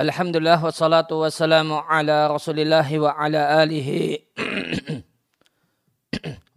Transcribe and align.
Alhamdulillah 0.00 0.56
wassalatu 0.64 1.20
wassalamu 1.20 1.84
ala 1.84 2.32
rasulillah 2.32 2.88
wa 2.96 3.12
ala 3.20 3.60
alihi 3.60 4.16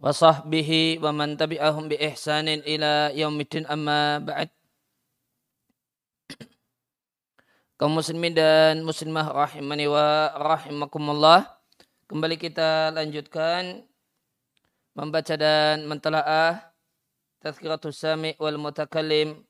wa 0.00 0.08
sahbihi 0.08 0.96
wa 1.04 1.12
man 1.12 1.36
tabi'ahum 1.36 1.92
bi 1.92 2.00
ihsanin 2.00 2.64
ila 2.64 3.12
yaumiddin 3.12 3.68
amma 3.68 4.24
ba'd. 4.24 4.48
Kaum 7.76 8.00
muslimin 8.00 8.32
dan 8.32 8.80
muslimah 8.80 9.28
rahimani 9.28 9.92
wa 9.92 10.32
rahimakumullah 10.40 11.44
kembali 12.08 12.40
kita 12.40 12.96
lanjutkan 12.96 13.84
membaca 14.96 15.36
dan 15.36 15.84
mentelaah 15.84 16.64
tazkiratus 17.44 17.92
sami 18.00 18.32
wal 18.40 18.56
mutakallim 18.56 19.44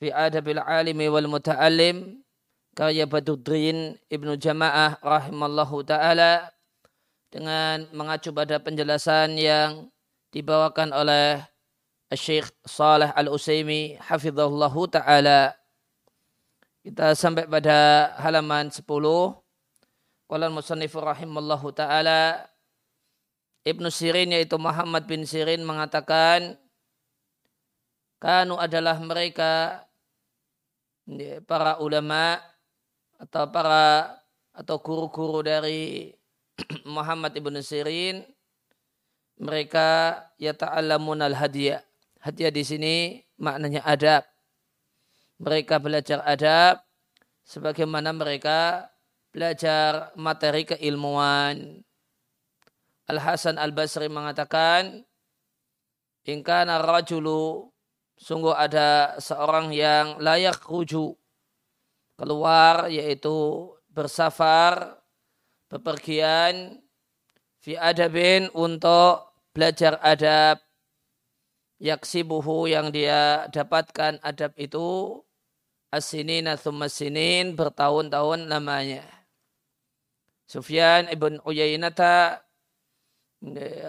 fi 0.00 0.16
adabil 0.16 0.64
alimi 0.64 1.12
wal 1.12 1.28
muta'allim 1.28 2.24
karya 2.78 3.10
Ibnu 3.10 4.38
Jamaah 4.38 5.02
rahimallahu 5.02 5.82
taala 5.82 6.46
dengan 7.26 7.90
mengacu 7.90 8.30
pada 8.30 8.62
penjelasan 8.62 9.34
yang 9.34 9.90
dibawakan 10.30 10.94
oleh 10.94 11.42
Syekh 12.14 12.46
Saleh 12.62 13.10
Al-Utsaimin 13.18 13.98
hafizahullahu 13.98 14.94
taala. 14.94 15.58
Kita 16.86 17.18
sampai 17.18 17.50
pada 17.50 18.14
halaman 18.22 18.70
10. 18.70 18.86
Qala 20.30 20.46
al-musannif 20.46 20.94
rahimallahu 20.94 21.74
taala 21.74 22.46
Ibnu 23.66 23.90
Sirin 23.90 24.30
yaitu 24.30 24.54
Muhammad 24.54 25.02
bin 25.10 25.26
Sirin 25.26 25.66
mengatakan 25.66 26.54
kanu 28.22 28.54
adalah 28.54 28.94
mereka 29.02 29.82
para 31.42 31.82
ulama 31.82 32.38
atau 33.18 33.50
para 33.50 34.14
atau 34.54 34.78
guru-guru 34.78 35.42
dari 35.42 36.14
Muhammad 36.94 37.34
ibn 37.34 37.58
Sirin 37.62 38.22
mereka 39.38 40.18
yata'allamun 40.42 41.22
al-hadiah. 41.22 41.82
Hadiah 42.18 42.50
di 42.50 42.66
sini 42.66 42.94
maknanya 43.38 43.86
adab. 43.86 44.26
Mereka 45.38 45.78
belajar 45.78 46.18
adab 46.26 46.82
sebagaimana 47.46 48.10
mereka 48.10 48.90
belajar 49.30 50.10
materi 50.18 50.66
keilmuan. 50.66 51.86
Al-Hasan 53.06 53.56
Al-Basri 53.56 54.10
mengatakan, 54.10 55.06
Ingkana 56.28 56.82
rajulu, 56.82 57.72
sungguh 58.18 58.52
ada 58.52 59.16
seorang 59.16 59.72
yang 59.72 60.20
layak 60.20 60.60
rujuk 60.66 61.16
keluar 62.18 62.90
yaitu 62.90 63.70
bersafar 63.94 64.98
bepergian 65.70 66.82
fi 67.62 67.78
adabin 67.78 68.50
untuk 68.52 69.30
belajar 69.54 69.96
adab. 70.02 70.58
Yaksibuhu 71.78 72.66
yang 72.66 72.90
dia 72.90 73.46
dapatkan 73.54 74.18
adab 74.26 74.50
itu 74.58 75.14
asinina 75.94 76.58
thumma 76.58 76.90
sinin 76.90 77.54
bertahun-tahun 77.54 78.50
namanya 78.50 79.06
Sufyan 80.48 81.06
ibn 81.12 81.38
Uyainata 81.44 82.42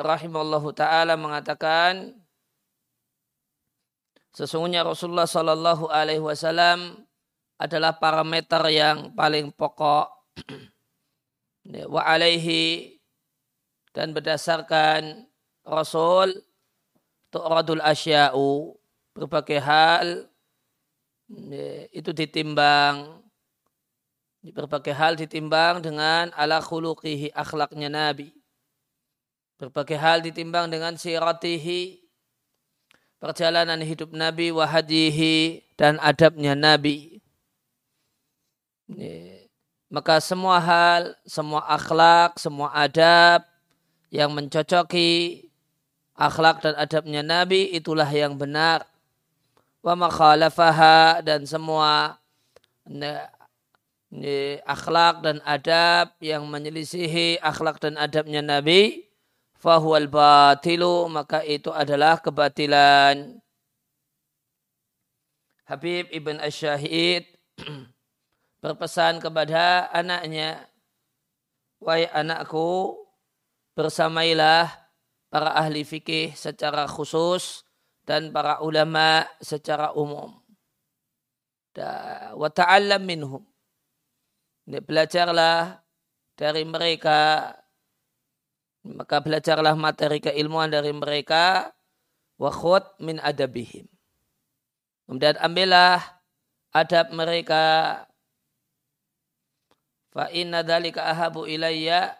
rahimallahu 0.05 0.75
taala 0.75 1.15
mengatakan 1.17 2.13
sesungguhnya 4.35 4.85
Rasulullah 4.85 5.25
sallallahu 5.25 5.89
alaihi 5.89 6.21
wasallam 6.21 7.08
adalah 7.59 7.91
parameter 7.99 8.63
yang 8.71 9.11
paling 9.11 9.51
pokok. 9.51 10.07
Wa 11.91 12.01
alaihi 12.07 12.97
dan 13.91 14.15
berdasarkan 14.15 15.27
Rasul 15.67 16.39
tu'radul 17.29 17.83
asya'u 17.83 18.73
berbagai 19.13 19.59
hal 19.61 20.25
itu 21.93 22.09
ditimbang 22.15 23.21
berbagai 24.39 24.95
hal 24.95 25.19
ditimbang 25.19 25.83
dengan 25.83 26.31
ala 26.33 26.63
khuluqihi 26.63 27.35
akhlaknya 27.35 27.91
Nabi. 27.91 28.31
Berbagai 29.59 29.99
hal 29.99 30.23
ditimbang 30.23 30.71
dengan 30.71 30.95
siratihi 30.95 31.99
perjalanan 33.19 33.83
hidup 33.83 34.15
Nabi 34.15 34.55
wahadihi 34.55 35.59
dan 35.75 35.99
adabnya 35.99 36.55
Nabi 36.55 37.18
maka 39.89 40.21
semua 40.21 40.57
hal, 40.61 41.13
semua 41.25 41.65
akhlak, 41.65 42.37
semua 42.41 42.73
adab 42.73 43.45
yang 44.09 44.33
mencocoki 44.33 45.45
akhlak 46.17 46.61
dan 46.65 46.73
adabnya 46.77 47.21
Nabi 47.21 47.73
itulah 47.73 48.09
yang 48.09 48.37
benar. 48.37 48.85
Wa 49.79 49.95
makhalafaha 49.95 51.23
dan 51.23 51.45
semua 51.47 52.17
akhlak 54.65 55.15
dan 55.21 55.37
adab 55.45 56.11
yang 56.19 56.43
menyelisihi 56.49 57.39
akhlak 57.39 57.77
dan 57.79 57.95
adabnya 57.95 58.41
Nabi 58.41 59.05
fahuwal 59.61 60.09
batilu 60.09 61.05
maka 61.07 61.45
itu 61.45 61.69
adalah 61.69 62.17
kebatilan. 62.19 63.39
Habib 65.69 66.09
ibn 66.09 66.41
Asyahid 66.41 67.29
berpesan 68.59 69.23
kepada 69.23 69.87
anaknya, 69.91 70.67
Wahai 71.79 72.11
anakku, 72.11 72.99
bersamailah 73.71 74.67
para 75.31 75.55
ahli 75.55 75.87
fikih 75.87 76.35
secara 76.35 76.83
khusus 76.91 77.63
dan 78.03 78.35
para 78.35 78.59
ulama 78.59 79.23
secara 79.39 79.95
umum. 79.95 80.35
Wa 82.35 82.49
ta'allam 82.51 83.07
minhum. 83.07 83.43
Belajarlah 84.67 85.79
dari 86.35 86.67
mereka 86.67 87.51
maka 88.83 89.19
belajarlah 89.19 89.75
materi 89.75 90.23
keilmuan 90.23 90.71
dari 90.71 90.91
mereka 90.95 91.71
wa 92.39 92.51
min 93.03 93.19
adabihim. 93.19 93.87
Kemudian 95.05 95.35
ambillah 95.41 95.99
adab 96.71 97.11
mereka 97.11 97.63
Fa 100.09 100.29
inna 100.33 100.65
dhalika 100.65 101.05
ahabu 101.05 101.45
ilayya. 101.45 102.17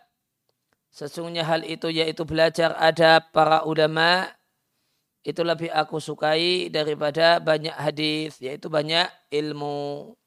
Sesungguhnya 0.89 1.45
hal 1.45 1.61
itu 1.66 1.89
yaitu 1.94 2.25
belajar 2.25 2.73
adab 2.77 3.29
para 3.29 3.61
ulama 3.61 4.25
itu 5.22 5.45
lebih 5.45 5.69
aku 5.69 6.01
sukai 6.01 6.73
daripada 6.73 7.38
banyak 7.38 7.75
hadis 7.75 8.41
yaitu 8.41 8.72
banyak 8.72 9.05
ilmu. 9.29 10.17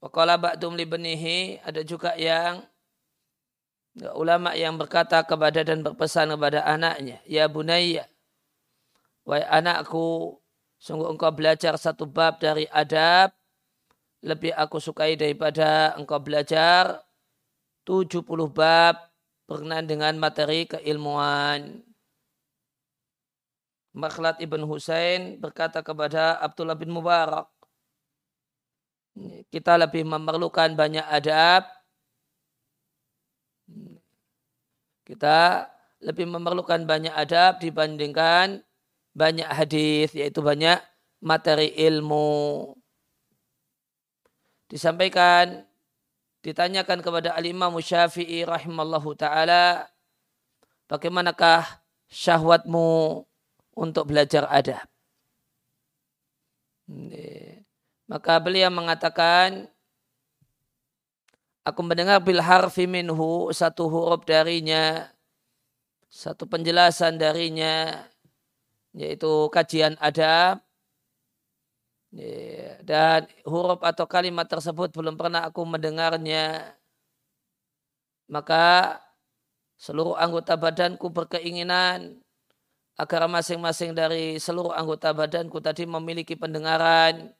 Wakala 0.00 0.40
ba'dum 0.40 0.76
libenihi 0.80 1.60
ada 1.60 1.84
juga 1.84 2.16
yang 2.16 2.64
ulama 4.16 4.56
yang 4.56 4.80
berkata 4.80 5.20
kepada 5.24 5.60
dan 5.60 5.84
berpesan 5.84 6.32
kepada 6.32 6.64
anaknya, 6.64 7.20
ya 7.28 7.44
bunayya, 7.52 8.08
wahai 9.28 9.44
anakku, 9.44 10.40
sungguh 10.80 11.04
engkau 11.04 11.28
belajar 11.36 11.76
satu 11.76 12.08
bab 12.08 12.40
dari 12.40 12.64
adab 12.72 13.36
lebih 14.20 14.52
aku 14.52 14.76
sukai 14.76 15.16
daripada 15.16 15.96
engkau 15.96 16.20
belajar 16.20 17.00
70 17.88 18.20
bab 18.52 18.96
berkenaan 19.48 19.88
dengan 19.88 20.14
materi 20.20 20.68
keilmuan. 20.68 21.82
Makhlad 23.90 24.38
ibn 24.38 24.62
Husain 24.68 25.40
berkata 25.42 25.82
kepada 25.82 26.38
Abdullah 26.38 26.78
bin 26.78 26.94
Mubarak, 26.94 27.50
kita 29.50 29.74
lebih 29.74 30.06
memerlukan 30.06 30.78
banyak 30.78 31.02
adab. 31.10 31.66
Kita 35.02 35.66
lebih 35.98 36.30
memerlukan 36.30 36.86
banyak 36.86 37.10
adab 37.10 37.58
dibandingkan 37.58 38.62
banyak 39.10 39.50
hadis, 39.50 40.14
yaitu 40.14 40.38
banyak 40.38 40.78
materi 41.18 41.74
ilmu 41.74 42.78
disampaikan 44.70 45.66
ditanyakan 46.46 47.02
kepada 47.02 47.34
al-Imam 47.34 47.74
Syafi'i 47.82 48.46
rahimallahu 48.46 49.12
taala 49.18 49.90
bagaimanakah 50.86 51.66
syahwatmu 52.06 53.22
untuk 53.74 54.08
belajar 54.08 54.46
adab? 54.46 54.86
Maka 58.10 58.32
beliau 58.42 58.70
mengatakan 58.70 59.70
aku 61.62 61.80
mendengar 61.86 62.18
bil 62.22 62.42
harfi 62.42 62.86
minhu 62.90 63.50
satu 63.54 63.86
huruf 63.86 64.26
darinya 64.26 65.06
satu 66.10 66.50
penjelasan 66.50 67.22
darinya 67.22 68.02
yaitu 68.90 69.46
kajian 69.54 69.94
adab 70.02 70.58
dan 72.82 73.30
huruf 73.46 73.78
atau 73.86 74.06
kalimat 74.10 74.46
tersebut 74.50 74.90
belum 74.90 75.14
pernah 75.14 75.46
aku 75.46 75.62
mendengarnya, 75.62 76.74
maka 78.26 78.98
seluruh 79.78 80.18
anggota 80.18 80.58
badanku 80.58 81.06
berkeinginan 81.08 82.18
agar 82.98 83.24
masing-masing 83.30 83.94
dari 83.96 84.36
seluruh 84.36 84.74
anggota 84.74 85.14
badanku 85.14 85.56
tadi 85.62 85.88
memiliki 85.88 86.36
pendengaran 86.36 87.32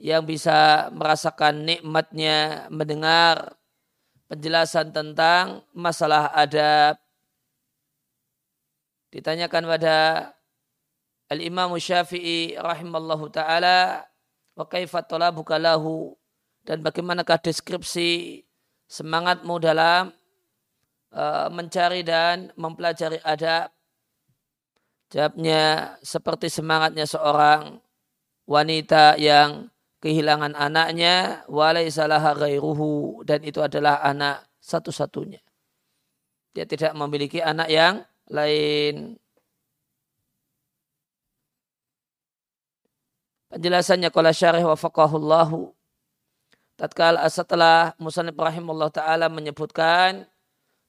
yang 0.00 0.26
bisa 0.26 0.90
merasakan 0.90 1.62
nikmatnya 1.62 2.66
mendengar 2.72 3.54
penjelasan 4.26 4.90
tentang 4.90 5.62
masalah 5.70 6.32
adab. 6.34 6.98
Ditanyakan 9.12 9.68
pada 9.68 9.96
Al-Imam 11.32 11.72
Syafi'i 11.80 12.60
rahimallahu 12.60 13.32
taala 13.32 14.04
wa 14.52 14.64
kaifa 14.68 15.00
talabuka 15.00 15.56
lahu 15.56 16.12
dan 16.68 16.84
bagaimanakah 16.84 17.40
deskripsi 17.40 18.44
semangatmu 18.84 19.56
dalam 19.56 20.12
uh, 21.16 21.48
mencari 21.48 22.04
dan 22.04 22.52
mempelajari 22.60 23.16
adab 23.24 23.72
Jawabnya 25.12 25.92
seperti 26.00 26.48
semangatnya 26.48 27.04
seorang 27.04 27.76
wanita 28.48 29.20
yang 29.20 29.68
kehilangan 30.00 30.56
anaknya 30.56 31.44
walaisalaha 31.52 32.32
ghairuhu 32.40 33.20
dan 33.28 33.44
itu 33.44 33.60
adalah 33.60 34.00
anak 34.00 34.48
satu-satunya. 34.64 35.44
Dia 36.56 36.64
tidak 36.64 36.96
memiliki 36.96 37.44
anak 37.44 37.68
yang 37.68 37.94
lain. 38.32 39.20
Penjelasannya 43.52 44.08
kala 44.08 44.32
syarih 44.32 44.64
wa 44.64 44.72
faqahullahu. 44.72 45.76
Tatkala 46.80 47.20
setelah 47.28 47.92
Musanib 48.00 48.40
rahimullah 48.40 48.88
ta'ala 48.88 49.28
menyebutkan 49.28 50.24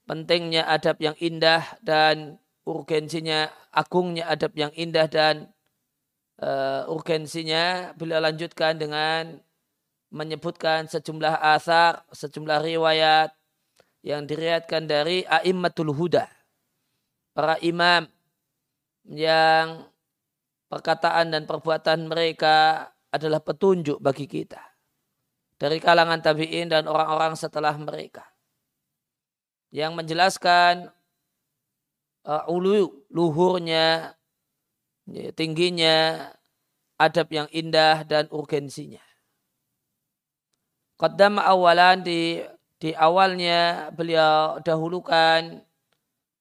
pentingnya 0.07 0.63
adab 0.71 0.95
yang 1.03 1.11
indah 1.19 1.59
dan 1.83 2.39
urgensinya 2.63 3.51
agungnya 3.67 4.31
adab 4.31 4.55
yang 4.55 4.71
indah 4.79 5.11
dan 5.11 5.51
uh, 6.39 6.87
urgensinya 6.87 7.91
beliau 7.99 8.23
lanjutkan 8.23 8.79
dengan 8.79 9.43
menyebutkan 10.07 10.87
sejumlah 10.87 11.43
asar, 11.59 12.07
sejumlah 12.15 12.63
riwayat 12.63 13.35
yang 14.07 14.23
diriatkan 14.23 14.87
dari 14.87 15.27
a'immatul 15.27 15.91
huda. 15.91 16.31
Para 17.35 17.59
imam 17.59 18.07
yang 19.03 19.83
perkataan 20.73 21.29
dan 21.29 21.45
perbuatan 21.45 22.09
mereka 22.09 22.89
adalah 23.13 23.37
petunjuk 23.45 24.01
bagi 24.01 24.25
kita. 24.25 24.57
Dari 25.53 25.77
kalangan 25.77 26.17
tabi'in 26.17 26.73
dan 26.73 26.89
orang-orang 26.89 27.37
setelah 27.37 27.77
mereka. 27.77 28.25
Yang 29.69 29.93
menjelaskan 29.93 30.89
uh, 32.25 32.49
ulu 32.49 33.05
luhurnya, 33.13 34.17
ya, 35.05 35.29
tingginya 35.37 36.25
adab 36.97 37.29
yang 37.29 37.45
indah 37.53 38.01
dan 38.01 38.25
urgensinya. 38.33 39.01
Qaddam 40.97 41.37
awalan 41.37 42.01
di 42.01 42.41
di 42.81 42.97
awalnya 42.97 43.93
beliau 43.93 44.57
dahulukan 44.65 45.61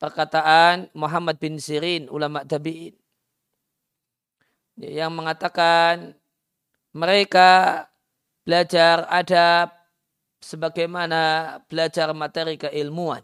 perkataan 0.00 0.88
Muhammad 0.96 1.36
bin 1.36 1.60
Sirin 1.60 2.08
ulama 2.08 2.42
tabi'in 2.48 3.01
yang 4.80 5.12
mengatakan 5.12 6.16
mereka 6.92 7.84
belajar 8.44 9.08
adab 9.08 9.72
sebagaimana 10.42 11.56
belajar 11.70 12.10
materi 12.12 12.58
keilmuan. 12.58 13.22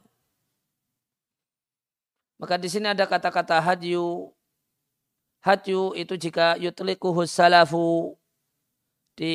Maka 2.39 2.55
di 2.55 2.71
sini 2.71 2.95
ada 2.95 3.03
kata-kata 3.05 3.59
hadyu. 3.59 4.31
Hadyu 5.43 5.95
itu 5.95 6.15
jika 6.19 6.59
yutlikuhu 6.59 7.27
salafu 7.27 8.15
di, 9.19 9.35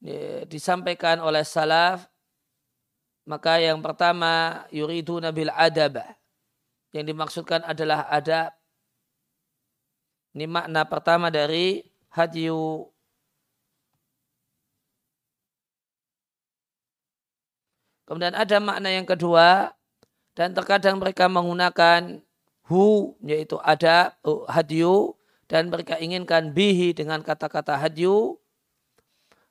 di, 0.00 0.14
disampaikan 0.48 1.20
oleh 1.20 1.44
salaf 1.44 2.08
maka 3.28 3.60
yang 3.60 3.80
pertama 3.84 4.64
yuridu 4.72 5.20
nabil 5.20 5.52
adab 5.52 6.00
yang 6.90 7.04
dimaksudkan 7.06 7.62
adalah 7.62 8.08
adab 8.10 8.50
ini 10.30 10.46
makna 10.46 10.86
pertama 10.86 11.26
dari 11.30 11.82
hadyu. 12.14 12.86
Kemudian 18.06 18.34
ada 18.34 18.58
makna 18.58 18.90
yang 18.90 19.06
kedua 19.06 19.70
dan 20.34 20.50
terkadang 20.54 20.98
mereka 20.98 21.30
menggunakan 21.30 22.22
hu 22.66 23.14
yaitu 23.22 23.58
ada 23.62 24.18
uh, 24.26 24.46
dan 25.50 25.66
mereka 25.66 25.98
inginkan 25.98 26.54
bihi 26.54 26.94
dengan 26.94 27.22
kata-kata 27.22 27.74
hadyu. 27.78 28.38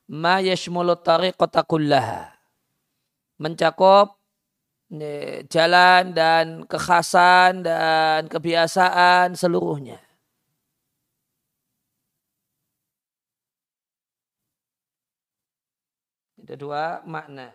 Ma 0.09 0.39
yashmulu 0.39 0.95
tariqata 0.99 1.63
kullaha. 1.63 2.33
Mencakup 3.39 4.19
jalan 5.47 6.17
dan 6.17 6.65
kekhasan 6.65 7.61
dan 7.61 8.25
kebiasaan 8.25 9.37
seluruhnya. 9.37 10.08
Ada 16.49 16.57
dua 16.57 17.05
makna. 17.05 17.53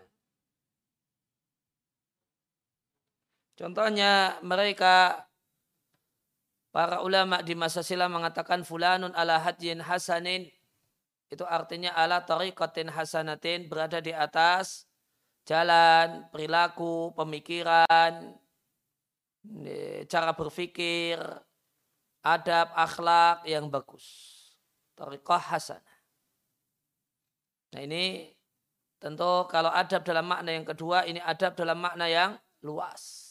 Contohnya 3.59 4.39
mereka 4.39 5.27
para 6.71 7.03
ulama 7.03 7.43
di 7.43 7.59
masa 7.59 7.83
silam 7.83 8.15
mengatakan 8.15 8.63
fulanun 8.63 9.11
ala 9.11 9.43
hadjin 9.43 9.83
hasanin 9.83 10.47
itu 11.27 11.43
artinya 11.43 11.91
ala 11.91 12.23
tariqatin 12.23 12.87
hasanatin 12.87 13.67
berada 13.67 13.99
di 13.99 14.15
atas 14.15 14.87
jalan, 15.43 16.31
perilaku, 16.31 17.11
pemikiran, 17.19 18.31
cara 20.07 20.31
berpikir, 20.31 21.19
adab, 22.23 22.71
akhlak 22.71 23.43
yang 23.43 23.67
bagus. 23.67 24.07
Tariqah 24.95 25.51
hasanah. 25.51 25.99
Nah 27.75 27.83
ini 27.83 28.34
tentu 29.05 29.45
kalau 29.53 29.69
adab 29.69 30.01
dalam 30.01 30.25
makna 30.25 30.49
yang 30.49 30.65
kedua, 30.65 31.05
ini 31.05 31.21
adab 31.21 31.53
dalam 31.53 31.77
makna 31.77 32.09
yang 32.09 32.33
luas. 32.65 33.21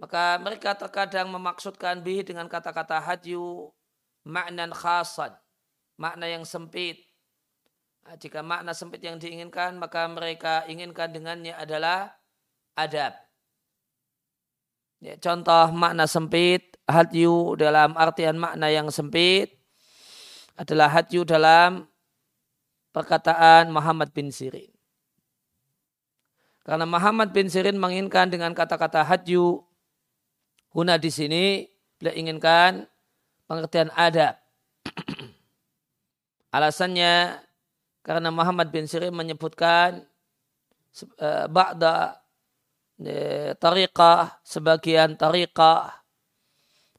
Maka 0.00 0.40
mereka 0.40 0.72
terkadang 0.72 1.28
memaksudkan 1.28 2.00
bihi 2.00 2.24
dengan 2.24 2.48
kata-kata 2.48 2.96
hadyu 2.96 3.68
maknan 4.24 4.72
khasan. 4.72 5.36
Makna 6.00 6.32
yang 6.32 6.48
sempit. 6.48 7.04
Nah, 8.08 8.16
jika 8.16 8.40
makna 8.40 8.72
sempit 8.72 9.04
yang 9.04 9.20
diinginkan, 9.20 9.76
maka 9.76 10.08
mereka 10.08 10.64
inginkan 10.64 11.12
dengannya 11.12 11.52
adalah 11.52 12.16
adab. 12.72 13.12
Ya, 15.00 15.16
contoh 15.20 15.76
makna 15.76 16.08
sempit, 16.08 16.76
hadyu 16.88 17.56
dalam 17.60 17.92
artian 18.00 18.40
makna 18.40 18.72
yang 18.72 18.88
sempit 18.88 19.60
adalah 20.56 20.88
hadyu 20.88 21.24
dalam 21.24 21.84
perkataan 22.96 23.68
Muhammad 23.68 24.08
bin 24.16 24.32
Sirin. 24.32 24.72
Karena 26.64 26.88
Muhammad 26.88 27.36
bin 27.36 27.52
Sirin 27.52 27.76
menginginkan 27.76 28.32
dengan 28.32 28.56
kata-kata 28.56 29.04
hadyu 29.04 29.60
Huna 30.72 30.96
di 30.96 31.12
sini 31.12 31.64
beliau 32.00 32.16
inginkan 32.16 32.88
pengertian 33.44 33.92
adab. 33.96 34.36
Alasannya 36.56 37.40
karena 38.00 38.32
Muhammad 38.32 38.72
bin 38.72 38.88
Sirin 38.88 39.12
menyebutkan 39.12 40.04
uh, 41.20 41.46
ba'da 41.48 42.20
uh, 43.00 43.52
tariqah, 43.56 44.40
sebagian 44.44 45.16
tariqah 45.16 45.96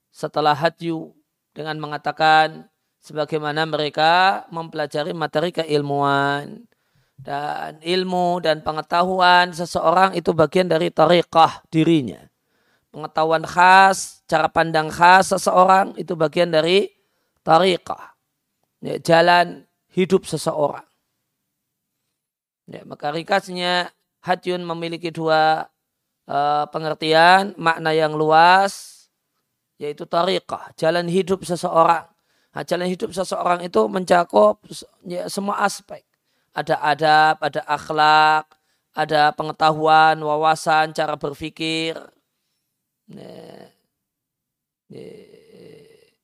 setelah 0.09 0.57
hadyu 0.57 1.13
dengan 1.53 1.77
mengatakan 1.77 2.65
sebagaimana 3.07 3.63
mereka 3.63 4.43
mempelajari 4.51 5.15
materi 5.15 5.55
keilmuan 5.55 6.67
dan 7.15 7.79
ilmu 7.79 8.43
dan 8.43 8.59
pengetahuan 8.59 9.55
seseorang 9.55 10.11
itu 10.19 10.35
bagian 10.35 10.67
dari 10.67 10.91
tariqah 10.91 11.63
dirinya 11.71 12.27
pengetahuan 12.97 13.45
khas, 13.45 14.25
cara 14.25 14.49
pandang 14.49 14.89
khas 14.89 15.29
seseorang 15.29 15.93
itu 16.01 16.17
bagian 16.17 16.49
dari 16.49 16.89
tariqah. 17.45 18.17
Ya, 18.81 18.97
jalan 18.97 19.69
hidup 19.93 20.25
seseorang. 20.25 20.85
Ya, 22.65 22.81
maka 22.89 23.13
rikasnya 23.13 23.93
hajun 24.25 24.65
memiliki 24.65 25.13
dua 25.13 25.69
uh, 26.25 26.65
pengertian, 26.73 27.53
makna 27.55 27.93
yang 27.93 28.17
luas, 28.17 29.05
yaitu 29.77 30.09
tariqah, 30.09 30.73
jalan 30.73 31.05
hidup 31.05 31.45
seseorang. 31.45 32.09
Nah, 32.57 32.65
jalan 32.65 32.89
hidup 32.89 33.13
seseorang 33.13 33.61
itu 33.61 33.85
mencakup 33.85 34.57
ya, 35.05 35.29
semua 35.29 35.61
aspek. 35.61 36.01
Ada 36.57 36.81
adab, 36.81 37.37
ada 37.37 37.61
akhlak, 37.69 38.49
ada 38.97 39.29
pengetahuan, 39.37 40.17
wawasan, 40.17 40.89
cara 40.89 41.13
berpikir. 41.13 41.93
Nah, 43.13 43.69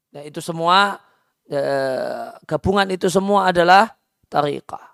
nah 0.09 0.23
itu 0.25 0.41
semua 0.41 0.97
ya, 1.45 1.61
gabungan 2.49 2.89
itu 2.89 3.13
semua 3.13 3.53
adalah 3.53 3.93
tariqah. 4.25 4.89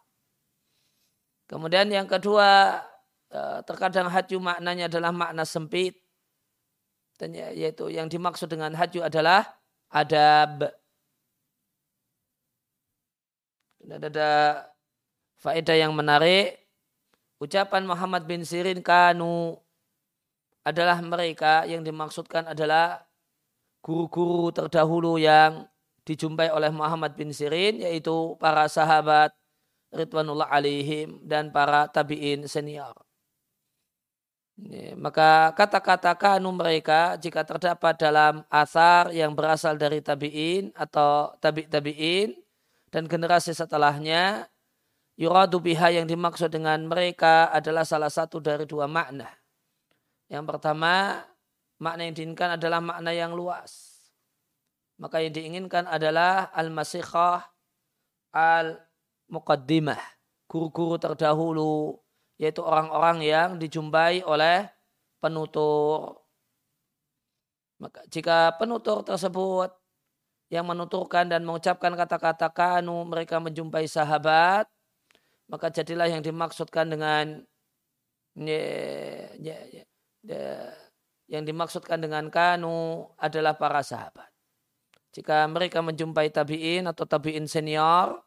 Kemudian 1.48 1.88
yang 1.88 2.04
kedua 2.04 2.84
ya, 3.32 3.64
terkadang 3.64 4.12
haju 4.12 4.44
maknanya 4.44 4.92
adalah 4.92 5.16
makna 5.16 5.48
sempit. 5.48 6.04
Dan 7.16 7.32
ya, 7.32 7.48
yaitu 7.56 7.88
yang 7.88 8.12
dimaksud 8.12 8.52
dengan 8.52 8.76
haju 8.76 9.08
adalah 9.08 9.56
adab. 9.88 10.68
Dan 13.90 14.06
ada 14.06 14.30
faedah 15.42 15.74
yang 15.74 15.98
menarik. 15.98 16.62
Ucapan 17.42 17.90
Muhammad 17.90 18.30
bin 18.30 18.46
Sirin 18.46 18.86
kanu 18.86 19.58
adalah 20.62 21.02
mereka 21.02 21.66
yang 21.66 21.82
dimaksudkan 21.82 22.46
adalah 22.54 23.02
guru-guru 23.82 24.54
terdahulu 24.54 25.18
yang 25.18 25.66
dijumpai 26.06 26.54
oleh 26.54 26.70
Muhammad 26.70 27.18
bin 27.18 27.34
Sirin 27.34 27.82
yaitu 27.82 28.38
para 28.38 28.70
sahabat 28.70 29.34
Ridwanullah 29.90 30.54
alaihim 30.54 31.18
dan 31.26 31.50
para 31.50 31.90
tabi'in 31.90 32.46
senior. 32.46 32.94
Maka 35.00 35.56
kata-kata 35.56 36.14
kanu 36.20 36.52
mereka 36.52 37.16
jika 37.16 37.48
terdapat 37.48 37.96
dalam 37.96 38.44
asar 38.52 39.10
yang 39.16 39.32
berasal 39.32 39.80
dari 39.80 40.04
tabi'in 40.04 40.76
atau 40.76 41.34
tabi' 41.40 41.72
tabi'in 41.72 42.36
dan 42.90 43.06
generasi 43.06 43.54
setelahnya 43.54 44.50
yuradu 45.20 45.62
biha 45.62 45.94
yang 45.94 46.06
dimaksud 46.10 46.50
dengan 46.50 46.82
mereka 46.86 47.50
adalah 47.54 47.86
salah 47.86 48.10
satu 48.10 48.42
dari 48.42 48.66
dua 48.66 48.90
makna. 48.90 49.30
Yang 50.30 50.46
pertama, 50.46 51.26
makna 51.82 52.06
yang 52.06 52.16
diinginkan 52.16 52.56
adalah 52.58 52.80
makna 52.80 53.12
yang 53.14 53.34
luas. 53.34 53.98
Maka 55.00 55.24
yang 55.24 55.32
diinginkan 55.32 55.88
adalah 55.88 56.52
al-masikhah 56.52 57.48
al-muqaddimah. 58.36 60.00
Guru-guru 60.50 60.98
terdahulu, 60.98 61.98
yaitu 62.42 62.60
orang-orang 62.66 63.22
yang 63.22 63.50
dijumpai 63.56 64.26
oleh 64.26 64.66
penutur. 65.24 66.20
Maka 67.80 68.04
jika 68.12 68.56
penutur 68.60 69.08
tersebut 69.08 69.72
yang 70.50 70.66
menuturkan 70.66 71.30
dan 71.30 71.46
mengucapkan 71.46 71.94
kata-kata 71.94 72.50
kanu 72.50 73.06
mereka 73.06 73.38
menjumpai 73.38 73.86
sahabat 73.86 74.66
maka 75.50 75.74
jadilah 75.74 76.06
yang 76.06 76.22
dimaksudkan 76.22 76.86
dengan 76.86 77.42
ya, 78.38 78.64
ya, 79.42 79.58
ya, 79.74 79.84
ya, 80.22 80.46
yang 81.26 81.44
dimaksudkan 81.44 81.98
dengan 81.98 82.30
kanu 82.30 83.10
adalah 83.18 83.58
para 83.58 83.82
sahabat. 83.82 84.30
Jika 85.10 85.50
mereka 85.50 85.82
menjumpai 85.82 86.30
tabiin 86.30 86.86
atau 86.86 87.10
tabiin 87.10 87.50
senior, 87.50 88.22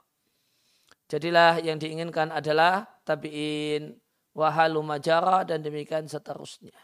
jadilah 1.07 1.63
yang 1.63 1.79
diinginkan 1.79 2.35
adalah 2.35 2.91
tabiin 3.07 3.95
wahalu 4.35 4.83
majara 4.83 5.47
dan 5.47 5.63
demikian 5.63 6.11
seterusnya. 6.11 6.75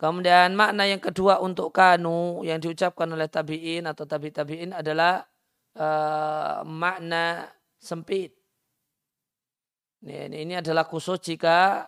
Kemudian 0.00 0.56
makna 0.56 0.88
yang 0.88 0.96
kedua 0.96 1.44
untuk 1.44 1.76
kanu 1.76 2.40
yang 2.40 2.56
diucapkan 2.56 3.04
oleh 3.04 3.28
tabi'in 3.28 3.84
atau 3.84 4.08
tabi-tabi'in 4.08 4.72
adalah 4.72 5.20
uh, 5.76 6.64
makna 6.64 7.52
sempit. 7.76 8.32
Ini, 10.00 10.48
ini 10.48 10.56
adalah 10.56 10.88
khusus 10.88 11.20
jika 11.20 11.84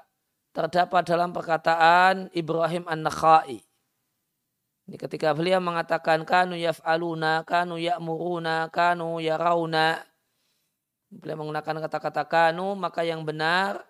terdapat 0.52 1.08
dalam 1.08 1.32
perkataan 1.32 2.28
Ibrahim 2.36 2.84
An-Nakhai. 2.84 3.64
Ketika 4.92 5.32
beliau 5.32 5.64
mengatakan 5.64 6.28
kanu 6.28 6.52
yaf'aluna, 6.60 7.48
kanu 7.48 7.80
ya'muruna, 7.80 8.68
kanu 8.68 9.24
yarauna. 9.24 10.04
Beliau 11.08 11.40
menggunakan 11.40 11.88
kata-kata 11.88 12.28
kanu, 12.28 12.76
maka 12.76 13.00
yang 13.08 13.24
benar 13.24 13.80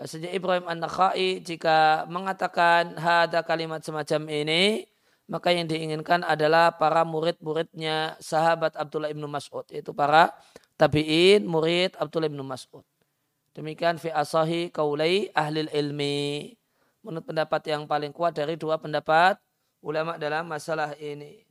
Bahasanya 0.00 0.32
Ibrahim 0.32 0.64
An-Nakhai 0.64 1.44
jika 1.44 2.08
mengatakan 2.08 2.96
ada 2.96 3.44
kalimat 3.44 3.84
semacam 3.84 4.32
ini, 4.32 4.88
maka 5.28 5.52
yang 5.52 5.68
diinginkan 5.68 6.24
adalah 6.24 6.72
para 6.72 7.04
murid-muridnya 7.04 8.16
sahabat 8.16 8.80
Abdullah 8.80 9.12
ibnu 9.12 9.28
Mas'ud. 9.28 9.68
Itu 9.68 9.92
para 9.92 10.32
tabi'in, 10.80 11.44
murid 11.44 12.00
Abdullah 12.00 12.32
ibnu 12.32 12.40
Mas'ud. 12.40 12.80
Demikian 13.52 14.00
fi 14.00 14.08
asahi 14.08 14.72
kaulai 14.72 15.28
ahli 15.36 15.68
ilmi. 15.68 16.56
Menurut 17.04 17.28
pendapat 17.28 17.60
yang 17.68 17.84
paling 17.84 18.16
kuat 18.16 18.32
dari 18.32 18.56
dua 18.56 18.80
pendapat 18.80 19.36
ulama 19.84 20.16
dalam 20.16 20.48
masalah 20.48 20.96
ini. 20.96 21.49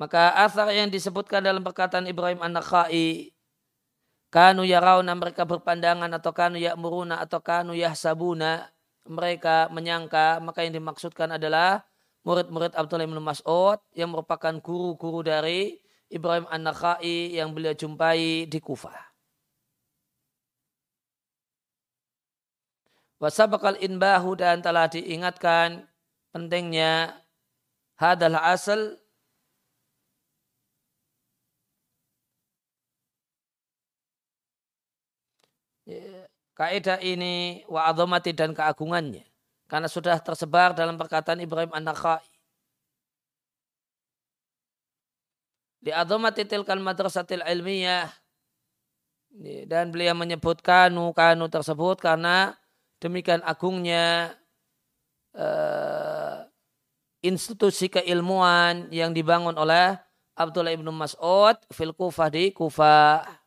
Maka 0.00 0.32
asar 0.32 0.72
yang 0.72 0.88
disebutkan 0.88 1.44
dalam 1.44 1.60
perkataan 1.60 2.08
Ibrahim 2.08 2.40
An-Nakhai 2.40 3.36
kanu 4.32 4.64
yarawna 4.64 5.12
mereka 5.12 5.44
berpandangan 5.44 6.08
atau 6.16 6.32
kanu 6.32 6.56
ya'muruna 6.56 7.20
atau 7.20 7.44
kanu 7.44 7.76
yahsabuna 7.76 8.72
mereka 9.04 9.68
menyangka 9.68 10.40
maka 10.40 10.64
yang 10.64 10.80
dimaksudkan 10.80 11.36
adalah 11.36 11.84
murid-murid 12.24 12.72
Abdullah 12.72 13.04
bin 13.04 13.20
Mas'ud 13.20 13.76
yang 13.92 14.08
merupakan 14.08 14.56
guru-guru 14.64 15.20
dari 15.20 15.76
Ibrahim 16.08 16.48
An-Nakhai 16.48 17.36
yang 17.36 17.52
beliau 17.52 17.76
jumpai 17.76 18.48
di 18.48 18.56
Kufah. 18.56 18.96
Wasabakal 23.20 23.76
inbahu 23.84 24.32
dan 24.32 24.64
telah 24.64 24.88
diingatkan 24.88 25.84
pentingnya 26.32 27.20
hadal 28.00 28.40
asal 28.40 28.96
kaidah 36.60 37.00
ini 37.00 37.64
wa 37.72 37.88
azamati 37.88 38.36
dan 38.36 38.52
keagungannya 38.52 39.24
karena 39.64 39.88
sudah 39.88 40.20
tersebar 40.20 40.76
dalam 40.76 41.00
perkataan 41.00 41.40
Ibrahim 41.40 41.72
An-Nakhai. 41.72 42.20
Di 45.80 45.88
azamati 45.88 46.44
tilkal 46.44 46.84
madrasatil 46.84 47.40
ilmiyah 47.40 48.12
dan 49.64 49.88
beliau 49.88 50.12
menyebut 50.12 50.60
kanu 50.60 51.16
kanu 51.16 51.48
tersebut 51.48 51.96
karena 51.96 52.52
demikian 53.00 53.40
agungnya 53.40 54.36
uh, 55.32 56.44
institusi 57.24 57.88
keilmuan 57.88 58.92
yang 58.92 59.16
dibangun 59.16 59.56
oleh 59.56 59.96
Abdullah 60.36 60.76
ibnu 60.76 60.92
Mas'ud 60.92 61.56
fil 61.72 61.96
Kufah 61.96 62.28
di 62.28 62.52
Kufah. 62.52 63.39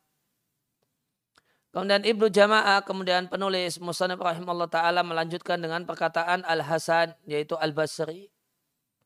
Kemudian 1.73 2.05
Ibnu 2.05 2.29
Jama'ah, 2.29 2.85
kemudian 2.85 3.25
penulis 3.25 3.81
Musanib 3.81 4.21
rahimahullah 4.21 4.69
ta'ala 4.69 5.01
melanjutkan 5.01 5.57
dengan 5.57 5.89
perkataan 5.89 6.45
Al-Hasan, 6.45 7.17
yaitu 7.25 7.57
Al-Basri. 7.57 8.29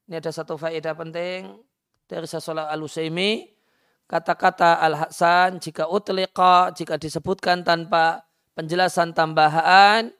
Ini 0.07 0.19
ada 0.19 0.35
satu 0.35 0.59
faedah 0.59 0.91
penting 0.91 1.63
dari 2.11 2.27
Sasolah 2.27 2.67
Al-Usaimi. 2.67 3.55
Kata-kata 4.03 4.83
Al-Hasan 4.83 5.63
jika 5.63 5.87
utliqa, 5.87 6.75
jika 6.75 6.99
disebutkan 6.99 7.63
tanpa 7.63 8.27
penjelasan 8.51 9.15
tambahan, 9.15 10.11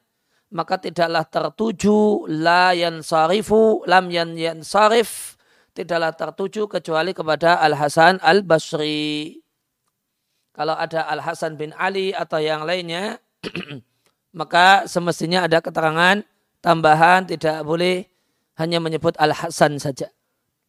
maka 0.48 0.80
tidaklah 0.80 1.28
tertuju 1.28 2.24
la 2.32 2.72
sarifu 3.04 3.84
lam 3.84 4.08
yan 4.08 4.64
sarif 4.64 5.36
tidaklah 5.76 6.10
tertuju 6.16 6.64
kecuali 6.66 7.12
kepada 7.12 7.60
Al-Hasan 7.60 8.18
Al-Basri. 8.24 9.38
Kalau 10.58 10.74
ada 10.74 11.06
Al 11.06 11.22
Hasan 11.22 11.54
bin 11.54 11.70
Ali 11.78 12.10
atau 12.10 12.42
yang 12.42 12.66
lainnya, 12.66 13.22
maka 14.40 14.90
semestinya 14.90 15.46
ada 15.46 15.62
keterangan 15.62 16.26
tambahan 16.58 17.30
tidak 17.30 17.62
boleh 17.62 18.10
hanya 18.58 18.82
menyebut 18.82 19.14
Al 19.22 19.30
Hasan 19.30 19.78
saja. 19.78 20.10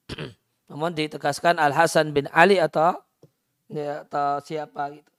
Namun 0.69 0.93
ditegaskan 0.93 1.57
Al 1.57 1.73
Hasan 1.73 2.13
bin 2.13 2.29
Ali 2.29 2.61
atau 2.61 3.01
ya, 3.65 4.05
atau 4.05 4.37
siapa 4.45 4.93
gitu. 4.93 5.09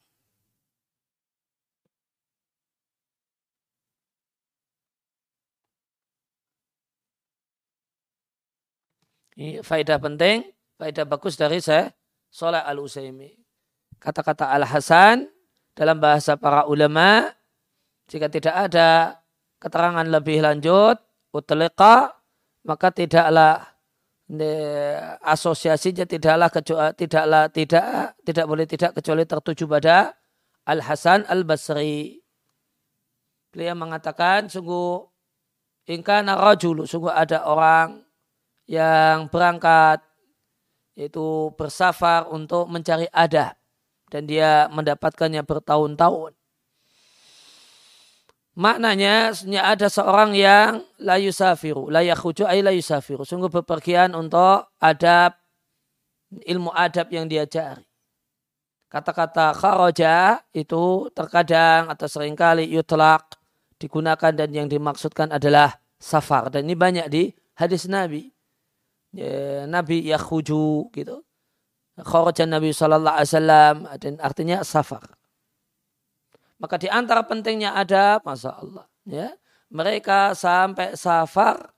Ini 9.35 9.67
faedah 9.67 9.99
penting, 9.99 10.47
faedah 10.79 11.09
bagus 11.11 11.35
dari 11.35 11.59
saya, 11.59 11.91
Soleh 12.31 12.62
Al-Usaimi 12.62 13.39
kata-kata 14.00 14.49
Al-Hasan 14.50 15.28
dalam 15.76 16.00
bahasa 16.00 16.35
para 16.40 16.66
ulama 16.66 17.30
Jika 18.11 18.26
tidak 18.26 18.50
ada 18.66 19.23
keterangan 19.62 20.02
lebih 20.02 20.42
lanjut, 20.42 20.99
utlika, 21.30 22.19
maka 22.66 22.90
tidaklah 22.90 23.71
asosiasinya 25.23 26.11
tidaklah 26.11 26.50
kecuali 26.50 26.90
tidaklah 26.99 27.47
tidak 27.54 28.19
tidak 28.26 28.47
boleh 28.50 28.66
tidak 28.66 28.90
kecuali 28.99 29.23
tertuju 29.23 29.64
pada 29.71 30.11
Al 30.66 30.83
Hasan 30.83 31.23
Al 31.30 31.47
Basri. 31.47 32.19
Beliau 33.54 33.78
mengatakan 33.78 34.50
sungguh 34.50 35.07
ingka 35.87 36.26
narajulu 36.26 36.87
sungguh 36.87 37.14
ada 37.14 37.47
orang 37.47 38.02
yang 38.66 39.26
berangkat 39.30 40.02
itu 40.99 41.50
bersafar 41.54 42.26
untuk 42.30 42.66
mencari 42.71 43.07
adab 43.11 43.60
dan 44.11 44.26
dia 44.26 44.67
mendapatkannya 44.75 45.40
bertahun-tahun. 45.47 46.35
Maknanya 48.59 49.33
ada 49.62 49.87
seorang 49.87 50.35
yang 50.35 50.85
la 50.99 51.17
yusafiru, 51.17 51.88
la 51.88 52.02
yakhuju 52.02 52.45
ay 52.45 52.61
la 52.61 52.75
yusafiru. 52.75 53.23
Sungguh 53.23 53.49
bepergian 53.49 54.12
untuk 54.12 54.69
adab, 54.83 55.38
ilmu 56.35 56.75
adab 56.75 57.09
yang 57.14 57.31
dia 57.31 57.47
cari. 57.47 57.87
Kata-kata 58.90 59.55
kharaja 59.55 60.43
itu 60.50 61.07
terkadang 61.14 61.95
atau 61.95 62.11
sering 62.11 62.35
kali 62.35 62.67
yutlak 62.67 63.38
digunakan 63.79 64.35
dan 64.35 64.50
yang 64.50 64.67
dimaksudkan 64.67 65.31
adalah 65.31 65.79
safar. 65.95 66.50
Dan 66.50 66.67
ini 66.67 66.75
banyak 66.75 67.07
di 67.07 67.31
hadis 67.55 67.87
Nabi. 67.87 68.35
Ya, 69.14 69.64
Nabi 69.71 70.11
yakhuju 70.11 70.90
gitu. 70.90 71.23
Kharaja 72.02 72.45
Nabi 72.49 72.71
Sallallahu 72.73 73.16
Alaihi 73.16 73.30
Wasallam 73.33 73.76
artinya 74.21 74.59
safar. 74.64 75.04
Maka 76.61 76.76
di 76.76 76.88
antara 76.92 77.25
pentingnya 77.25 77.73
ada, 77.73 78.21
Masya 78.21 78.52
Allah. 78.52 78.85
Ya, 79.09 79.33
mereka 79.73 80.37
sampai 80.37 80.92
safar 80.92 81.73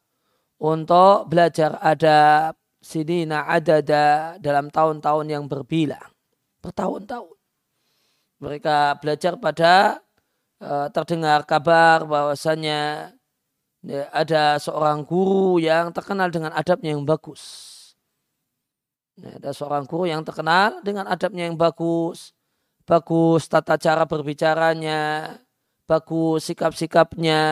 untuk 0.59 1.31
belajar 1.31 1.79
adab 1.79 2.59
sidina 2.83 3.47
adada 3.47 4.37
dalam 4.43 4.69
tahun-tahun 4.69 5.27
yang 5.31 5.45
berbilang. 5.47 6.11
Bertahun-tahun. 6.59 7.39
Mereka 8.43 8.99
belajar 8.99 9.39
pada 9.39 10.03
uh, 10.59 10.91
terdengar 10.91 11.47
kabar 11.47 12.03
bahwasanya 12.03 13.15
ya, 13.87 14.11
ada 14.11 14.59
seorang 14.59 15.07
guru 15.07 15.63
yang 15.63 15.95
terkenal 15.95 16.27
dengan 16.27 16.51
adabnya 16.51 16.91
yang 16.91 17.07
bagus. 17.07 17.72
Ya, 19.21 19.37
ada 19.37 19.53
seorang 19.53 19.85
guru 19.85 20.09
yang 20.09 20.25
terkenal 20.25 20.81
dengan 20.81 21.05
adabnya 21.05 21.45
yang 21.45 21.57
bagus. 21.61 22.33
Bagus 22.89 23.45
tata 23.45 23.77
cara 23.77 24.09
berbicaranya, 24.09 25.37
bagus 25.85 26.49
sikap-sikapnya, 26.49 27.45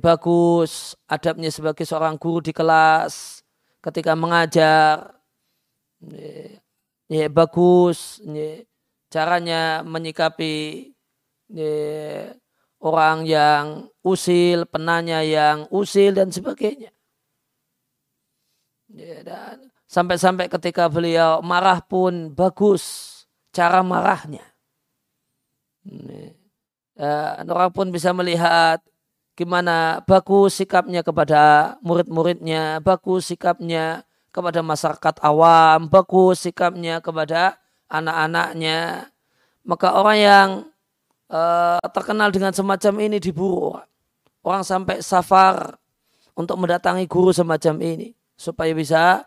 bagus 0.00 0.96
adabnya 1.06 1.52
sebagai 1.52 1.84
seorang 1.84 2.16
guru 2.16 2.40
di 2.42 2.50
kelas 2.56 3.44
ketika 3.84 4.16
mengajar, 4.16 5.20
bagus 7.30 8.18
caranya 9.12 9.84
menyikapi 9.84 10.90
orang 12.82 13.22
yang 13.22 13.86
usil, 14.02 14.66
penanya 14.66 15.20
yang 15.22 15.68
usil 15.68 16.16
dan 16.16 16.32
sebagainya. 16.34 16.95
Dan 18.96 19.68
Sampai-sampai 19.86 20.50
ketika 20.50 20.90
beliau 20.90 21.38
marah 21.46 21.78
pun 21.78 22.34
bagus 22.34 23.14
cara 23.54 23.86
marahnya. 23.86 24.42
Dan 26.98 27.46
orang 27.46 27.70
pun 27.70 27.94
bisa 27.94 28.10
melihat 28.10 28.82
gimana 29.38 30.02
bagus 30.02 30.58
sikapnya 30.58 31.06
kepada 31.06 31.76
murid-muridnya, 31.86 32.82
bagus 32.82 33.30
sikapnya 33.30 34.02
kepada 34.34 34.58
masyarakat 34.66 35.22
awam, 35.22 35.86
bagus 35.86 36.42
sikapnya 36.50 36.98
kepada 36.98 37.54
anak-anaknya. 37.86 39.06
Maka 39.62 39.94
orang 39.94 40.18
yang 40.18 40.48
uh, 41.30 41.78
terkenal 41.94 42.34
dengan 42.34 42.50
semacam 42.50 43.06
ini 43.06 43.22
diburu. 43.22 43.78
Orang 44.42 44.66
sampai 44.66 44.98
safar 44.98 45.78
untuk 46.34 46.58
mendatangi 46.58 47.06
guru 47.06 47.30
semacam 47.30 47.78
ini 47.86 48.15
supaya 48.36 48.72
bisa 48.76 49.24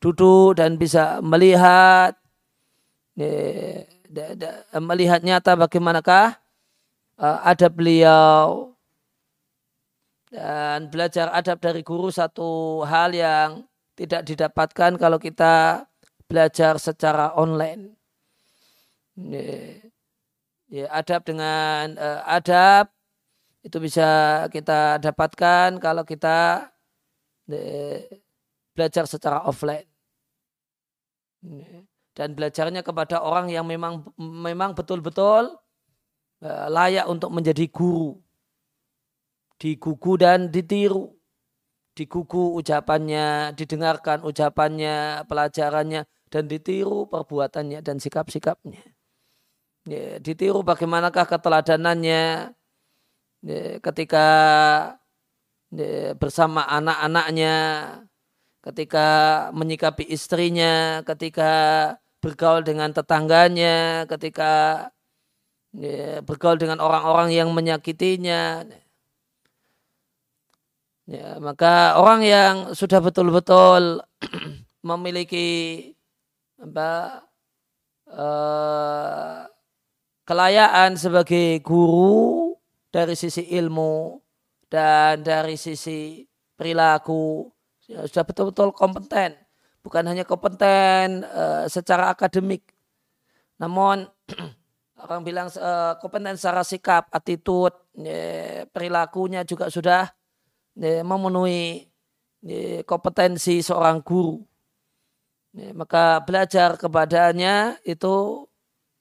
duduk 0.00 0.56
dan 0.56 0.76
bisa 0.80 1.20
melihat 1.20 2.16
melihat 4.80 5.20
nyata 5.20 5.52
bagaimanakah 5.56 6.40
uh, 7.20 7.38
adab 7.44 7.76
beliau 7.76 8.72
dan 10.32 10.88
belajar 10.88 11.28
adab 11.34 11.58
dari 11.58 11.82
guru 11.82 12.08
satu 12.08 12.80
hal 12.86 13.12
yang 13.12 13.66
tidak 13.98 14.24
didapatkan 14.24 14.96
kalau 14.96 15.18
kita 15.20 15.84
belajar 16.30 16.78
secara 16.78 17.34
online. 17.36 17.98
Ya, 20.70 20.86
adab 20.94 21.26
dengan 21.26 21.98
uh, 21.98 22.22
adab 22.24 22.94
itu 23.60 23.76
bisa 23.82 24.46
kita 24.48 25.02
dapatkan 25.02 25.82
kalau 25.82 26.06
kita 26.06 26.70
belajar 28.80 29.04
secara 29.04 29.44
offline. 29.44 29.84
Dan 32.16 32.32
belajarnya 32.32 32.80
kepada 32.80 33.20
orang 33.20 33.52
yang 33.52 33.68
memang 33.68 34.08
memang 34.16 34.72
betul-betul 34.72 35.52
eh, 36.40 36.66
layak 36.72 37.04
untuk 37.12 37.28
menjadi 37.28 37.68
guru. 37.68 38.16
Digugu 39.60 40.16
dan 40.16 40.48
ditiru. 40.48 41.12
Digugu 41.92 42.56
ucapannya 42.56 43.52
didengarkan 43.52 44.24
ucapannya 44.24 45.28
pelajarannya 45.28 46.08
dan 46.32 46.44
ditiru 46.48 47.04
perbuatannya 47.12 47.84
dan 47.84 48.00
sikap-sikapnya. 48.00 48.80
Ya, 49.84 50.16
ditiru 50.16 50.64
bagaimanakah 50.64 51.28
keteladanannya. 51.28 52.56
Ya, 53.40 53.80
ketika 53.80 54.26
ya, 55.72 56.12
bersama 56.16 56.64
anak-anaknya 56.68 57.54
ketika 58.60 59.08
menyikapi 59.56 60.04
istrinya, 60.08 61.00
ketika 61.08 61.52
bergaul 62.20 62.60
dengan 62.60 62.92
tetangganya, 62.92 64.04
ketika 64.04 64.52
ya, 65.72 66.20
bergaul 66.20 66.60
dengan 66.60 66.78
orang-orang 66.84 67.32
yang 67.32 67.48
menyakitinya. 67.56 68.68
Ya, 71.10 71.42
maka 71.42 71.98
orang 71.98 72.22
yang 72.22 72.54
sudah 72.76 73.02
betul-betul 73.02 74.04
memiliki 74.88 75.90
apa, 76.60 77.24
uh, 78.06 79.48
kelayaan 80.22 80.94
sebagai 80.94 81.58
guru 81.66 82.54
dari 82.94 83.18
sisi 83.18 83.50
ilmu 83.50 84.22
dan 84.70 85.26
dari 85.26 85.58
sisi 85.58 86.22
perilaku 86.54 87.50
ya, 87.90 88.06
sudah 88.06 88.22
betul-betul 88.22 88.70
kompeten. 88.70 89.34
Bukan 89.82 90.06
hanya 90.06 90.22
kompeten 90.22 91.26
uh, 91.26 91.66
secara 91.66 92.14
akademik. 92.14 92.62
Namun 93.58 94.06
orang 95.02 95.20
bilang 95.26 95.50
uh, 95.58 95.98
kompeten 95.98 96.38
secara 96.38 96.62
sikap, 96.62 97.10
attitude, 97.10 97.74
ya, 97.98 98.62
perilakunya 98.70 99.42
juga 99.42 99.66
sudah 99.66 100.06
ya, 100.78 101.02
memenuhi 101.02 101.90
ya, 102.46 102.86
kompetensi 102.86 103.58
seorang 103.58 103.98
guru. 104.06 104.38
Ya, 105.50 105.74
maka 105.74 106.22
belajar 106.22 106.78
kepadanya 106.78 107.74
itu 107.82 108.46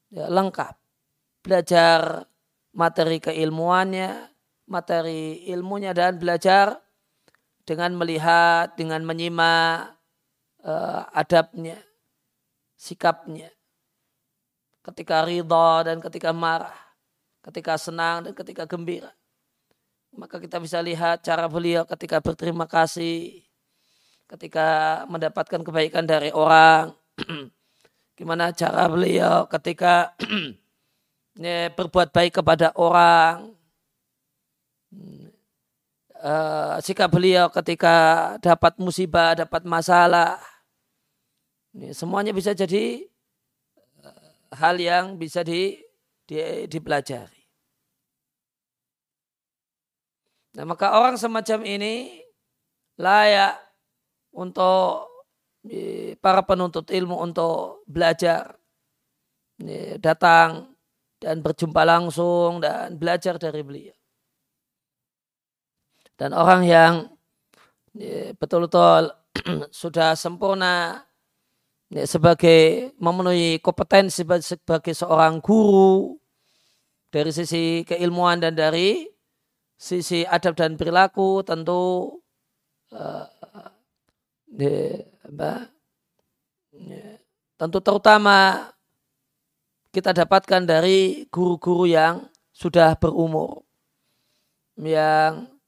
ya, 0.10 0.26
lengkap. 0.34 0.74
Belajar 1.46 2.26
materi 2.74 3.22
keilmuannya, 3.22 4.32
materi 4.66 5.46
ilmunya 5.50 5.92
dan 5.94 6.18
belajar 6.18 6.82
dengan 7.70 7.94
melihat, 7.94 8.74
dengan 8.74 9.06
menyimak 9.06 9.94
uh, 10.66 11.06
adabnya, 11.14 11.78
sikapnya. 12.74 13.54
Ketika 14.82 15.22
ridha 15.22 15.86
dan 15.86 16.02
ketika 16.02 16.34
marah, 16.34 16.74
ketika 17.46 17.78
senang 17.78 18.26
dan 18.26 18.34
ketika 18.34 18.66
gembira. 18.66 19.14
Maka 20.18 20.42
kita 20.42 20.58
bisa 20.58 20.82
lihat 20.82 21.22
cara 21.22 21.46
beliau 21.46 21.86
ketika 21.86 22.18
berterima 22.18 22.66
kasih, 22.66 23.46
ketika 24.26 25.06
mendapatkan 25.06 25.62
kebaikan 25.62 26.10
dari 26.10 26.34
orang. 26.34 26.98
Gimana 28.18 28.50
cara 28.50 28.90
beliau 28.90 29.46
ketika 29.46 30.18
berbuat 31.78 32.10
baik 32.10 32.42
kepada 32.42 32.74
orang 32.74 33.54
uh, 36.20 36.78
sikap 36.84 37.10
beliau 37.12 37.48
ketika 37.50 38.36
dapat 38.44 38.76
musibah, 38.80 39.36
dapat 39.36 39.64
masalah. 39.64 40.40
Ini 41.76 41.96
semuanya 41.96 42.36
bisa 42.36 42.52
jadi 42.54 43.08
uh, 44.04 44.56
hal 44.56 44.76
yang 44.80 45.16
bisa 45.16 45.44
di, 45.44 45.80
dipelajari. 46.68 47.44
Nah, 50.58 50.66
maka 50.66 50.98
orang 50.98 51.16
semacam 51.16 51.64
ini 51.64 52.20
layak 53.00 53.56
untuk 54.36 55.08
para 56.24 56.42
penuntut 56.48 56.88
ilmu 56.88 57.20
untuk 57.20 57.84
belajar, 57.84 58.56
datang 60.00 60.74
dan 61.20 61.44
berjumpa 61.44 61.84
langsung 61.84 62.64
dan 62.64 62.96
belajar 62.96 63.36
dari 63.36 63.60
beliau. 63.60 63.99
Dan 66.20 66.36
orang 66.36 66.68
yang 66.68 66.94
betul-betul 68.36 69.16
sudah 69.72 70.20
sempurna 70.20 71.08
sebagai 72.06 72.92
memenuhi 73.02 73.58
kompetensi 73.64 74.22
sebagai 74.22 74.94
seorang 74.94 75.42
guru 75.42 76.14
dari 77.10 77.34
sisi 77.34 77.82
keilmuan 77.82 78.38
dan 78.38 78.54
dari 78.54 79.10
sisi 79.74 80.22
adab 80.28 80.54
dan 80.54 80.78
perilaku 80.78 81.42
tentu 81.42 82.14
uh, 82.94 83.26
apa, 85.26 85.72
tentu 87.58 87.78
terutama 87.82 88.70
kita 89.90 90.14
dapatkan 90.14 90.62
dari 90.68 91.26
guru-guru 91.34 91.90
yang 91.90 92.30
sudah 92.54 92.94
berumur 93.02 93.66
yang 94.78 95.59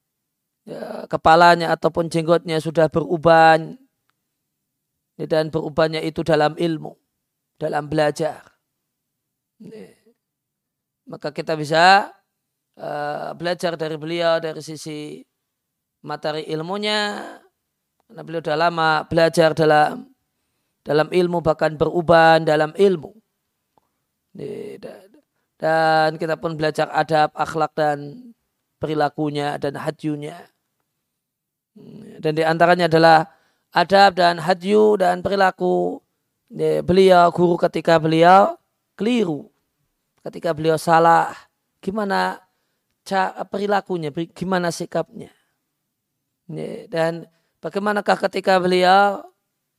ya, 0.68 1.06
kepalanya 1.08 1.74
ataupun 1.74 2.10
jenggotnya 2.12 2.58
sudah 2.62 2.88
beruban 2.88 3.78
dan 5.22 5.54
berubannya 5.54 6.02
itu 6.02 6.26
dalam 6.26 6.58
ilmu 6.58 6.98
dalam 7.62 7.86
belajar 7.86 8.42
maka 11.06 11.30
kita 11.30 11.54
bisa 11.54 12.10
uh, 12.82 13.32
belajar 13.38 13.78
dari 13.78 13.98
beliau 13.98 14.42
dari 14.42 14.62
sisi 14.66 15.22
materi 16.02 16.50
ilmunya 16.50 17.22
karena 18.12 18.22
beliau 18.28 18.42
sudah 18.44 18.58
lama 18.60 19.06
belajar 19.08 19.56
dalam 19.56 20.12
dalam 20.84 21.08
ilmu 21.08 21.40
bahkan 21.40 21.80
beruban 21.80 22.44
dalam 22.44 22.76
ilmu. 22.76 23.16
Dan 25.62 26.18
kita 26.18 26.36
pun 26.42 26.58
belajar 26.58 26.90
adab, 26.92 27.32
akhlak 27.38 27.72
dan 27.78 28.34
perilakunya 28.82 29.62
dan 29.62 29.78
hadjunya. 29.78 30.51
Dan 32.22 32.32
di 32.36 32.44
antaranya 32.44 32.92
adalah 32.92 33.26
adab 33.72 34.20
dan 34.20 34.38
hadju 34.38 35.00
dan 35.00 35.24
perilaku 35.24 36.04
beliau 36.84 37.32
guru 37.32 37.56
ketika 37.56 37.96
beliau 37.98 38.60
keliru. 39.00 39.48
Ketika 40.22 40.54
beliau 40.54 40.78
salah, 40.78 41.34
gimana 41.82 42.38
perilakunya, 43.50 44.14
gimana 44.36 44.70
sikapnya. 44.70 45.32
Dan 46.92 47.26
bagaimanakah 47.64 48.20
ketika 48.30 48.60
beliau 48.60 49.26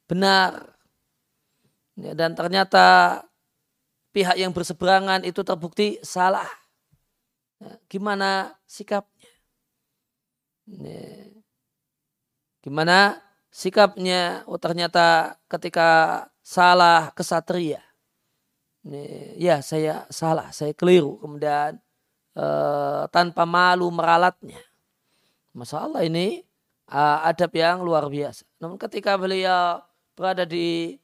benar 0.09 0.75
dan 1.93 2.33
ternyata 2.33 3.21
pihak 4.11 4.41
yang 4.41 4.51
berseberangan 4.51 5.23
itu 5.29 5.45
terbukti 5.45 6.01
salah. 6.01 6.49
Ya, 7.61 7.77
gimana 7.87 8.57
sikapnya? 8.65 9.31
Gimana 12.62 13.18
sikapnya? 13.51 14.46
Oh 14.46 14.57
ternyata 14.57 15.37
ketika 15.51 16.25
salah 16.40 17.11
kesatria. 17.12 17.83
Ya 19.38 19.62
saya 19.62 20.07
salah, 20.11 20.51
saya 20.55 20.75
keliru. 20.75 21.18
Kemudian 21.18 21.79
eh, 22.38 23.03
tanpa 23.11 23.42
malu 23.42 23.90
meralatnya. 23.90 24.62
Masalah 25.53 26.01
ini 26.01 26.40
uh, 26.92 27.18
adab 27.27 27.53
yang 27.57 27.81
luar 27.81 28.07
biasa. 28.07 28.44
Namun 28.61 28.77
ketika 28.77 29.16
beliau 29.16 29.81
berada 30.12 30.44
di 30.44 31.01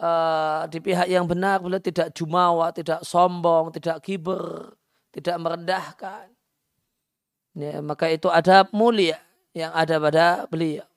uh, 0.00 0.64
di 0.66 0.78
pihak 0.80 1.08
yang 1.12 1.28
benar, 1.28 1.60
beliau 1.60 1.80
tidak 1.80 2.16
jumawa, 2.16 2.72
tidak 2.72 3.04
sombong, 3.04 3.70
tidak 3.76 4.00
kiber, 4.00 4.72
tidak 5.12 5.36
merendahkan. 5.36 6.32
Ya, 7.58 7.82
maka 7.84 8.08
itu 8.08 8.30
adab 8.32 8.70
mulia 8.72 9.20
yang 9.52 9.74
ada 9.74 9.98
pada 10.00 10.26
beliau. 10.48 10.87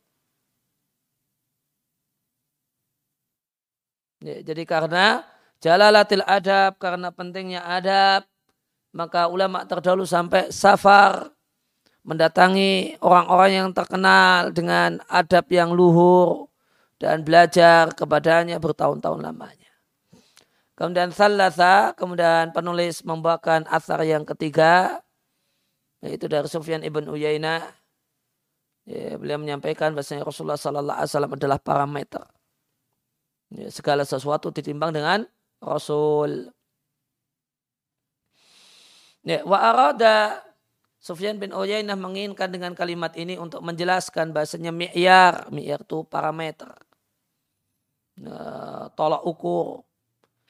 Jadi 4.21 4.63
karena 4.69 5.25
jalalatil 5.57 6.21
adab, 6.23 6.77
karena 6.77 7.09
pentingnya 7.09 7.65
adab, 7.65 8.29
maka 8.93 9.25
ulama 9.25 9.65
terdahulu 9.65 10.05
sampai 10.05 10.53
safar 10.53 11.33
mendatangi 12.01 12.97
orang-orang 13.01 13.51
yang 13.65 13.69
terkenal 13.73 14.49
dengan 14.49 15.01
adab 15.05 15.45
yang 15.53 15.73
luhur 15.73 16.49
dan 16.97 17.21
belajar 17.25 17.93
kepadanya 17.97 18.57
bertahun-tahun 18.57 19.21
lamanya. 19.21 19.73
Kemudian 20.77 21.13
salasa, 21.13 21.93
kemudian 21.93 22.49
penulis 22.53 23.05
membawakan 23.05 23.69
asar 23.69 24.01
yang 24.01 24.25
ketiga, 24.25 25.01
yaitu 26.01 26.25
dari 26.25 26.49
Sufyan 26.49 26.81
ibn 26.81 27.05
Uyainah. 27.05 27.61
Ya, 28.89 29.13
beliau 29.13 29.37
menyampaikan 29.37 29.93
bahasanya 29.93 30.25
Rasulullah 30.25 30.57
Sallallahu 30.57 30.97
Alaihi 30.97 31.11
Wasallam 31.13 31.33
adalah 31.37 31.59
parameter. 31.61 32.25
Ya, 33.51 33.67
segala 33.67 34.07
sesuatu 34.07 34.47
ditimbang 34.47 34.95
dengan 34.95 35.27
Rasul. 35.59 36.55
Ya, 39.27 39.43
wa 39.43 39.59
arada 39.59 40.41
Sufyan 41.01 41.37
bin 41.41 41.51
Uyainah 41.51 41.99
menginginkan 41.99 42.47
dengan 42.53 42.71
kalimat 42.77 43.11
ini 43.19 43.35
untuk 43.35 43.59
menjelaskan 43.65 44.31
bahasanya 44.31 44.71
mi'yar. 44.71 45.51
Mi'yar 45.51 45.83
itu 45.83 46.07
parameter. 46.07 46.71
Nah, 48.21 48.87
tolak 48.95 49.25
ukur. 49.27 49.83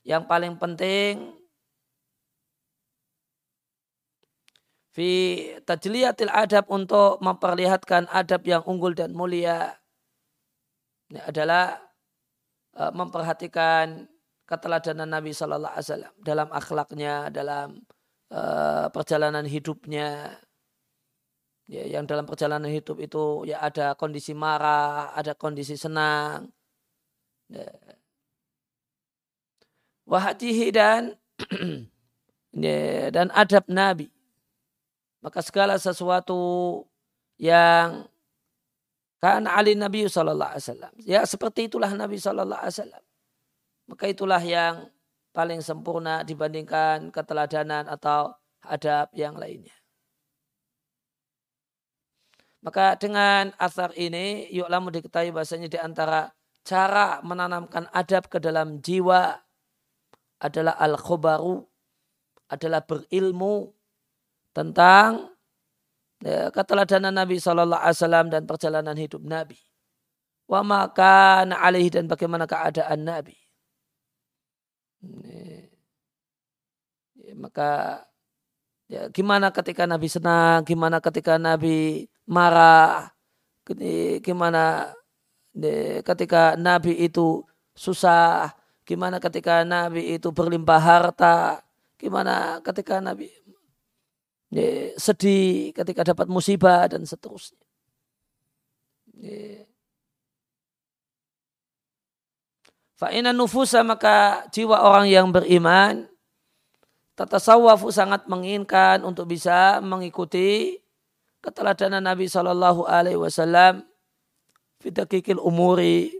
Yang 0.03 0.23
paling 0.27 0.53
penting 0.59 1.41
fi 4.91 5.09
tajliyatil 5.63 6.31
adab 6.31 6.67
untuk 6.67 7.17
memperlihatkan 7.23 8.11
adab 8.11 8.43
yang 8.43 8.63
unggul 8.67 8.91
dan 8.91 9.15
mulia. 9.15 9.79
Ini 11.11 11.27
adalah 11.27 11.79
uh, 11.79 11.90
memperhatikan 12.75 14.07
keteladanan 14.51 15.07
Nabi 15.07 15.31
Shallallahu 15.31 15.71
Alaihi 15.75 15.87
Wasallam 15.87 16.13
dalam 16.19 16.49
akhlaknya, 16.51 17.15
dalam 17.31 17.79
uh, 18.35 18.91
perjalanan 18.91 19.47
hidupnya 19.47 20.39
ya, 21.71 21.83
yang 21.87 22.03
dalam 22.03 22.27
perjalanan 22.27 22.67
hidup 22.67 22.99
itu 22.99 23.47
ya 23.47 23.63
ada 23.63 23.95
kondisi 23.95 24.35
marah, 24.35 25.15
ada 25.15 25.31
kondisi 25.31 25.79
senang. 25.79 26.51
Ya. 27.47 27.71
Wahatihi 30.03 30.67
dan 30.75 31.15
ya, 32.51 33.07
dan 33.07 33.31
adab 33.31 33.63
Nabi. 33.71 34.11
Maka 35.23 35.39
segala 35.39 35.79
sesuatu 35.79 36.83
yang 37.39 38.10
kan 39.21 39.45
Ali 39.45 39.77
Nabi 39.77 40.09
Sallallahu 40.09 40.57
Alaihi 40.57 40.65
Wasallam. 40.65 40.93
Ya 41.05 41.21
seperti 41.29 41.69
itulah 41.69 41.93
Nabi 41.93 42.17
Sallallahu 42.17 42.57
Alaihi 42.57 42.73
Wasallam. 42.73 43.03
Maka 43.85 44.05
itulah 44.09 44.41
yang 44.41 44.89
paling 45.31 45.61
sempurna 45.61 46.25
dibandingkan 46.25 47.13
keteladanan 47.13 47.85
atau 47.85 48.33
adab 48.65 49.13
yang 49.13 49.37
lainnya. 49.37 49.77
Maka 52.61 52.93
dengan 52.93 53.49
asar 53.57 53.89
ini, 53.97 54.45
yuk 54.53 54.69
lama 54.69 54.93
diketahui 54.93 55.33
bahasanya 55.33 55.65
di 55.65 55.81
antara 55.81 56.29
cara 56.61 57.17
menanamkan 57.25 57.89
adab 57.89 58.29
ke 58.29 58.37
dalam 58.37 58.77
jiwa 58.85 59.33
adalah 60.37 60.77
al-khobaru, 60.77 61.65
adalah 62.53 62.85
berilmu 62.85 63.73
tentang 64.53 65.30
ya, 66.21 66.53
keteladanan 66.53 67.13
Nabi 67.13 67.41
Shallallahu 67.41 67.81
Alaihi 67.81 67.97
Wasallam 67.97 68.27
dan 68.29 68.45
perjalanan 68.45 68.97
hidup 68.97 69.21
Nabi. 69.25 69.57
Wa 70.45 70.61
maka 70.61 71.47
alaihi 71.47 71.89
dan 71.89 72.05
bagaimana 72.11 72.43
keadaan 72.43 73.01
Nabi. 73.07 73.37
Ya, 77.15 77.33
maka 77.39 77.69
ya, 78.91 79.07
gimana 79.09 79.49
ketika 79.49 79.87
Nabi 79.87 80.07
senang, 80.11 80.61
gimana 80.67 80.99
ketika 80.99 81.39
Nabi 81.39 82.05
marah, 82.27 83.09
gimana 84.21 84.91
ketika 86.03 86.59
Nabi 86.59 86.99
itu 86.99 87.47
susah, 87.71 88.51
gimana 88.83 89.23
ketika 89.23 89.63
Nabi 89.63 90.19
itu 90.19 90.29
berlimpah 90.35 90.81
harta, 90.83 91.63
gimana 91.95 92.59
ketika 92.59 92.99
Nabi 92.99 93.31
sedih 94.99 95.71
ketika 95.71 96.03
dapat 96.03 96.27
musibah 96.27 96.85
dan 96.91 97.07
seterusnya. 97.07 97.59
Fa'ina 102.99 103.33
nufusa 103.33 103.81
maka 103.81 104.45
jiwa 104.53 104.77
orang 104.77 105.09
yang 105.09 105.33
beriman 105.33 106.05
tatasawwafu 107.17 107.89
sangat 107.89 108.29
menginginkan 108.29 109.01
untuk 109.01 109.29
bisa 109.29 109.81
mengikuti 109.81 110.77
keteladanan 111.41 112.05
Nabi 112.05 112.29
Shallallahu 112.29 112.85
Alaihi 112.85 113.17
Wasallam 113.17 113.81
fitakikil 114.81 115.41
umuri 115.41 116.13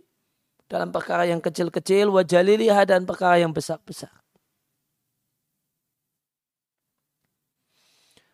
dalam 0.69 0.93
perkara 0.93 1.25
yang 1.25 1.43
kecil-kecil 1.43 2.07
wajaliliha 2.09 2.85
dan 2.87 3.03
perkara 3.03 3.41
yang 3.41 3.51
besar-besar. 3.51 4.20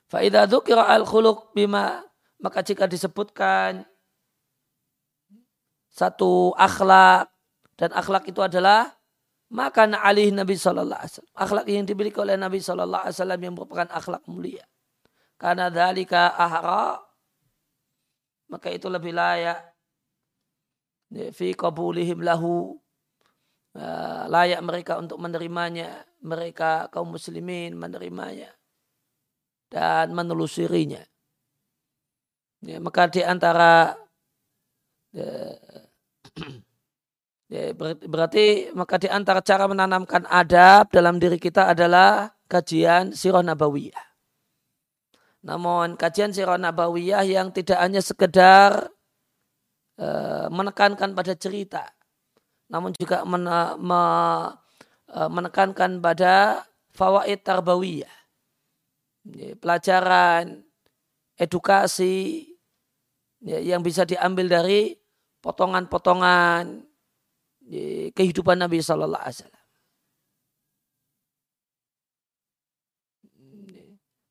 Faidah 0.08 0.48
dzukira 0.48 0.88
al 0.88 1.04
khuluq 1.04 1.52
bima 1.52 2.04
maka 2.40 2.62
jika 2.64 2.86
disebutkan 2.88 3.84
satu 5.90 6.54
akhlak 6.54 7.34
dan 7.76 7.90
akhlak 7.92 8.30
itu 8.30 8.40
adalah 8.40 8.94
maka 9.48 9.88
alih 9.88 10.36
Nabi 10.36 10.60
Sallallahu 10.60 11.00
Alaihi 11.00 11.14
Wasallam. 11.18 11.36
Akhlak 11.40 11.66
yang 11.72 11.88
dimiliki 11.88 12.20
oleh 12.20 12.36
Nabi 12.36 12.60
Sallallahu 12.60 13.04
Alaihi 13.08 13.16
Wasallam 13.18 13.42
yang 13.42 13.54
merupakan 13.56 13.88
akhlak 13.90 14.24
mulia. 14.28 14.66
Karena 15.40 15.72
dalika 15.72 16.34
ahra 16.36 17.02
maka 18.48 18.72
itu 18.72 18.88
lebih 18.88 19.12
layak 19.12 19.60
fi 21.36 21.56
qabulihim 21.56 22.24
lahu 22.24 22.76
uh, 23.76 24.24
layak 24.28 24.60
mereka 24.64 25.00
untuk 25.00 25.20
menerimanya 25.20 26.04
mereka 26.24 26.88
kaum 26.92 27.16
muslimin 27.16 27.76
menerimanya 27.76 28.52
dan 29.68 30.16
menelusurinya 30.16 31.04
ya, 32.64 32.78
maka 32.80 33.12
di 33.12 33.22
antara 33.22 33.96
ya, 35.12 35.56
Ya, 37.48 37.72
berarti 37.80 38.76
maka 38.76 39.00
di 39.00 39.08
antara 39.08 39.40
cara 39.40 39.72
menanamkan 39.72 40.28
adab 40.28 40.92
dalam 40.92 41.16
diri 41.16 41.40
kita 41.40 41.72
adalah 41.72 42.36
kajian 42.52 43.16
sirah 43.16 43.40
nabawiyah. 43.40 44.04
Namun 45.48 45.96
kajian 45.96 46.36
sirah 46.36 46.60
nabawiyah 46.60 47.24
yang 47.24 47.56
tidak 47.56 47.80
hanya 47.80 48.04
sekedar 48.04 48.92
uh, 49.96 50.52
menekankan 50.52 51.16
pada 51.16 51.40
cerita, 51.40 51.88
namun 52.68 52.92
juga 53.00 53.24
men, 53.24 53.48
me, 53.80 54.02
uh, 55.16 55.30
menekankan 55.32 56.04
pada 56.04 56.68
fawaid 56.92 57.48
tarbawiyah. 57.48 58.17
Ya, 59.36 59.60
pelajaran, 59.60 60.64
edukasi 61.36 62.48
ya, 63.44 63.60
yang 63.60 63.84
bisa 63.84 64.08
diambil 64.08 64.48
dari 64.48 64.96
potongan-potongan 65.44 66.88
kehidupan 68.16 68.64
Nabi 68.64 68.80
Sallallahu 68.80 69.20
Alaihi 69.20 69.38
Wasallam. 69.44 69.66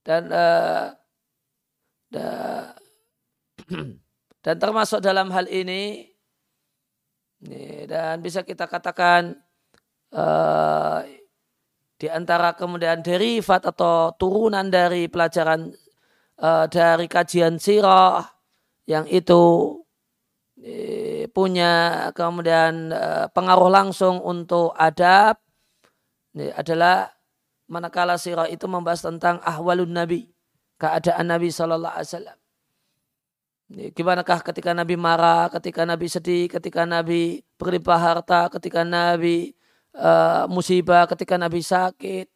Dan 0.06 0.22
uh, 0.30 0.86
dan 4.46 4.56
termasuk 4.62 5.02
dalam 5.02 5.34
hal 5.34 5.50
ini 5.50 6.06
dan 7.90 8.22
bisa 8.22 8.46
kita 8.46 8.70
katakan 8.70 9.34
uh, 10.14 11.02
di 11.96 12.06
antara 12.12 12.52
kemudian 12.52 13.00
derivat 13.00 13.64
atau 13.64 14.12
turunan 14.20 14.68
dari 14.68 15.08
pelajaran 15.08 15.72
uh, 16.40 16.68
dari 16.68 17.08
kajian 17.08 17.56
sirah 17.56 18.24
yang 18.84 19.08
itu 19.08 19.74
punya 21.36 22.08
kemudian 22.16 22.88
eh, 22.88 23.26
pengaruh 23.28 23.68
langsung 23.68 24.24
untuk 24.24 24.72
adab 24.72 25.36
adalah 26.56 27.12
manakala 27.68 28.16
sirah 28.16 28.48
itu 28.48 28.64
membahas 28.64 29.04
tentang 29.04 29.36
ahwalun 29.44 29.92
nabi 29.92 30.32
keadaan 30.80 31.28
nabi 31.28 31.52
sallallahu 31.52 31.92
alaihi 31.92 32.08
wasallam. 32.08 32.38
Gimanakah 33.66 34.46
ketika 34.46 34.70
nabi 34.72 34.94
marah 34.94 35.50
ketika 35.50 35.82
nabi 35.82 36.06
sedih 36.06 36.46
ketika 36.46 36.86
nabi 36.86 37.42
berlimpah 37.58 37.98
harta 37.98 38.46
ketika 38.56 38.86
nabi 38.86 39.58
uh, 39.96 40.44
musibah 40.46 41.08
ketika 41.08 41.40
nabi 41.40 41.64
sakit 41.64 42.28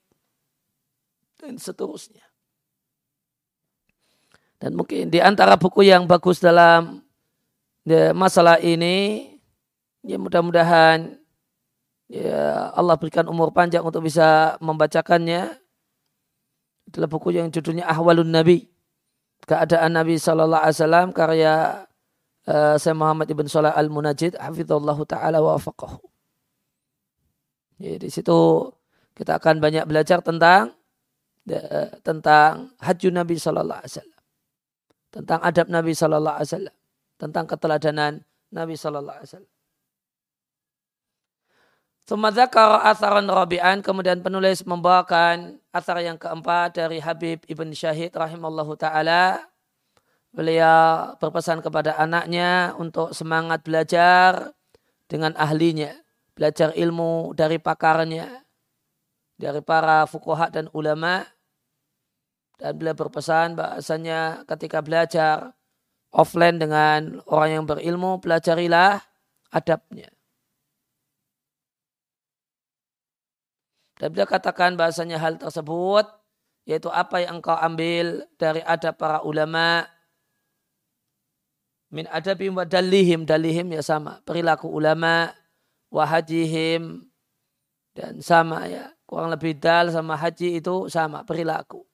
dan 1.41 1.55
seterusnya 1.57 2.25
dan 4.61 4.77
mungkin 4.77 5.09
di 5.09 5.21
antara 5.21 5.57
buku 5.57 5.89
yang 5.89 6.05
bagus 6.05 6.41
dalam 6.41 7.01
ya, 7.89 8.13
masalah 8.13 8.61
ini 8.61 9.37
ya 10.05 10.21
mudah-mudahan 10.21 11.17
ya 12.11 12.73
Allah 12.77 12.99
berikan 13.01 13.25
umur 13.31 13.55
panjang 13.55 13.85
untuk 13.87 14.05
bisa 14.05 14.61
membacakannya 14.61 15.57
adalah 16.91 17.09
buku 17.09 17.31
yang 17.31 17.49
judulnya 17.49 17.87
Ahwalun 17.87 18.29
Nabi 18.29 18.67
keadaan 19.47 19.95
Nabi 19.95 20.19
Sallallahu 20.19 20.61
Alaihi 20.61 21.15
karya 21.15 21.87
uh, 22.51 22.77
Syekh 22.77 22.97
Muhammad 22.99 23.31
ibn 23.31 23.47
Salah 23.47 23.73
al 23.73 23.89
Munajid 23.89 24.37
hafizallahu 24.37 25.07
taala 25.07 25.39
wa 25.41 25.57
faqahu. 25.57 26.10
Ya, 27.81 27.97
di 27.97 28.13
situ 28.13 28.69
kita 29.17 29.41
akan 29.41 29.57
banyak 29.57 29.89
belajar 29.89 30.21
tentang 30.21 30.77
uh, 31.49 31.89
tentang 32.05 32.77
haji 32.77 33.09
Nabi 33.09 33.41
Sallallahu 33.41 33.81
Alaihi 33.81 33.93
Wasallam, 33.97 34.21
tentang 35.09 35.41
adab 35.41 35.67
Nabi 35.73 35.93
Sallallahu 35.97 36.37
Alaihi 36.37 36.49
Wasallam 36.53 36.77
tentang 37.17 37.45
keteladanan 37.49 38.13
Nabi 38.53 38.77
Sallallahu 38.77 39.17
Alaihi 39.17 39.31
Wasallam. 39.33 39.55
Sumadzakar 42.11 42.83
asaran 42.91 43.31
rabi'an, 43.31 43.87
kemudian 43.87 44.19
penulis 44.19 44.67
membawakan 44.67 45.63
asar 45.71 46.03
yang 46.03 46.19
keempat 46.19 46.75
dari 46.75 46.99
Habib 46.99 47.47
Ibn 47.47 47.71
Syahid 47.71 48.11
rahimallahu 48.11 48.75
ta'ala. 48.75 49.47
Beliau 50.35 51.15
berpesan 51.23 51.63
kepada 51.63 51.95
anaknya 51.95 52.75
untuk 52.75 53.15
semangat 53.15 53.63
belajar 53.63 54.51
dengan 55.07 55.39
ahlinya. 55.39 56.00
Belajar 56.41 56.73
ilmu 56.73 57.37
dari 57.37 57.61
pakarnya, 57.61 58.41
dari 59.37 59.61
para 59.61 60.09
fukuhat 60.09 60.57
dan 60.57 60.73
ulama. 60.73 61.29
Dan 62.57 62.81
beliau 62.81 62.97
berpesan 62.97 63.61
bahasanya 63.61 64.49
ketika 64.49 64.81
belajar 64.81 65.53
offline 66.09 66.57
dengan 66.57 67.21
orang 67.29 67.61
yang 67.61 67.65
berilmu, 67.69 68.25
pelajarilah 68.25 69.05
adabnya. 69.53 70.09
Dan 74.01 74.17
beliau 74.17 74.25
katakan 74.25 74.81
bahasanya 74.81 75.21
hal 75.21 75.37
tersebut, 75.37 76.09
yaitu 76.65 76.89
apa 76.89 77.21
yang 77.21 77.45
engkau 77.45 77.53
ambil 77.53 78.25
dari 78.41 78.65
adab 78.65 78.97
para 78.97 79.21
ulama, 79.21 79.85
min 81.93 82.09
adabim 82.09 82.57
wa 82.57 82.65
dalihim, 82.65 83.29
dalihim 83.29 83.69
ya 83.77 83.85
sama, 83.85 84.25
perilaku 84.25 84.73
ulama, 84.73 85.37
wahajihim, 85.91 87.05
dan 87.95 88.23
sama 88.23 88.67
ya, 88.71 88.95
kurang 89.05 89.31
lebih 89.35 89.59
dal 89.59 89.91
sama 89.91 90.15
haji 90.15 90.63
itu 90.63 90.87
sama, 90.89 91.27
perilaku. 91.27 91.91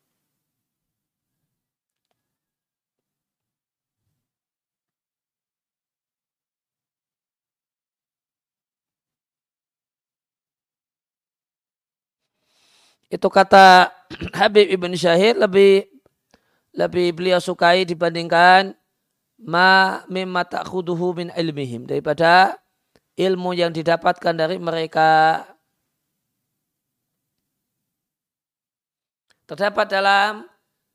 itu 13.07 13.29
kata 13.31 13.91
Habib 14.39 14.67
Ibn 14.67 14.93
Syahid 14.95 15.39
lebih 15.39 15.87
lebih 16.77 17.17
beliau 17.17 17.41
sukai 17.41 17.87
dibandingkan 17.89 18.77
ma 19.41 20.03
mimma 20.11 20.45
ta'khuduhu 20.45 21.17
min 21.17 21.29
ilmihim 21.33 21.89
daripada 21.89 22.59
ilmu 23.17 23.57
yang 23.57 23.73
didapatkan 23.73 24.35
dari 24.37 24.61
mereka 24.61 25.43
terdapat 29.49 29.89
dalam 29.89 30.45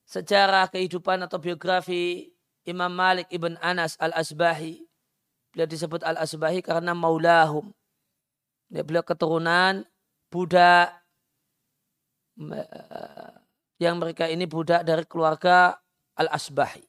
sejarah 0.05 0.69
kehidupan 0.69 1.25
atau 1.25 1.41
biografi 1.41 2.29
Imam 2.63 2.93
Malik 2.93 3.25
ibn 3.33 3.57
Anas 3.57 3.97
al-Asbahi 3.97 4.85
beliau 5.51 5.67
disebut 5.67 6.05
al-Asbahi 6.05 6.61
karena 6.61 6.93
maulahum 6.93 7.73
beliau 8.69 9.03
keturunan 9.03 9.83
budak 10.31 11.01
yang 13.81 13.97
mereka 13.99 14.29
ini 14.29 14.47
budak 14.47 14.85
dari 14.87 15.03
keluarga 15.05 15.75
Al-Asbahi. 16.15 16.85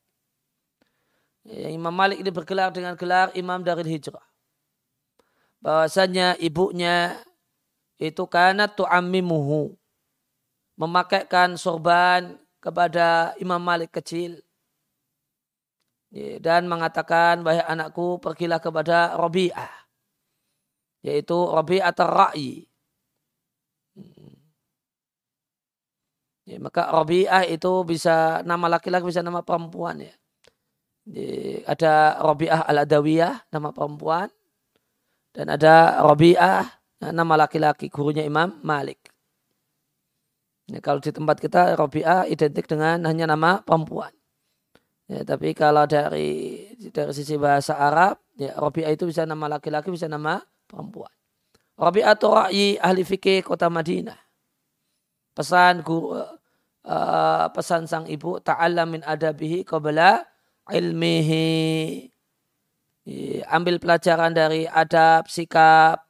Imam 1.73 1.91
Malik 1.91 2.23
ini 2.23 2.31
bergelar 2.31 2.71
dengan 2.71 2.95
gelar 2.95 3.35
Imam 3.35 3.65
dari 3.65 3.83
Hijrah. 3.83 4.32
Bahwasanya 5.63 6.35
ibunya 6.43 7.23
itu 8.03 8.27
karena 8.27 8.67
tu'ammimuhu. 8.67 9.79
Memakaikan 10.75 11.55
sorban 11.55 12.35
kepada 12.59 13.39
Imam 13.39 13.63
Malik 13.63 13.95
kecil. 13.95 14.43
Dan 16.43 16.69
mengatakan, 16.69 17.41
wahai 17.41 17.65
anakku 17.65 18.19
pergilah 18.19 18.59
kepada 18.59 19.15
Rabi'ah. 19.17 19.71
Yaitu 21.07 21.35
Rabi'ah 21.35 21.95
ter-Ra'i 21.95 22.69
Ya, 26.43 26.59
maka 26.59 26.91
Robi'ah 26.91 27.47
itu 27.47 27.87
bisa 27.87 28.43
nama 28.43 28.67
laki-laki 28.67 29.07
bisa 29.07 29.23
nama 29.23 29.47
perempuan 29.47 30.03
ya. 30.03 30.15
Jadi, 31.07 31.63
ada 31.67 32.19
Robi'ah 32.19 32.67
al-Adawiyah 32.67 33.47
nama 33.55 33.71
perempuan 33.71 34.27
dan 35.33 35.53
ada 35.53 36.01
Robi'ah 36.05 36.69
nama 37.13 37.35
laki-laki 37.45 37.91
gurunya 37.91 38.23
Imam 38.23 38.61
Malik. 38.63 39.01
Ya, 40.71 40.79
kalau 40.79 41.03
di 41.03 41.11
tempat 41.11 41.43
kita 41.43 41.75
Robi'ah 41.77 42.31
identik 42.31 42.71
dengan 42.71 43.03
hanya 43.05 43.27
nama 43.29 43.61
perempuan. 43.61 44.15
Ya, 45.11 45.27
tapi 45.27 45.53
kalau 45.53 45.85
dari 45.85 46.65
dari 46.95 47.13
sisi 47.13 47.35
bahasa 47.37 47.77
Arab, 47.77 48.23
ya 48.39 48.55
Robi'ah 48.55 48.95
itu 48.95 49.09
bisa 49.09 49.27
nama 49.27 49.51
laki-laki, 49.51 49.91
bisa 49.91 50.07
nama 50.07 50.41
perempuan. 50.71 51.11
Robi'ah 51.77 52.15
itu 52.15 52.31
ahli 52.79 53.03
fikih 53.03 53.43
kota 53.43 53.67
Madinah 53.67 54.23
pesan 55.33 55.81
guru 55.81 56.13
uh, 56.13 57.47
pesan 57.53 57.89
sang 57.89 58.05
ibu 58.05 58.39
ta'allam 58.41 59.01
min 59.01 59.03
adabihi 59.05 59.65
qabla 59.65 60.21
ilmihi 60.69 61.45
ambil 63.51 63.83
pelajaran 63.83 64.31
dari 64.31 64.63
adab 64.69 65.27
sikap 65.27 66.07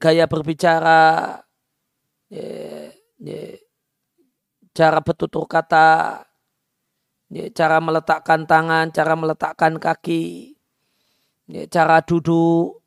gaya 0.00 0.24
berbicara 0.24 1.36
cara 4.72 4.98
bertutur 5.04 5.44
kata 5.44 6.24
cara 7.52 7.78
meletakkan 7.78 8.48
tangan 8.48 8.88
cara 8.88 9.14
meletakkan 9.18 9.76
kaki 9.76 10.56
cara 11.68 12.00
duduk 12.00 12.80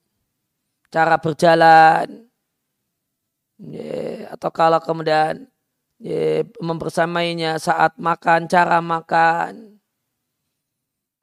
cara 0.89 1.21
berjalan 1.21 2.26
atau 4.34 4.49
kalau 4.49 4.82
kemudian 4.82 5.45
membersamainya 6.60 7.56
saat 7.62 7.95
makan, 7.95 8.52
cara 8.52 8.84
makan. 8.84 9.73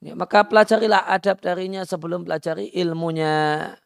Ya, 0.00 0.16
maka 0.16 0.48
pelajarilah 0.48 1.04
adab 1.12 1.44
darinya 1.44 1.84
sebelum 1.84 2.24
pelajari 2.24 2.72
ilmunya. 2.72 3.76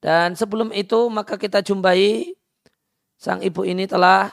Dan 0.00 0.32
sebelum 0.36 0.72
itu 0.72 1.08
maka 1.12 1.36
kita 1.36 1.60
jumpai 1.60 2.32
sang 3.20 3.40
ibu 3.44 3.64
ini 3.64 3.84
telah 3.84 4.32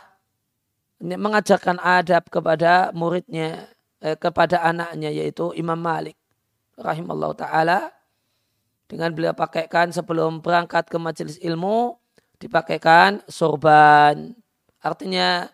mengajarkan 0.99 1.79
adab 1.79 2.27
kepada 2.31 2.91
muridnya, 2.95 3.67
eh, 3.99 4.15
kepada 4.15 4.63
anaknya 4.63 5.11
yaitu 5.11 5.51
Imam 5.55 5.79
Malik 5.79 6.15
rahimallahu 6.79 7.35
taala 7.35 7.91
dengan 8.87 9.11
beliau 9.15 9.31
pakaikan 9.31 9.95
sebelum 9.95 10.43
berangkat 10.43 10.91
ke 10.91 10.99
majelis 10.99 11.39
ilmu 11.39 11.95
dipakaikan 12.39 13.23
sorban. 13.31 14.35
Artinya 14.83 15.47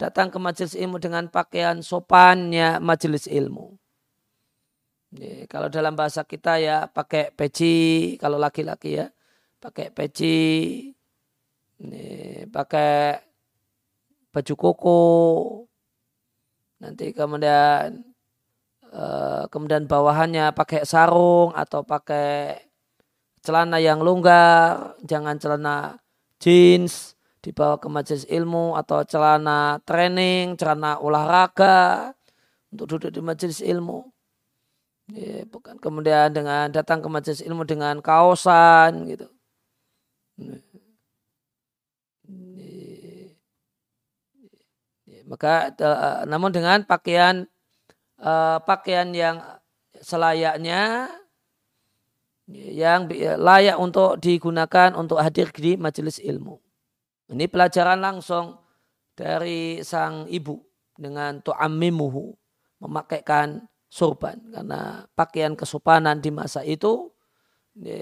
datang 0.00 0.32
ke 0.32 0.40
majelis 0.40 0.72
ilmu 0.72 0.96
dengan 0.96 1.28
pakaian 1.28 1.84
sopannya 1.84 2.80
majelis 2.80 3.28
ilmu. 3.28 3.76
Jadi, 5.12 5.44
kalau 5.44 5.68
dalam 5.68 5.92
bahasa 5.92 6.24
kita 6.24 6.56
ya 6.56 6.88
pakai 6.88 7.36
peci, 7.36 8.16
kalau 8.16 8.40
laki-laki 8.40 8.96
ya 8.96 9.12
pakai 9.60 9.92
peci, 9.92 10.88
ini, 11.84 12.04
pakai 12.48 13.20
baju 14.32 14.54
koko, 14.56 15.02
nanti 16.80 17.12
kemudian 17.12 18.00
uh, 18.94 19.44
kemudian 19.52 19.84
bawahannya 19.84 20.54
pakai 20.56 20.86
sarung 20.88 21.52
atau 21.52 21.84
pakai 21.84 22.56
celana 23.44 23.76
yang 23.82 24.00
longgar, 24.00 24.96
jangan 25.04 25.36
celana 25.36 25.98
jeans, 26.38 27.18
dibawa 27.40 27.80
ke 27.80 27.88
majelis 27.88 28.24
ilmu 28.28 28.76
atau 28.76 29.00
celana 29.04 29.80
training, 29.88 30.56
celana 30.60 31.00
olahraga 31.00 32.12
untuk 32.72 32.96
duduk 32.96 33.10
di 33.16 33.20
majelis 33.24 33.60
ilmu. 33.64 34.04
Ya, 35.10 35.42
bukan 35.50 35.74
kemudian 35.82 36.30
dengan 36.30 36.70
datang 36.70 37.02
ke 37.02 37.08
majelis 37.10 37.42
ilmu 37.42 37.66
dengan 37.66 37.98
kaosan 37.98 39.10
gitu. 39.10 39.26
Maka 45.26 45.74
namun 46.26 46.50
dengan 46.50 46.82
pakaian 46.86 47.46
uh, 48.18 48.58
pakaian 48.62 49.10
yang 49.14 49.42
selayaknya 49.98 51.10
yang 52.50 53.06
layak 53.38 53.78
untuk 53.78 54.18
digunakan 54.18 54.90
untuk 54.94 55.22
hadir 55.22 55.50
di 55.54 55.78
majelis 55.78 56.18
ilmu. 56.18 56.58
Ini 57.30 57.46
pelajaran 57.46 58.02
langsung 58.02 58.58
dari 59.14 59.78
sang 59.86 60.26
ibu 60.26 60.58
dengan 60.98 61.38
tu'ammimuhu 61.38 62.34
memakaikan 62.82 63.62
sorban 63.86 64.34
karena 64.50 65.06
pakaian 65.14 65.54
kesopanan 65.54 66.18
di 66.18 66.34
masa 66.34 66.66
itu 66.66 67.14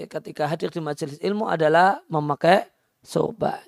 ketika 0.09 0.49
hadir 0.49 0.73
di 0.73 0.81
majelis 0.81 1.21
ilmu 1.21 1.45
adalah 1.45 2.01
memakai 2.09 2.65
sorban. 3.05 3.61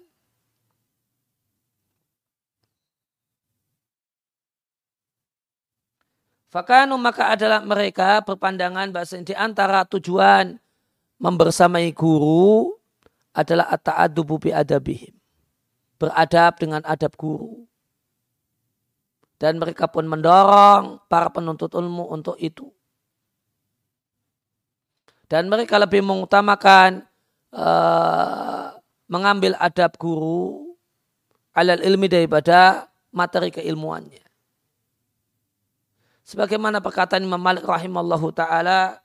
Fakanu 6.52 6.98
maka 7.00 7.32
adalah 7.38 7.64
mereka 7.64 8.20
berpandangan 8.26 8.92
bahasa 8.92 9.16
di 9.22 9.32
antara 9.32 9.86
tujuan 9.88 10.60
membersamai 11.22 11.94
guru 11.96 12.76
adalah 13.32 13.72
at-ta'adubu 13.72 14.36
bi 14.36 14.52
adabihim. 14.52 15.21
Beradab 16.02 16.58
dengan 16.58 16.82
adab 16.82 17.14
guru. 17.14 17.70
Dan 19.38 19.62
mereka 19.62 19.86
pun 19.86 20.10
mendorong 20.10 21.06
para 21.06 21.30
penuntut 21.30 21.78
ilmu 21.78 22.10
untuk 22.10 22.42
itu. 22.42 22.66
Dan 25.30 25.46
mereka 25.46 25.78
lebih 25.78 26.02
mengutamakan 26.02 27.06
uh, 27.54 28.74
mengambil 29.06 29.54
adab 29.62 29.94
guru 30.02 30.74
alal 31.54 31.84
ilmi 31.86 32.10
daripada 32.10 32.90
materi 33.12 33.52
keilmuannya. 33.52 34.24
Sebagaimana 36.24 36.80
perkataan 36.80 37.28
Imam 37.28 37.44
Malik 37.44 37.68
rahimallahu 37.68 38.32
taala 38.32 39.04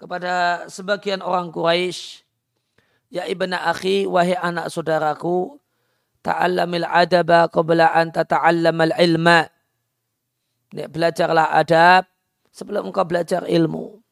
kepada 0.00 0.64
sebagian 0.72 1.20
orang 1.20 1.52
Quraisy, 1.52 2.23
Ya 3.14 3.30
ibna 3.30 3.62
akhi, 3.70 4.10
wahai 4.10 4.34
anak 4.34 4.74
saudaraku, 4.74 5.62
ta'allamil 6.26 6.82
adaba 6.82 7.46
qabla 7.46 7.94
an 7.94 8.10
tata'allamal 8.10 8.90
ilma. 8.98 9.46
Ya, 10.74 10.90
belajarlah 10.90 11.54
adab 11.54 12.10
sebelum 12.50 12.90
engkau 12.90 13.06
belajar 13.06 13.46
ilmu. 13.46 14.02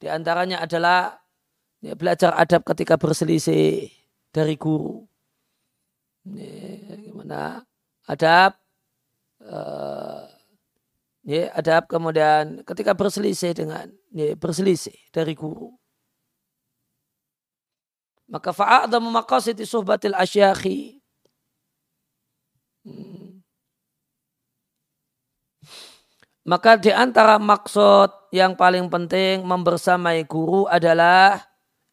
Di 0.00 0.08
antaranya 0.08 0.64
adalah 0.64 1.20
ya, 1.84 1.92
belajar 1.92 2.32
adab 2.40 2.64
ketika 2.64 2.96
berselisih 2.96 3.92
dari 4.32 4.56
guru. 4.56 5.04
Ya, 6.24 6.96
gimana? 7.04 7.68
Adab 8.08 8.56
uh, 9.44 10.24
ya, 11.20 11.52
adab 11.52 11.84
kemudian 11.92 12.64
ketika 12.64 12.96
berselisih 12.96 13.52
dengan 13.52 13.92
ya, 14.08 14.32
berselisih 14.40 14.96
dari 15.12 15.36
guru 15.36 15.83
maka 18.28 18.50
fa'adamu 18.52 19.08
maqasidi 19.12 19.68
suhbatil 19.68 20.16
asyakhi 20.16 21.00
hmm. 22.84 23.44
maka 26.48 26.76
di 26.80 26.92
antara 26.92 27.36
maksud 27.36 28.32
yang 28.34 28.56
paling 28.56 28.88
penting 28.88 29.44
membersamai 29.44 30.24
guru 30.24 30.68
adalah 30.68 31.40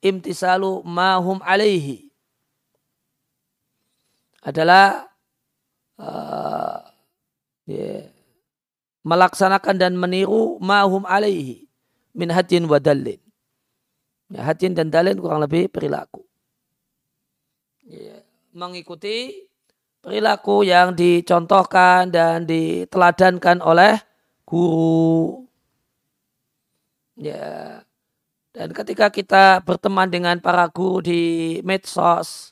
imtisalu 0.02 0.82
mahum 0.88 1.40
alaihi 1.46 2.12
adalah 4.42 5.06
uh, 6.02 6.82
yeah, 7.70 8.10
melaksanakan 9.06 9.78
dan 9.78 9.94
meniru 9.98 10.58
mahum 10.62 11.06
alaihi 11.06 11.70
min 12.14 12.30
hadin 12.30 12.66
wa 12.66 12.78
dalin. 12.82 13.22
Ya, 14.32 14.48
hadin 14.48 14.72
dan 14.72 14.88
dalin 14.88 15.20
kurang 15.20 15.44
lebih 15.44 15.68
perilaku. 15.68 16.24
Ya, 17.84 18.24
mengikuti 18.56 19.48
perilaku 20.00 20.64
yang 20.64 20.96
dicontohkan 20.96 22.10
dan 22.10 22.48
diteladankan 22.48 23.60
oleh 23.60 24.00
guru. 24.48 25.44
Ya. 27.20 27.84
Dan 28.52 28.76
ketika 28.76 29.08
kita 29.12 29.64
berteman 29.64 30.12
dengan 30.12 30.40
para 30.40 30.68
guru 30.68 31.00
di 31.04 31.22
medsos, 31.64 32.52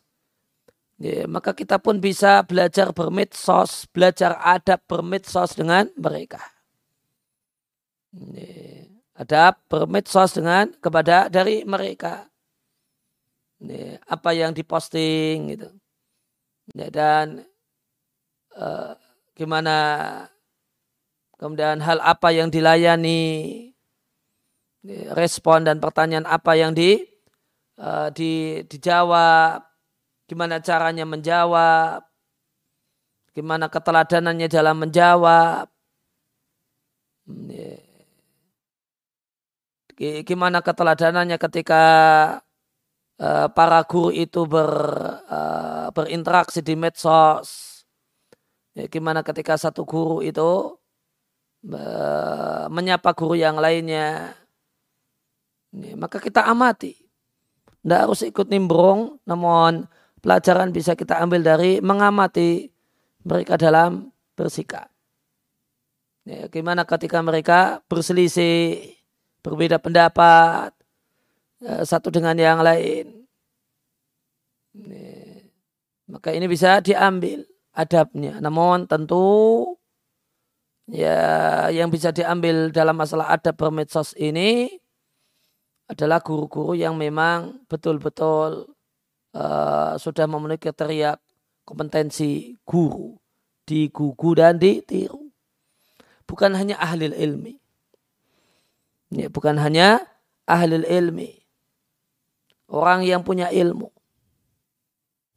Ya, 0.99 1.23
maka 1.31 1.55
kita 1.55 1.79
pun 1.79 2.03
bisa 2.03 2.43
belajar 2.43 2.91
bermedsos, 2.91 3.87
belajar 3.95 4.35
adab 4.43 4.83
bermedsos 4.83 5.55
dengan 5.55 5.87
mereka. 5.95 6.43
Ya, 8.11 8.83
adab 9.19 9.59
bermedsos 9.67 10.31
dengan 10.39 10.71
kepada 10.79 11.27
dari 11.27 11.67
mereka. 11.67 12.31
ya, 13.59 13.99
apa 14.07 14.31
yang 14.31 14.55
diposting 14.55 15.51
gitu. 15.51 15.67
Ya, 16.71 16.87
dan 16.87 17.43
uh, 18.55 18.95
gimana 19.35 19.75
kemudian 21.35 21.83
hal 21.83 21.99
apa 21.99 22.31
yang 22.31 22.47
dilayani, 22.47 23.67
ya, 24.87 25.11
respon 25.11 25.67
dan 25.67 25.83
pertanyaan 25.83 26.23
apa 26.23 26.55
yang 26.55 26.71
di, 26.71 27.03
uh, 27.75 28.07
di 28.15 28.63
dijawab, 28.71 29.59
gimana 30.31 30.63
caranya 30.63 31.03
menjawab, 31.03 32.07
gimana 33.35 33.67
keteladanannya 33.67 34.47
dalam 34.47 34.79
menjawab. 34.79 35.67
Ya 37.27 37.88
gimana 39.99 40.63
keteladanannya 40.63 41.35
ketika 41.35 41.83
uh, 43.19 43.47
para 43.51 43.83
guru 43.83 44.15
itu 44.15 44.47
ber, 44.47 44.71
uh, 45.27 45.91
berinteraksi 45.91 46.63
di 46.63 46.79
medsos. 46.79 47.83
Ya, 48.73 48.87
gimana 48.87 49.21
ketika 49.27 49.59
satu 49.59 49.83
guru 49.83 50.23
itu 50.23 50.79
uh, 51.67 52.65
menyapa 52.71 53.11
guru 53.11 53.35
yang 53.35 53.59
lainnya. 53.59 54.39
Ya, 55.75 55.93
maka 55.99 56.23
kita 56.23 56.47
amati. 56.47 56.95
Tidak 57.83 57.99
harus 57.99 58.23
ikut 58.23 58.47
nimbrung, 58.47 59.19
namun 59.27 59.87
pelajaran 60.23 60.71
bisa 60.71 60.95
kita 60.95 61.19
ambil 61.19 61.43
dari 61.43 61.79
mengamati 61.79 62.71
mereka 63.23 63.59
dalam 63.59 64.11
bersikap. 64.35 64.87
Ya, 66.27 66.47
gimana 66.51 66.83
ketika 66.87 67.23
mereka 67.23 67.81
berselisih 67.87 68.98
berbeda 69.41 69.79
pendapat 69.79 70.71
eh, 71.63 71.83
satu 71.83 72.11
dengan 72.11 72.35
yang 72.35 72.59
lain. 72.63 73.19
Maka 76.09 76.33
ini 76.33 76.49
bisa 76.49 76.81
diambil 76.81 77.45
adabnya. 77.73 78.41
Namun 78.41 78.89
tentu 78.89 79.77
ya 80.89 81.69
yang 81.69 81.93
bisa 81.93 82.09
diambil 82.09 82.73
dalam 82.73 82.97
masalah 82.97 83.29
adab 83.29 83.53
bermedsos 83.55 84.17
ini 84.17 84.73
adalah 85.89 86.21
guru-guru 86.21 86.77
yang 86.77 86.97
memang 86.97 87.65
betul-betul 87.65 88.73
uh, 89.33 89.93
sudah 89.97 90.25
memenuhi 90.29 90.61
kriteria 90.61 91.17
kompetensi 91.65 92.57
guru 92.65 93.17
digugu 93.65 94.37
dan 94.37 94.57
ditiru. 94.57 95.29
Bukan 96.25 96.53
hanya 96.57 96.77
ahli 96.77 97.09
ilmi. 97.09 97.57
Ya, 99.09 99.27
bukan 99.29 99.57
hanya 99.57 100.05
ahli 100.45 100.85
ilmi. 100.85 101.41
Orang 102.69 103.01
yang 103.01 103.25
punya 103.25 103.49
ilmu. 103.49 103.89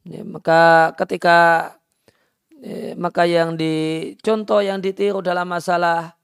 Ya, 0.05 0.21
maka 0.21 0.91
ketika 0.99 1.71
ya, 2.63 2.95
maka 2.95 3.23
yang 3.27 3.55
dicontoh 3.59 4.63
yang 4.63 4.79
ditiru 4.79 5.19
dalam 5.23 5.47
masalah 5.51 6.15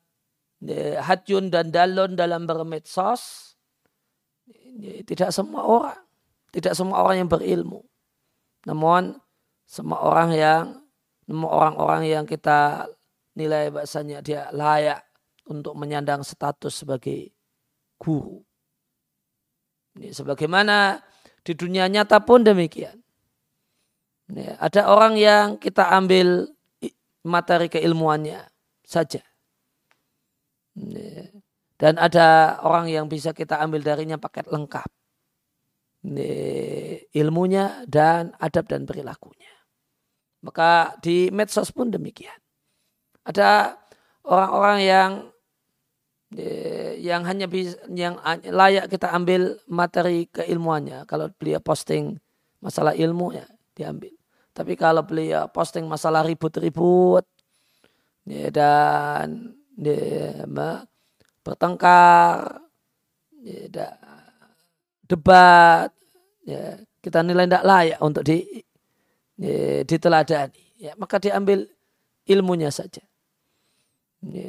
ya, 0.64 1.00
hajun 1.04 1.48
dan 1.52 1.72
dalon 1.72 2.16
dalam 2.16 2.44
bermedsos 2.44 3.56
ya, 4.80 5.04
tidak 5.04 5.32
semua 5.32 5.64
orang 5.64 6.00
tidak 6.52 6.74
semua 6.76 7.04
orang 7.04 7.26
yang 7.26 7.30
berilmu 7.32 7.84
namun 8.68 9.16
semua 9.64 10.00
orang 10.04 10.30
yang 10.36 10.64
semua 11.24 11.52
orang-orang 11.54 12.04
yang 12.10 12.26
kita 12.26 12.90
nilai 13.38 13.70
bahasanya 13.72 14.20
dia 14.20 14.50
layak 14.52 15.06
untuk 15.48 15.78
menyandang 15.78 16.26
status 16.26 16.84
sebagai 16.84 17.32
guru. 18.00 18.40
Ini 20.00 20.16
sebagaimana 20.16 21.04
di 21.44 21.54
dunia 21.54 21.86
nyata 21.92 22.24
pun 22.24 22.42
demikian. 22.42 22.96
Ini, 24.32 24.56
ada 24.56 24.88
orang 24.88 25.20
yang 25.20 25.60
kita 25.60 25.92
ambil 25.92 26.48
materi 27.28 27.68
keilmuannya 27.68 28.48
saja. 28.86 29.20
Ini, 30.80 31.36
dan 31.76 32.00
ada 32.00 32.60
orang 32.64 32.88
yang 32.88 33.06
bisa 33.12 33.36
kita 33.36 33.60
ambil 33.60 33.84
darinya 33.84 34.16
paket 34.16 34.48
lengkap. 34.48 34.88
Ini, 36.08 36.32
ilmunya 37.12 37.84
dan 37.90 38.32
adab 38.40 38.72
dan 38.72 38.88
perilakunya. 38.88 39.52
Maka 40.40 40.96
di 41.04 41.28
medsos 41.36 41.76
pun 41.76 41.92
demikian. 41.92 42.40
Ada 43.28 43.76
orang-orang 44.24 44.80
yang 44.80 45.12
yang 47.00 47.26
hanya 47.26 47.50
bisa, 47.50 47.74
yang 47.90 48.22
layak 48.46 48.86
kita 48.86 49.10
ambil 49.10 49.58
materi 49.66 50.30
keilmuannya. 50.30 51.10
Kalau 51.10 51.34
beliau 51.34 51.58
posting 51.58 52.22
masalah 52.62 52.94
ilmu 52.94 53.34
ya 53.34 53.50
diambil. 53.74 54.14
Tapi 54.54 54.78
kalau 54.78 55.02
beliau 55.02 55.50
posting 55.50 55.88
masalah 55.90 56.22
ribut-ribut 56.22 57.24
ya, 58.28 58.52
dan 58.54 59.56
ya, 59.80 60.46
bertengkar, 61.42 62.62
ya, 63.40 63.62
da, 63.72 63.88
debat, 65.08 65.90
ya, 66.46 66.78
kita 67.00 67.24
nilai 67.24 67.48
tidak 67.48 67.66
layak 67.66 68.00
untuk 68.04 68.22
di, 68.28 68.44
ya, 69.40 69.82
diteladani. 69.88 70.78
Ya, 70.78 70.94
maka 71.00 71.18
diambil 71.18 71.66
ilmunya 72.30 72.70
saja. 72.70 73.02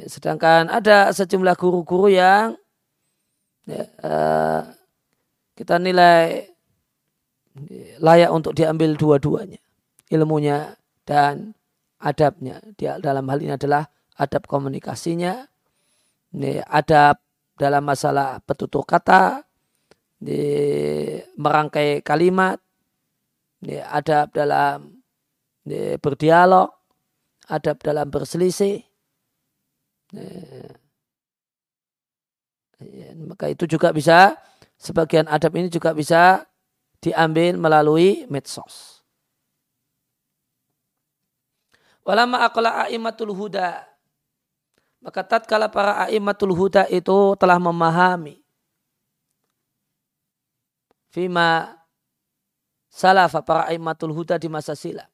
Sedangkan 0.07 0.67
ada 0.67 1.15
sejumlah 1.15 1.55
guru-guru 1.55 2.11
yang 2.11 2.59
ya, 3.63 3.87
uh, 4.03 4.61
kita 5.55 5.79
nilai 5.79 6.43
layak 8.03 8.31
untuk 8.35 8.51
diambil 8.51 8.99
dua-duanya. 8.99 9.59
Ilmunya 10.11 10.75
dan 11.07 11.55
adabnya. 12.03 12.59
Dia 12.75 12.99
dalam 12.99 13.23
hal 13.31 13.39
ini 13.39 13.55
adalah 13.55 13.87
adab 14.19 14.43
komunikasinya, 14.43 15.47
ini 16.35 16.59
adab 16.67 17.23
dalam 17.55 17.87
masalah 17.87 18.43
petutur 18.43 18.83
kata, 18.83 19.47
di 20.19 20.43
merangkai 21.39 22.03
kalimat, 22.03 22.59
ini 23.63 23.79
adab 23.79 24.35
dalam 24.35 24.99
di 25.63 25.95
berdialog, 25.95 26.67
adab 27.47 27.79
dalam 27.79 28.11
berselisih, 28.11 28.83
Ya, 28.83 28.90
maka 33.27 33.47
itu 33.47 33.63
juga 33.69 33.95
bisa 33.95 34.35
sebagian 34.75 35.29
adab 35.29 35.55
ini 35.55 35.71
juga 35.71 35.95
bisa 35.95 36.43
diambil 37.01 37.57
melalui 37.57 38.25
medsos. 38.27 39.01
Walama 42.01 42.41
akola 42.41 42.89
aimatul 42.89 43.33
huda. 43.33 43.85
Maka 45.01 45.25
tatkala 45.25 45.65
para 45.69 46.05
aimatul 46.05 46.53
huda 46.53 46.85
itu 46.93 47.33
telah 47.41 47.57
memahami 47.57 48.37
fima 51.09 51.73
salafa 52.85 53.41
para 53.41 53.65
aimatul 53.73 54.13
huda 54.13 54.37
di 54.37 54.45
masa 54.45 54.77
silam. 54.77 55.09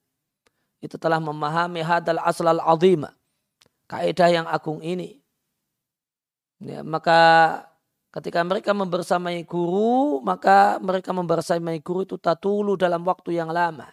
Itu 0.84 1.00
telah 1.00 1.18
memahami 1.24 1.82
hadal 1.82 2.20
aslal 2.20 2.60
azimah 2.60 3.17
kaidah 3.88 4.30
yang 4.30 4.48
agung 4.48 4.84
ini. 4.84 5.24
Ya, 6.60 6.84
maka 6.84 7.20
ketika 8.12 8.44
mereka 8.44 8.74
membersamai 8.74 9.46
guru, 9.46 10.20
maka 10.22 10.82
mereka 10.82 11.14
membersamai 11.14 11.80
guru 11.82 12.04
itu 12.04 12.18
tatulu 12.20 12.76
dalam 12.76 13.06
waktu 13.08 13.38
yang 13.38 13.50
lama. 13.50 13.88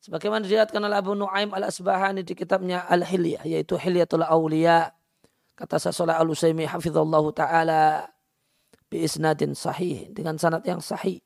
Sebagaimana 0.00 0.48
dilihatkan 0.48 0.80
oleh 0.80 0.96
Abu 0.96 1.12
Nuaim 1.12 1.52
al-Asbahani 1.52 2.24
di 2.24 2.32
kitabnya 2.32 2.88
Al-Hilyah, 2.88 3.44
yaitu 3.44 3.76
Hilyatul 3.76 4.24
Awliya. 4.24 4.96
Kata 5.52 5.76
Sasolah 5.76 6.16
al-Usaimi 6.16 6.64
hafizallahu 6.64 7.36
ta'ala 7.36 8.08
bi 8.88 9.04
isnadin 9.04 9.52
sahih. 9.52 10.08
Dengan 10.08 10.40
sanad 10.40 10.64
yang 10.64 10.80
sahih. 10.80 11.20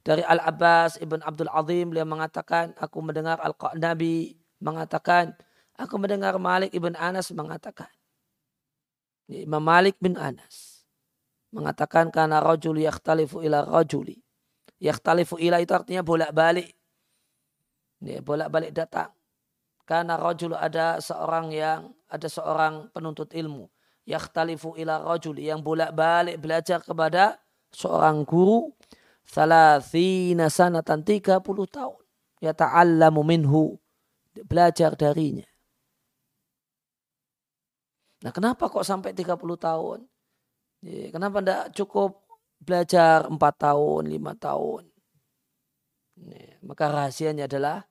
Dari 0.00 0.24
Al-Abbas 0.24 1.04
ibn 1.04 1.20
Abdul 1.20 1.52
Azim, 1.52 1.92
beliau 1.92 2.08
mengatakan, 2.08 2.72
aku 2.80 3.04
mendengar 3.04 3.44
Al-Nabi 3.44 4.40
mengatakan, 4.64 5.36
Aku 5.74 5.98
mendengar 5.98 6.38
Malik 6.38 6.70
ibn 6.70 6.94
Anas 6.94 7.34
mengatakan. 7.34 7.90
Imam 9.26 9.64
Malik 9.64 9.96
bin 9.98 10.14
Anas 10.20 10.84
mengatakan 11.54 12.12
karena 12.12 12.38
rajul 12.38 12.76
yakhtalifu 12.78 13.40
ila 13.40 13.64
rajuli. 13.64 14.20
Yakhtalifu 14.78 15.40
ila 15.40 15.58
itu 15.62 15.72
artinya 15.72 16.04
bolak-balik. 16.04 16.70
Ya, 18.04 18.20
bolak-balik 18.20 18.74
datang. 18.76 19.10
Karena 19.88 20.20
rajul 20.20 20.52
ada 20.52 21.00
seorang 21.00 21.54
yang 21.54 21.94
ada 22.10 22.28
seorang 22.28 22.92
penuntut 22.92 23.32
ilmu. 23.32 23.70
Yakhtalifu 24.04 24.76
ila 24.76 25.00
rajuli 25.00 25.48
yang 25.48 25.64
bolak-balik 25.64 26.36
belajar 26.36 26.84
kepada 26.84 27.40
seorang 27.72 28.28
guru. 28.28 28.70
Thalathina 29.24 30.52
sanatan 30.52 31.00
30 31.00 31.40
tahun. 31.72 32.02
Yata'allamu 32.44 33.24
minhu. 33.24 33.80
Belajar 34.44 34.92
darinya. 34.98 35.53
Nah 38.24 38.32
kenapa 38.32 38.72
kok 38.72 38.88
sampai 38.88 39.12
30 39.12 39.36
tahun? 39.60 40.08
Kenapa 41.12 41.44
tidak 41.44 41.76
cukup 41.76 42.24
belajar 42.56 43.28
4 43.28 43.36
tahun, 43.36 44.02
5 44.08 44.32
tahun? 44.40 44.82
maka 46.64 46.90
rahasianya 46.90 47.50
adalah 47.50 47.84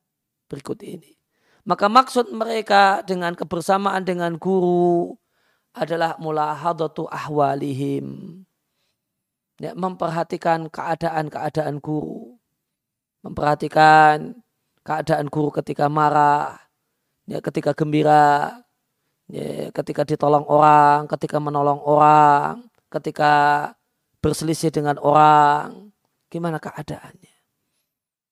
berikut 0.47 0.79
ini. 0.83 1.15
Maka 1.63 1.87
maksud 1.87 2.31
mereka 2.35 3.03
dengan 3.07 3.35
kebersamaan 3.35 4.03
dengan 4.03 4.35
guru 4.35 5.15
adalah 5.71 6.19
mulahadatu 6.19 7.07
ahwalihim. 7.07 8.39
Ya, 9.61 9.71
memperhatikan 9.77 10.67
keadaan-keadaan 10.67 11.79
guru. 11.79 12.35
Memperhatikan 13.23 14.35
keadaan 14.83 15.31
guru 15.31 15.55
ketika 15.55 15.87
marah, 15.87 16.59
ya, 17.23 17.39
ketika 17.39 17.71
gembira, 17.71 18.62
ya, 19.29 19.71
ketika 19.71 20.03
ditolong 20.07 20.47
orang, 20.47 21.07
ketika 21.11 21.37
menolong 21.39 21.79
orang, 21.83 22.67
ketika 22.89 23.33
berselisih 24.23 24.71
dengan 24.71 24.97
orang, 24.99 25.91
gimana 26.31 26.57
keadaannya. 26.57 27.35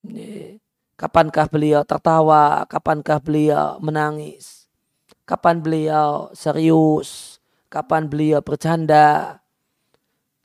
Ya, 0.07 0.57
Kapankah 1.01 1.49
beliau 1.49 1.81
tertawa? 1.81 2.61
Kapankah 2.69 3.17
beliau 3.25 3.81
menangis? 3.81 4.69
Kapan 5.25 5.57
beliau 5.57 6.29
serius? 6.37 7.41
Kapan 7.73 8.05
beliau 8.05 8.37
bercanda? 8.45 9.41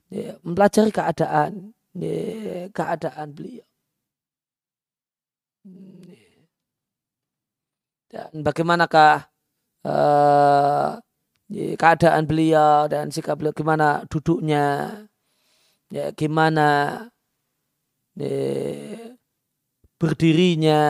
Ya, 0.09 0.33
mempelajari 0.41 0.89
keadaan 0.89 1.77
ya, 1.93 2.73
keadaan 2.73 3.37
beliau. 3.37 3.69
Dan 8.09 8.41
bagaimanakah 8.41 9.29
uh, 9.87 10.99
keadaan 11.79 12.27
beliau 12.27 12.91
dan 12.91 13.07
sikap 13.07 13.39
beliau 13.39 13.55
gimana 13.55 14.03
duduknya, 14.11 14.91
ya 15.87 16.11
gimana 16.11 16.67
ya, 18.19 18.35
berdirinya, 19.95 20.83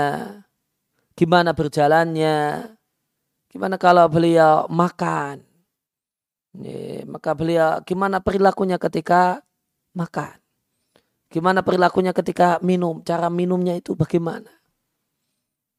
gimana 1.13 1.53
berjalannya, 1.53 2.73
gimana 3.53 3.75
kalau 3.77 4.09
beliau 4.09 4.65
makan, 4.65 5.45
ya, 6.57 7.05
maka 7.05 7.37
beliau 7.37 7.77
gimana 7.85 8.17
perilakunya 8.17 8.81
ketika 8.81 9.45
makan, 9.93 10.41
gimana 11.29 11.61
perilakunya 11.61 12.17
ketika 12.17 12.57
minum, 12.65 13.05
cara 13.05 13.29
minumnya 13.29 13.77
itu 13.77 13.93
bagaimana. 13.93 14.49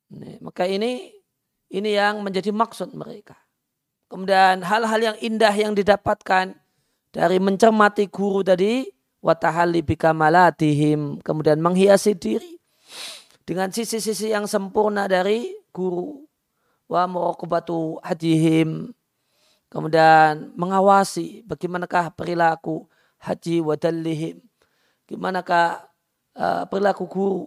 Ya, 0.08 0.38
maka 0.40 0.64
ini 0.70 1.17
ini 1.68 1.96
yang 1.96 2.20
menjadi 2.24 2.52
maksud 2.52 2.92
mereka. 2.96 3.36
Kemudian 4.08 4.64
hal-hal 4.64 5.00
yang 5.12 5.16
indah 5.20 5.52
yang 5.52 5.76
didapatkan 5.76 6.56
dari 7.12 7.36
mencermati 7.36 8.08
guru 8.08 8.40
tadi, 8.40 8.88
watahalli 9.20 9.84
bikamalatihim, 9.84 11.20
kemudian 11.20 11.60
menghiasi 11.60 12.16
diri 12.16 12.56
dengan 13.44 13.68
sisi-sisi 13.68 14.32
yang 14.32 14.48
sempurna 14.48 15.04
dari 15.04 15.52
guru. 15.72 16.24
Wa 16.88 17.04
muraqabatu 17.04 18.00
hajihim 18.00 18.96
kemudian 19.68 20.52
mengawasi 20.56 21.44
bagaimanakah 21.44 22.12
perilaku 22.16 22.88
haji 23.20 23.60
wa 23.60 23.76
dallihim. 23.76 24.40
Bagaimanakah 25.04 25.88
uh, 26.36 26.64
perilaku 26.68 27.04
guru 27.08 27.44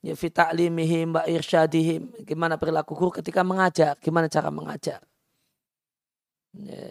ya 0.00 0.16
wa 0.16 1.22
irsyadihim 1.28 2.08
gimana 2.24 2.56
perilaku 2.56 2.96
guru 2.96 3.10
ketika 3.20 3.44
mengajar? 3.44 4.00
Gimana 4.00 4.32
cara 4.32 4.48
mengajar? 4.48 5.00
Ya, 6.56 6.88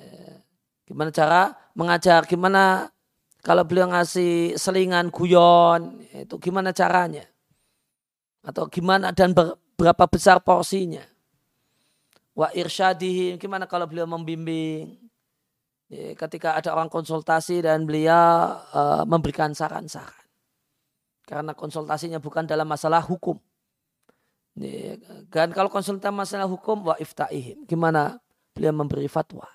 gimana 0.86 1.10
cara 1.10 1.57
mengajar? 1.74 2.24
Gimana 2.30 2.93
kalau 3.41 3.66
beliau 3.66 3.89
ngasih 3.89 4.55
selingan 4.55 5.10
guyon? 5.10 6.05
Itu 6.14 6.38
gimana 6.38 6.70
caranya? 6.70 7.26
Atau 8.45 8.70
gimana 8.70 9.12
dan 9.12 9.34
berapa 9.76 10.05
besar 10.07 10.39
porsinya. 10.45 11.03
Wa 12.38 12.53
irsyadihi, 12.55 13.36
gimana 13.36 13.68
kalau 13.68 13.89
beliau 13.89 14.07
membimbing. 14.07 14.95
Ya, 15.89 16.14
ketika 16.14 16.53
ada 16.53 16.70
orang 16.78 16.86
konsultasi 16.86 17.66
dan 17.66 17.89
beliau 17.89 18.62
uh, 18.78 19.01
memberikan 19.10 19.57
saran-saran. 19.57 20.18
Karena 21.30 21.54
konsultasinya 21.54 22.18
bukan 22.18 22.50
dalam 22.50 22.66
masalah 22.66 23.06
hukum. 23.06 23.38
Dan 25.30 25.54
kalau 25.54 25.70
konsultasi 25.70 26.10
masalah 26.10 26.50
hukum, 26.50 26.90
wa 26.90 26.98
iftaihim. 26.98 27.70
Gimana 27.70 28.18
beliau 28.58 28.74
memberi 28.74 29.06
fatwa. 29.06 29.46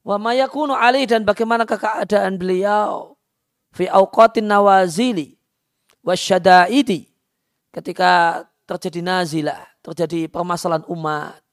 Wa 0.00 0.16
mayakunu 0.16 0.72
alih 0.72 1.04
dan 1.04 1.28
bagaimana 1.28 1.68
keadaan 1.68 2.40
beliau 2.40 3.20
fi 3.76 3.92
awqatin 3.92 4.48
nawazili 4.48 5.36
wa 6.00 6.16
syada'idi 6.16 7.12
ketika 7.68 8.40
terjadi 8.64 9.04
nazilah, 9.04 9.60
terjadi 9.84 10.32
permasalahan 10.32 10.88
umat, 10.88 11.44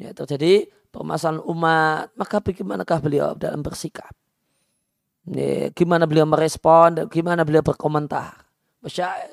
ya, 0.00 0.16
terjadi 0.16 0.64
permasalahan 0.88 1.44
umat, 1.44 2.08
maka 2.16 2.40
bagaimanakah 2.40 2.98
beliau 3.04 3.36
dalam 3.36 3.60
bersikap? 3.60 4.16
Gimana 5.78 6.02
beliau 6.02 6.26
merespon 6.26 7.06
gimana 7.06 7.46
beliau 7.46 7.62
berkomentar? 7.62 8.42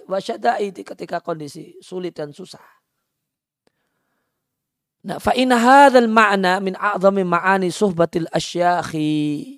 Wasyada'i 0.06 0.70
ketika 0.70 1.18
kondisi 1.18 1.74
sulit 1.82 2.14
dan 2.14 2.30
susah. 2.30 2.62
Nah, 5.00 5.18
fa 5.18 5.34
inna 5.34 5.58
hadzal 5.58 6.06
ma'na 6.12 6.62
min 6.62 6.78
a'zami 6.78 7.26
ma'ani 7.26 7.74
suhbatil 7.74 8.30
asyakhi. 8.30 9.58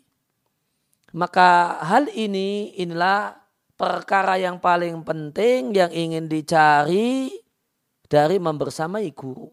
Maka 1.12 1.82
hal 1.84 2.08
ini 2.16 2.72
inilah 2.80 3.36
perkara 3.76 4.40
yang 4.40 4.64
paling 4.64 5.04
penting 5.04 5.76
yang 5.76 5.92
ingin 5.92 6.32
dicari 6.32 7.28
dari 8.08 8.40
membersamai 8.40 9.12
guru. 9.12 9.52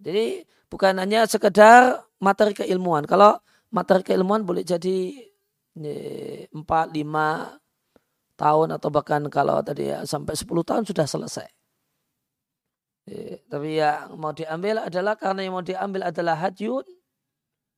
Jadi 0.00 0.48
bukan 0.72 0.96
hanya 0.96 1.28
sekedar 1.28 2.08
materi 2.24 2.56
keilmuan. 2.56 3.04
Kalau 3.04 3.36
materi 3.68 4.00
keilmuan 4.00 4.48
boleh 4.48 4.64
jadi 4.64 5.12
empat 6.54 6.86
lima 6.96 7.60
tahun 8.34 8.78
atau 8.78 8.88
bahkan 8.90 9.22
kalau 9.30 9.62
tadi 9.62 9.90
ya 9.90 10.02
sampai 10.08 10.34
10 10.34 10.48
tahun 10.64 10.82
sudah 10.88 11.06
selesai. 11.06 11.48
Tapi 13.52 13.68
yang 13.78 14.16
mau 14.16 14.32
diambil 14.32 14.88
adalah 14.88 15.14
karena 15.14 15.44
yang 15.44 15.54
mau 15.54 15.66
diambil 15.66 16.08
adalah 16.08 16.40
hajyun 16.40 16.82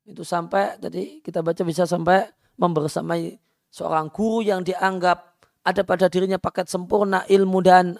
itu 0.06 0.22
sampai 0.22 0.78
tadi 0.78 1.18
kita 1.18 1.42
baca 1.42 1.66
bisa 1.66 1.82
sampai 1.82 2.30
membersamai 2.54 3.34
seorang 3.74 4.06
guru 4.14 4.46
yang 4.46 4.62
dianggap 4.62 5.34
ada 5.66 5.82
pada 5.82 6.06
dirinya 6.06 6.38
paket 6.38 6.70
sempurna 6.70 7.26
ilmu 7.26 7.58
dan 7.58 7.98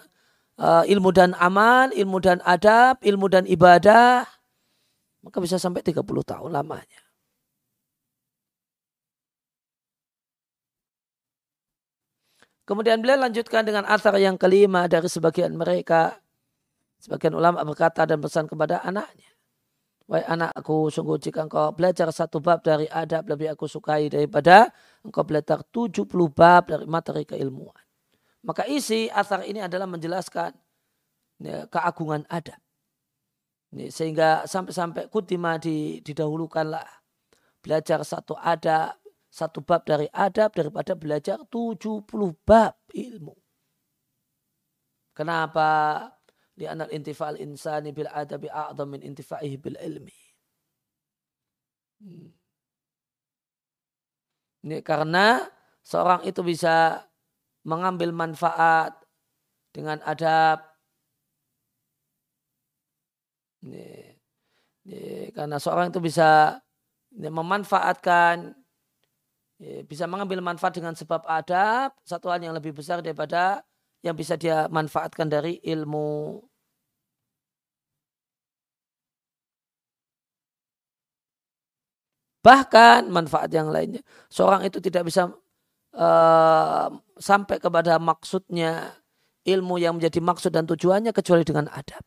uh, 0.55 0.87
ilmu 0.87 1.11
dan 1.11 1.35
aman, 1.35 1.91
ilmu 1.91 2.17
dan 2.23 2.39
adab, 2.47 3.03
ilmu 3.03 3.27
dan 3.27 3.43
ibadah, 3.43 4.23
maka 5.27 5.43
bisa 5.43 5.59
sampai 5.59 5.83
30 5.83 6.07
tahun 6.07 6.55
lamanya. 6.55 7.03
Kemudian 12.67 12.99
beliau 12.99 13.19
lanjutkan 13.27 13.63
dengan 13.63 13.83
asar 13.87 14.15
yang 14.19 14.39
kelima 14.39 14.87
dari 14.91 15.07
sebagian 15.07 15.55
mereka. 15.55 16.19
Sebagian 16.99 17.35
ulama 17.35 17.63
berkata 17.63 18.03
dan 18.03 18.19
pesan 18.19 18.47
kepada 18.47 18.83
anaknya. 18.83 19.31
Wahai 20.07 20.23
anakku, 20.23 20.87
sungguh 20.87 21.19
jika 21.19 21.47
engkau 21.47 21.75
belajar 21.75 22.07
satu 22.11 22.39
bab 22.39 22.63
dari 22.63 22.87
adab 22.87 23.27
lebih 23.27 23.55
aku 23.55 23.67
sukai 23.67 24.07
daripada 24.07 24.71
engkau 25.03 25.23
belajar 25.27 25.63
70 25.67 26.07
bab 26.31 26.71
dari 26.71 26.87
materi 26.87 27.23
keilmuan. 27.27 27.83
Maka 28.43 28.63
isi 28.67 29.11
asar 29.11 29.43
ini 29.43 29.59
adalah 29.59 29.87
menjelaskan 29.87 30.55
ya, 31.43 31.67
keagungan 31.67 32.23
adab. 32.31 32.59
Sehingga 33.71 34.47
sampai-sampai 34.47 35.11
kutima 35.11 35.59
di, 35.59 35.99
didahulukanlah 35.99 36.87
belajar 37.59 37.99
satu 38.07 38.39
adab, 38.39 38.95
satu 39.27 39.59
bab 39.59 39.83
dari 39.83 40.07
adab 40.15 40.55
daripada 40.55 40.95
belajar 40.95 41.43
70 41.51 42.07
bab 42.47 42.73
ilmu. 42.95 43.35
Kenapa? 45.11 46.05
Lianal 46.57 46.89
intifa'al 46.89 47.37
insani 47.41 47.93
bil 47.93 48.09
adabi 48.09 48.49
a'zam 48.49 48.89
min 48.89 49.01
intifa'ihi 49.01 49.57
bil 49.61 49.77
ilmi. 49.77 50.17
Hmm. 52.01 52.29
Ini 54.65 54.81
karena 54.81 55.41
seorang 55.85 56.25
itu 56.25 56.41
bisa 56.41 57.01
mengambil 57.65 58.11
manfaat 58.13 58.93
dengan 59.71 60.01
adab. 60.03 60.59
Ini, 63.56 63.56
ini, 63.56 63.56
karena 65.35 65.57
seorang 65.59 65.91
itu 65.91 65.99
bisa 65.99 66.59
memanfaatkan 67.17 68.55
bisa 69.89 70.05
mengambil 70.05 70.37
manfaat 70.39 70.77
dengan 70.77 70.93
sebab 70.93 71.25
adab 71.25 71.89
satu 72.05 72.29
hal 72.29 72.37
yang 72.45 72.53
lebih 72.53 72.77
besar 72.77 73.01
daripada 73.01 73.65
yang 74.05 74.13
bisa 74.13 74.37
dia 74.37 74.69
manfaatkan 74.69 75.25
dari 75.25 75.57
ilmu. 75.65 76.45
Bahkan 82.45 83.11
manfaat 83.11 83.51
yang 83.51 83.67
lainnya. 83.73 83.99
Seorang 84.31 84.63
itu 84.63 84.79
tidak 84.79 85.09
bisa 85.09 85.27
uh, 85.97 86.87
sampai 87.19 87.57
kepada 87.59 87.99
maksudnya 87.99 88.95
ilmu 89.43 89.75
yang 89.81 89.99
menjadi 89.99 90.19
maksud 90.23 90.55
dan 90.55 90.63
tujuannya 90.63 91.11
kecuali 91.11 91.43
dengan 91.43 91.67
adab. 91.73 92.03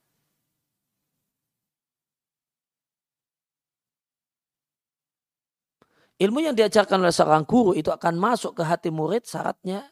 Ilmu 6.20 6.44
yang 6.44 6.52
diajarkan 6.52 7.00
oleh 7.00 7.16
seorang 7.16 7.48
guru 7.48 7.72
itu 7.72 7.88
akan 7.88 8.20
masuk 8.20 8.52
ke 8.52 8.62
hati 8.68 8.92
murid 8.92 9.24
syaratnya 9.24 9.88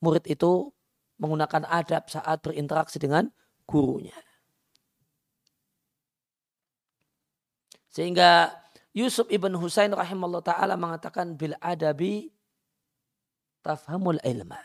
murid 0.00 0.24
itu 0.24 0.72
menggunakan 1.20 1.68
adab 1.68 2.08
saat 2.08 2.40
berinteraksi 2.40 2.96
dengan 2.96 3.28
gurunya. 3.68 4.16
Sehingga 7.92 8.56
Yusuf 8.96 9.28
ibn 9.28 9.52
Husain 9.60 9.92
rahimahullah 9.92 10.44
ta'ala 10.44 10.80
mengatakan 10.80 11.36
bil 11.36 11.52
adabi 11.60 12.32
tafhamul 13.60 14.20
ilma. 14.24 14.60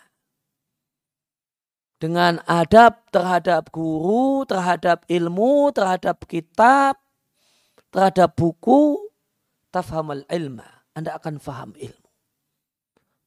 Dengan 2.00 2.40
adab 2.48 3.04
terhadap 3.12 3.68
guru, 3.76 4.48
terhadap 4.48 5.04
ilmu, 5.12 5.76
terhadap 5.76 6.24
kitab, 6.24 6.96
terhadap 7.92 8.32
buku, 8.36 9.12
tafhamul 9.76 10.24
ilma 10.32 10.81
anda 10.96 11.16
akan 11.16 11.40
faham 11.40 11.72
ilmu. 11.76 12.10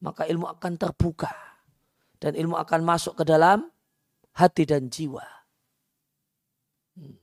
Maka 0.04 0.28
ilmu 0.28 0.46
akan 0.48 0.72
terbuka. 0.76 1.32
Dan 2.20 2.36
ilmu 2.36 2.56
akan 2.60 2.80
masuk 2.84 3.20
ke 3.20 3.24
dalam 3.24 3.68
hati 4.36 4.68
dan 4.68 4.88
jiwa. 4.92 5.24
Hmm. 6.96 7.16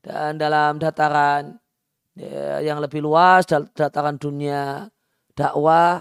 Dan 0.00 0.40
dalam 0.40 0.80
dataran 0.80 1.58
ya, 2.16 2.62
yang 2.64 2.80
lebih 2.80 3.04
luas, 3.04 3.44
dataran 3.48 4.16
dunia 4.16 4.88
dakwah, 5.36 6.00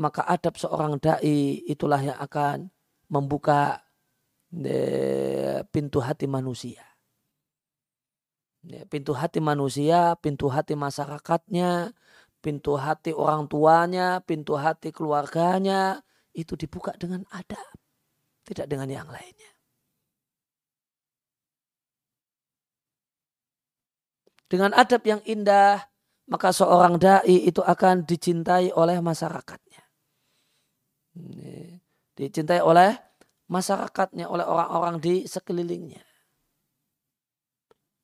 maka 0.00 0.24
adab 0.24 0.56
seorang 0.56 0.96
da'i 0.96 1.66
itulah 1.68 2.00
yang 2.00 2.16
akan 2.16 2.72
membuka 3.12 3.84
ya, 4.54 5.60
pintu 5.68 6.00
hati 6.00 6.24
manusia. 6.24 6.84
Ya, 8.60 8.84
pintu 8.88 9.16
hati 9.16 9.40
manusia, 9.40 10.20
pintu 10.20 10.52
hati 10.52 10.76
masyarakatnya, 10.76 11.96
pintu 12.40 12.80
hati 12.80 13.12
orang 13.12 13.46
tuanya, 13.46 14.24
pintu 14.24 14.56
hati 14.56 14.90
keluarganya 14.90 16.00
itu 16.32 16.56
dibuka 16.56 16.96
dengan 16.96 17.22
adab, 17.30 17.68
tidak 18.44 18.66
dengan 18.66 18.88
yang 18.88 19.08
lainnya. 19.08 19.52
Dengan 24.50 24.74
adab 24.74 25.06
yang 25.06 25.22
indah, 25.22 25.78
maka 26.26 26.50
seorang 26.50 26.98
dai 26.98 27.46
itu 27.46 27.62
akan 27.62 28.02
dicintai 28.02 28.74
oleh 28.74 28.98
masyarakatnya. 28.98 29.82
Dicintai 32.18 32.58
oleh 32.58 32.98
masyarakatnya, 33.46 34.26
oleh 34.26 34.42
orang-orang 34.42 34.98
di 34.98 35.14
sekelilingnya. 35.30 36.02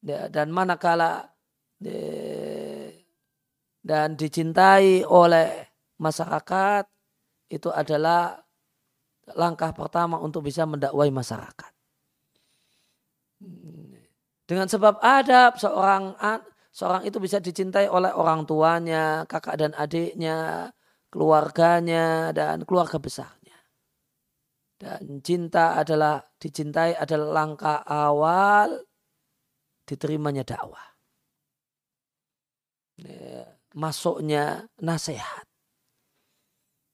Dan 0.07 0.55
manakala 0.55 1.35
dan 3.87 4.19
dicintai 4.19 5.07
oleh 5.07 5.63
masyarakat 6.03 6.91
itu 7.47 7.71
adalah 7.71 8.35
langkah 9.39 9.71
pertama 9.71 10.19
untuk 10.19 10.43
bisa 10.43 10.67
mendakwai 10.67 11.15
masyarakat. 11.15 11.71
Dengan 14.47 14.67
sebab 14.67 14.99
adab 14.99 15.55
seorang 15.63 16.19
seorang 16.75 17.07
itu 17.07 17.23
bisa 17.23 17.39
dicintai 17.39 17.87
oleh 17.87 18.11
orang 18.11 18.43
tuanya, 18.43 19.23
kakak 19.31 19.55
dan 19.55 19.73
adiknya, 19.79 20.71
keluarganya 21.07 22.35
dan 22.35 22.67
keluarga 22.67 22.99
besarnya. 22.99 23.59
Dan 24.77 25.23
cinta 25.23 25.79
adalah 25.79 26.27
dicintai 26.43 26.99
adalah 26.99 27.47
langkah 27.47 27.87
awal 27.87 28.83
diterimanya 29.87 30.43
dakwah. 30.43 30.85
Ya 32.97 33.56
masuknya 33.77 34.65
nasihat. 34.81 35.45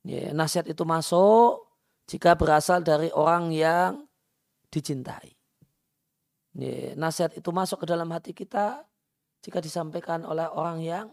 Ya, 0.03 0.35
nasihat 0.35 0.67
itu 0.67 0.83
masuk 0.83 1.63
jika 2.11 2.35
berasal 2.35 2.83
dari 2.83 3.15
orang 3.15 3.55
yang 3.55 4.11
dicintai. 4.75 5.31
Ya, 6.59 6.99
nasihat 6.99 7.39
itu 7.39 7.49
masuk 7.55 7.87
ke 7.87 7.87
dalam 7.87 8.11
hati 8.11 8.35
kita 8.35 8.83
jika 9.47 9.63
disampaikan 9.63 10.27
oleh 10.27 10.45
orang 10.51 10.83
yang 10.83 11.07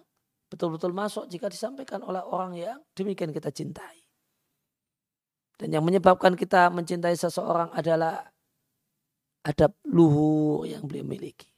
betul-betul 0.49 0.89
masuk 0.89 1.29
jika 1.29 1.45
disampaikan 1.47 2.01
oleh 2.01 2.19
orang 2.25 2.57
yang 2.57 2.77
demikian 2.97 3.29
kita 3.29 3.53
cintai. 3.53 4.01
Dan 5.59 5.75
yang 5.75 5.85
menyebabkan 5.85 6.33
kita 6.33 6.73
mencintai 6.73 7.13
seseorang 7.13 7.69
adalah 7.75 8.25
adab 9.45 9.75
luhur 9.85 10.65
yang 10.65 10.87
beliau 10.87 11.05
miliki. 11.05 11.48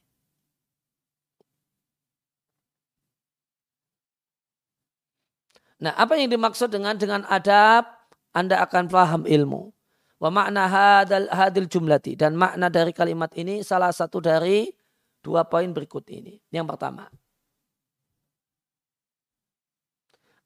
Nah, 5.82 5.92
apa 5.98 6.14
yang 6.14 6.30
dimaksud 6.30 6.70
dengan 6.70 6.94
dengan 6.94 7.26
adab? 7.26 7.90
Anda 8.32 8.62
akan 8.64 8.88
paham 8.88 9.22
ilmu. 9.28 9.74
Wa 10.22 10.30
makna 10.30 10.70
hadal 10.70 11.26
hadil 11.28 11.66
jumlati 11.66 12.14
dan 12.14 12.38
makna 12.38 12.70
dari 12.70 12.94
kalimat 12.94 13.34
ini 13.34 13.66
salah 13.66 13.90
satu 13.90 14.22
dari 14.22 14.70
dua 15.18 15.42
poin 15.44 15.68
berikut 15.74 16.06
ini. 16.14 16.38
Yang 16.54 16.66
pertama, 16.72 17.10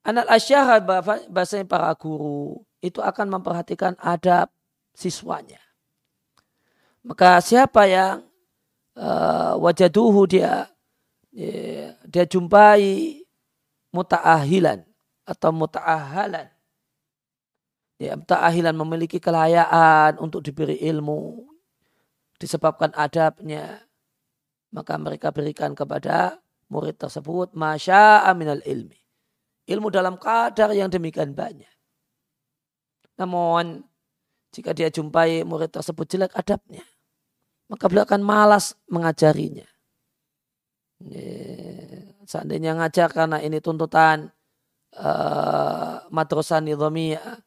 Anak 0.06 0.30
asyara 0.30 0.78
bahasanya 1.26 1.66
para 1.66 1.90
guru 1.98 2.62
itu 2.78 3.02
akan 3.02 3.26
memperhatikan 3.26 3.98
adab 3.98 4.46
siswanya. 4.94 5.58
Maka 7.02 7.42
siapa 7.42 7.90
yang 7.90 8.22
uh, 8.94 9.58
wajaduhu 9.58 10.30
dia 10.30 10.70
ya, 11.34 11.98
dia 12.06 12.22
jumpai 12.22 13.18
muta'ahilan 13.90 14.86
atau 15.26 15.50
muta'ahalan. 15.50 16.48
Ya, 17.98 18.14
muta'ahilan 18.14 18.76
memiliki 18.78 19.18
kelayaan 19.18 20.22
untuk 20.22 20.46
diberi 20.46 20.78
ilmu 20.78 21.44
disebabkan 22.38 22.94
adabnya. 22.94 23.82
Maka 24.70 24.94
mereka 25.00 25.34
berikan 25.34 25.74
kepada 25.74 26.38
murid 26.70 26.96
tersebut 26.96 27.52
masya 27.58 28.22
aminal 28.28 28.62
ilmi. 28.62 28.98
Ilmu 29.66 29.90
dalam 29.90 30.14
kadar 30.20 30.70
yang 30.70 30.86
demikian 30.86 31.34
banyak. 31.34 31.70
Namun 33.18 33.82
jika 34.52 34.76
dia 34.76 34.92
jumpai 34.92 35.42
murid 35.42 35.72
tersebut 35.72 36.06
jelek 36.06 36.32
adabnya, 36.36 36.84
maka 37.66 37.88
beliau 37.90 38.06
akan 38.06 38.22
malas 38.22 38.76
mengajarinya. 38.86 39.66
Ya, 41.00 42.12
seandainya 42.28 42.76
ngajar 42.76 43.08
karena 43.12 43.40
ini 43.40 43.60
tuntutan 43.60 44.35
uh, 44.96 46.04
madrasah 46.08 46.60
nidhamiyah 46.64 47.40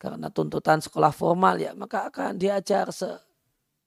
karena 0.00 0.32
tuntutan 0.32 0.80
sekolah 0.80 1.12
formal 1.12 1.60
ya 1.60 1.76
maka 1.76 2.08
akan 2.08 2.40
diajar 2.40 2.88
se, 2.88 3.08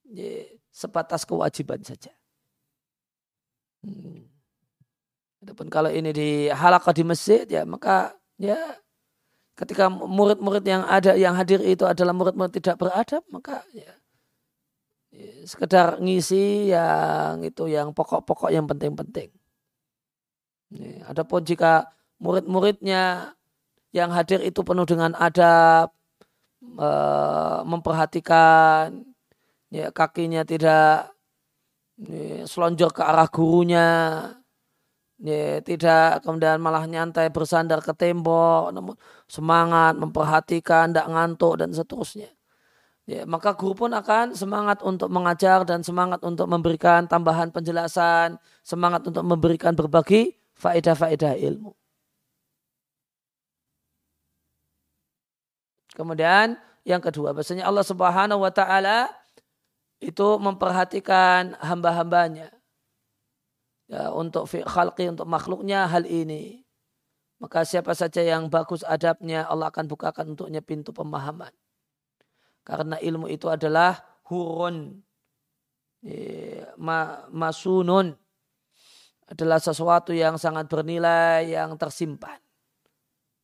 ya, 0.09 0.45
sebatas 0.69 1.25
kewajiban 1.25 1.81
saja. 1.81 2.13
Hmm. 3.81 4.29
Adapun 5.43 5.67
kalau 5.67 5.91
ini 5.91 6.15
di 6.15 6.29
halakah 6.47 6.93
di 6.95 7.03
masjid 7.03 7.43
ya 7.43 7.67
maka 7.67 8.15
ya 8.39 8.55
ketika 9.53 9.91
murid-murid 9.91 10.63
yang 10.65 10.87
ada 10.87 11.13
yang 11.13 11.35
hadir 11.35 11.59
itu 11.61 11.83
adalah 11.83 12.15
murid-murid 12.15 12.57
tidak 12.57 12.79
beradab 12.79 13.21
maka 13.29 13.61
ya, 13.75 13.91
ya 15.11 15.43
sekedar 15.43 15.99
ngisi 15.99 16.71
yang 16.71 17.43
itu 17.43 17.67
yang 17.69 17.91
pokok-pokok 17.91 18.49
yang 18.49 18.65
penting-penting. 18.65 19.29
Ya, 20.73 21.05
adapun 21.11 21.45
jika 21.45 21.91
murid-muridnya 22.23 23.35
yang 23.91 24.09
hadir 24.15 24.39
itu 24.41 24.63
penuh 24.63 24.87
dengan 24.87 25.11
adab, 25.19 25.91
memperhatikan 27.67 29.03
ya, 29.67 29.91
kakinya 29.91 30.47
tidak 30.47 31.11
ya, 31.99 32.47
selonjor 32.47 32.95
ke 32.95 33.03
arah 33.03 33.27
gurunya, 33.27 33.89
ya, 35.19 35.59
tidak 35.61 36.23
kemudian 36.23 36.63
malah 36.63 36.87
nyantai 36.87 37.27
bersandar 37.29 37.83
ke 37.83 37.91
tembok, 37.91 38.71
namun 38.71 38.95
semangat 39.27 39.99
memperhatikan, 39.99 40.95
tidak 40.95 41.11
ngantuk 41.11 41.59
dan 41.59 41.69
seterusnya. 41.75 42.31
Ya, 43.03 43.27
maka 43.27 43.51
guru 43.51 43.75
pun 43.75 43.91
akan 43.91 44.31
semangat 44.31 44.79
untuk 44.79 45.11
mengajar 45.11 45.67
dan 45.67 45.83
semangat 45.83 46.23
untuk 46.23 46.47
memberikan 46.47 47.03
tambahan 47.03 47.51
penjelasan, 47.51 48.39
semangat 48.63 49.03
untuk 49.03 49.27
memberikan 49.27 49.75
berbagi 49.75 50.39
faedah-faedah 50.55 51.35
ilmu. 51.35 51.75
Kemudian 55.93 56.57
yang 56.83 56.99
kedua, 56.99 57.31
bahasanya 57.31 57.69
Allah 57.69 57.85
Subhanahu 57.85 58.43
wa 58.43 58.51
taala 58.51 59.07
itu 60.03 60.35
memperhatikan 60.41 61.55
hamba-hambanya. 61.63 62.51
Ya, 63.87 64.11
untuk 64.11 64.49
khalqi, 64.49 65.07
untuk 65.07 65.29
makhluknya 65.29 65.87
hal 65.87 66.03
ini. 66.03 66.65
Maka 67.39 67.63
siapa 67.67 67.95
saja 67.95 68.23
yang 68.23 68.51
bagus 68.51 68.83
adabnya, 68.83 69.47
Allah 69.47 69.71
akan 69.71 69.87
bukakan 69.87 70.35
untuknya 70.35 70.59
pintu 70.63 70.91
pemahaman. 70.91 71.51
Karena 72.63 72.95
ilmu 72.99 73.27
itu 73.27 73.51
adalah 73.51 73.99
hurun, 74.27 75.03
masunun, 77.31 78.15
adalah 79.27 79.59
sesuatu 79.59 80.11
yang 80.15 80.35
sangat 80.39 80.67
bernilai, 80.67 81.47
yang 81.51 81.75
tersimpan. 81.79 82.42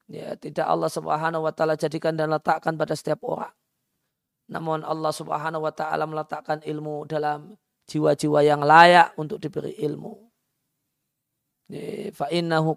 Ya, 0.10 0.34
tidak 0.34 0.66
Allah 0.66 0.90
Subhanahu 0.90 1.46
wa 1.46 1.54
taala 1.54 1.78
jadikan 1.78 2.18
dan 2.18 2.34
letakkan 2.34 2.74
pada 2.74 2.98
setiap 2.98 3.22
orang. 3.22 3.54
Namun 4.50 4.82
Allah 4.82 5.14
Subhanahu 5.14 5.62
wa 5.62 5.70
taala 5.70 6.10
meletakkan 6.10 6.66
ilmu 6.66 7.06
dalam 7.06 7.54
jiwa-jiwa 7.86 8.42
yang 8.42 8.66
layak 8.66 9.14
untuk 9.22 9.38
diberi 9.38 9.78
ilmu. 9.78 10.18
Fa 12.18 12.26
innahu 12.34 12.74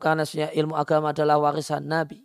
ilmu 0.52 0.76
agama 0.76 1.16
adalah 1.16 1.40
warisan 1.40 1.88
Nabi. 1.88 2.20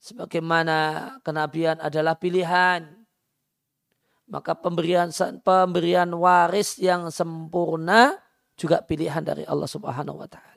Sebagaimana 0.00 0.76
kenabian 1.20 1.76
adalah 1.84 2.16
pilihan. 2.16 2.88
Maka 4.32 4.56
pemberian 4.56 5.12
pemberian 5.44 6.08
waris 6.16 6.80
yang 6.80 7.12
sempurna 7.12 8.16
juga 8.56 8.80
pilihan 8.80 9.20
dari 9.20 9.44
Allah 9.44 9.68
Subhanahu 9.68 10.24
wa 10.24 10.28
taala. 10.32 10.51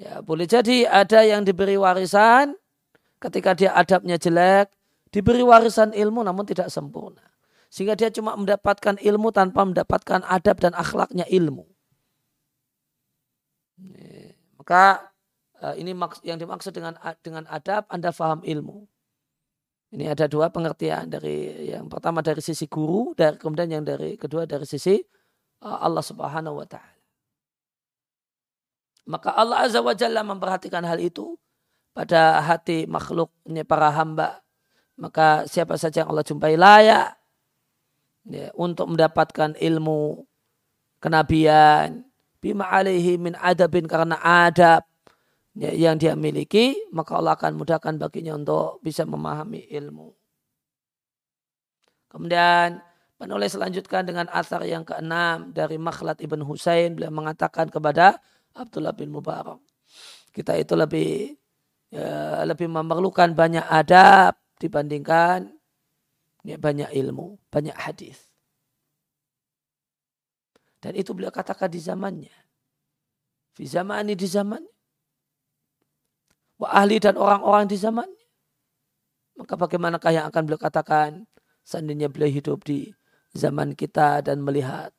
Ya, 0.00 0.24
boleh 0.24 0.48
jadi 0.48 0.88
ada 0.88 1.20
yang 1.22 1.44
diberi 1.44 1.76
warisan 1.76 2.56
ketika 3.22 3.54
dia 3.54 3.70
adabnya 3.76 4.18
jelek, 4.18 4.72
diberi 5.14 5.44
warisan 5.44 5.94
ilmu 5.94 6.24
namun 6.26 6.48
tidak 6.48 6.72
sempurna. 6.72 7.22
Sehingga 7.72 7.96
dia 7.96 8.12
cuma 8.12 8.36
mendapatkan 8.36 9.00
ilmu 9.00 9.32
tanpa 9.32 9.64
mendapatkan 9.64 10.24
adab 10.28 10.60
dan 10.60 10.76
akhlaknya 10.76 11.24
ilmu. 11.28 11.64
Maka 14.62 15.10
eh, 15.58 15.74
ini 15.82 15.90
yang 16.22 16.38
dimaksud 16.38 16.70
dengan 16.70 16.94
dengan 17.18 17.50
adab 17.50 17.90
Anda 17.90 18.14
faham 18.14 18.46
ilmu. 18.46 18.86
Ini 19.92 20.08
ada 20.08 20.24
dua 20.24 20.48
pengertian 20.48 21.10
dari 21.12 21.68
yang 21.68 21.90
pertama 21.90 22.24
dari 22.24 22.40
sisi 22.40 22.64
guru, 22.70 23.12
dan 23.12 23.36
kemudian 23.36 23.68
yang 23.68 23.84
dari 23.84 24.16
kedua 24.16 24.46
dari 24.46 24.64
sisi 24.64 24.96
eh, 24.96 25.78
Allah 25.82 26.04
Subhanahu 26.04 26.62
wa 26.62 26.66
taala. 26.68 26.91
Maka 29.08 29.34
Allah 29.34 29.66
Azza 29.66 29.82
wa 29.82 29.94
Jalla 29.94 30.22
memperhatikan 30.22 30.86
hal 30.86 30.98
itu 31.02 31.34
pada 31.92 32.40
hati 32.40 32.86
makhluknya 32.86 33.66
para 33.66 33.90
hamba. 33.90 34.40
Maka 34.96 35.48
siapa 35.50 35.74
saja 35.80 36.04
yang 36.04 36.14
Allah 36.14 36.26
jumpai 36.26 36.54
layak 36.54 37.16
ya, 38.28 38.52
untuk 38.54 38.92
mendapatkan 38.92 39.56
ilmu 39.58 40.22
kenabian 41.02 42.06
bima 42.38 42.70
alaihi 42.70 43.18
min 43.18 43.34
adabin 43.38 43.86
karena 43.90 44.18
adab 44.22 44.86
ya, 45.58 45.70
yang 45.74 45.98
dia 45.98 46.14
miliki 46.14 46.78
maka 46.94 47.18
Allah 47.18 47.34
akan 47.34 47.58
mudahkan 47.58 47.98
baginya 47.98 48.36
untuk 48.38 48.78
bisa 48.84 49.02
memahami 49.02 49.66
ilmu. 49.72 50.14
Kemudian 52.12 52.78
penulis 53.16 53.56
selanjutkan 53.56 54.04
dengan 54.04 54.28
asar 54.28 54.62
yang 54.68 54.84
keenam 54.84 55.50
dari 55.50 55.80
Makhlad 55.80 56.20
ibn 56.20 56.44
Husain 56.44 56.92
beliau 56.92 57.10
mengatakan 57.10 57.72
kepada 57.72 58.20
Abdullah 58.54 58.92
bin 58.96 59.12
Mubarak. 59.12 59.60
Kita 60.32 60.56
itu 60.56 60.72
lebih 60.72 61.36
ya, 61.92 62.42
lebih 62.48 62.68
memerlukan 62.68 63.36
banyak 63.36 63.64
adab 63.68 64.36
dibandingkan 64.56 65.52
ya, 66.44 66.56
banyak 66.56 66.88
ilmu, 66.92 67.36
banyak 67.52 67.76
hadis. 67.76 68.32
Dan 70.82 70.98
itu 70.98 71.14
beliau 71.14 71.30
katakan 71.30 71.70
di 71.70 71.78
zamannya. 71.78 72.34
Di 73.54 73.68
zaman 73.68 74.08
ini 74.10 74.18
di 74.18 74.26
zaman. 74.26 74.62
Wa 76.58 76.74
ahli 76.82 76.98
dan 76.98 77.14
orang-orang 77.14 77.70
di 77.70 77.78
zamannya. 77.78 78.26
Maka 79.38 79.54
bagaimanakah 79.54 80.10
yang 80.10 80.26
akan 80.26 80.42
beliau 80.42 80.60
katakan 80.60 81.24
seandainya 81.62 82.10
beliau 82.10 82.28
hidup 82.28 82.66
di 82.66 82.90
zaman 83.32 83.78
kita 83.78 84.26
dan 84.26 84.42
melihat 84.42 84.90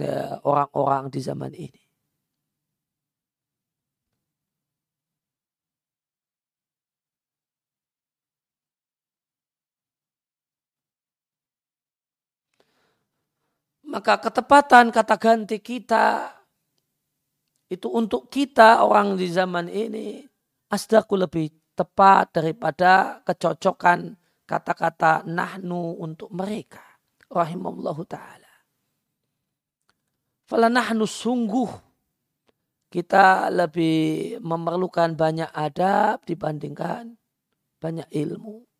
ya, 0.00 0.40
orang-orang 0.42 1.10
ya, 1.10 1.12
di 1.12 1.20
zaman 1.20 1.52
ini. 1.52 1.81
Maka 13.92 14.16
ketepatan 14.16 14.88
kata 14.88 15.20
ganti 15.20 15.60
kita 15.60 16.32
itu 17.68 17.92
untuk 17.92 18.32
kita 18.32 18.80
orang 18.80 19.20
di 19.20 19.28
zaman 19.28 19.68
ini 19.68 20.24
asdaku 20.72 21.20
lebih 21.20 21.52
tepat 21.76 22.40
daripada 22.40 23.20
kecocokan 23.20 24.16
kata-kata 24.48 25.28
nahnu 25.28 26.00
untuk 26.00 26.32
mereka. 26.32 26.80
Rahimahullah 27.28 27.98
ta'ala. 28.08 28.52
Fala 30.48 30.68
nahnu 30.72 31.04
sungguh 31.04 31.68
kita 32.92 33.48
lebih 33.52 34.36
memerlukan 34.40 35.16
banyak 35.16 35.48
adab 35.52 36.24
dibandingkan 36.28 37.16
banyak 37.76 38.08
ilmu. 38.08 38.71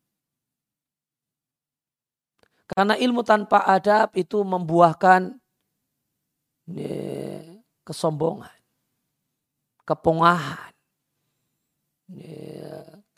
Karena 2.63 2.95
ilmu 2.95 3.21
tanpa 3.27 3.67
adab 3.67 4.15
itu 4.15 4.39
membuahkan 4.41 5.35
kesombongan, 7.83 8.55
kepongahan. 9.83 10.71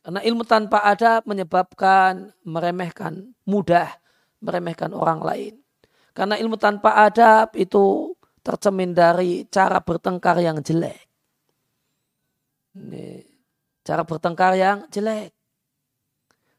Karena 0.02 0.20
ilmu 0.24 0.48
tanpa 0.48 0.82
adab 0.88 1.28
menyebabkan 1.30 2.34
meremehkan 2.42 3.34
mudah, 3.46 3.90
meremehkan 4.42 4.94
orang 4.96 5.22
lain. 5.22 5.54
Karena 6.16 6.40
ilmu 6.40 6.56
tanpa 6.56 7.04
adab 7.04 7.52
itu 7.60 8.16
tercemin 8.40 8.96
dari 8.96 9.44
cara 9.52 9.84
bertengkar 9.84 10.40
yang 10.40 10.64
jelek. 10.64 11.04
Cara 13.84 14.02
bertengkar 14.08 14.56
yang 14.56 14.88
jelek. 14.88 15.35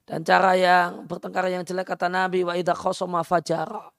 Dan 0.07 0.23
cara 0.23 0.55
yang 0.55 1.03
bertengkar 1.11 1.51
yang 1.51 1.67
jelek 1.67 1.91
kata 1.91 2.07
Nabi 2.07 2.47
wa 2.47 2.55
idha 2.55 2.79
khosoma 2.79 3.27
fajara. 3.27 3.91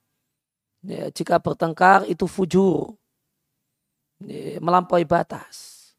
Ya, 0.88 1.12
jika 1.12 1.36
bertengkar 1.44 2.08
itu 2.08 2.24
fujur. 2.32 2.96
Ya, 4.24 4.64
melampaui 4.64 5.04
batas. 5.04 5.92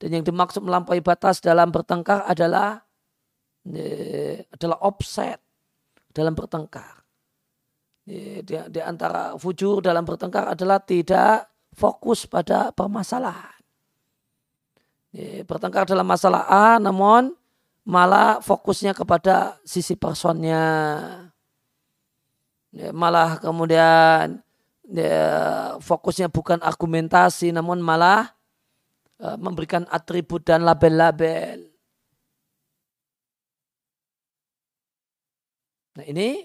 Dan 0.00 0.16
yang 0.16 0.24
dimaksud 0.24 0.64
melampaui 0.64 1.04
batas 1.04 1.44
dalam 1.44 1.68
bertengkar 1.68 2.24
adalah 2.24 2.80
ya, 3.68 4.40
adalah 4.56 4.80
offset 4.80 5.36
dalam 6.16 6.32
bertengkar. 6.32 7.04
Ya, 8.08 8.40
di, 8.40 8.54
di 8.72 8.80
antara 8.80 9.36
fujur 9.36 9.84
dalam 9.84 10.08
bertengkar 10.08 10.56
adalah 10.56 10.80
tidak 10.80 11.52
fokus 11.76 12.24
pada 12.24 12.72
permasalahan. 12.72 13.60
Ya, 15.12 15.44
bertengkar 15.44 15.84
dalam 15.84 16.08
masalah 16.08 16.48
A 16.48 16.80
namun 16.80 17.36
malah 17.86 18.42
fokusnya 18.42 18.92
kepada 18.92 19.62
sisi 19.62 19.94
personnya. 19.94 20.62
Ya, 22.74 22.90
malah 22.92 23.38
kemudian 23.40 24.42
ya, 24.90 25.78
fokusnya 25.80 26.28
bukan 26.28 26.60
argumentasi 26.60 27.54
namun 27.54 27.80
malah 27.80 28.36
uh, 29.22 29.38
memberikan 29.38 29.86
atribut 29.88 30.44
dan 30.44 30.66
label-label. 30.66 31.72
Nah 35.96 36.04
ini 36.04 36.44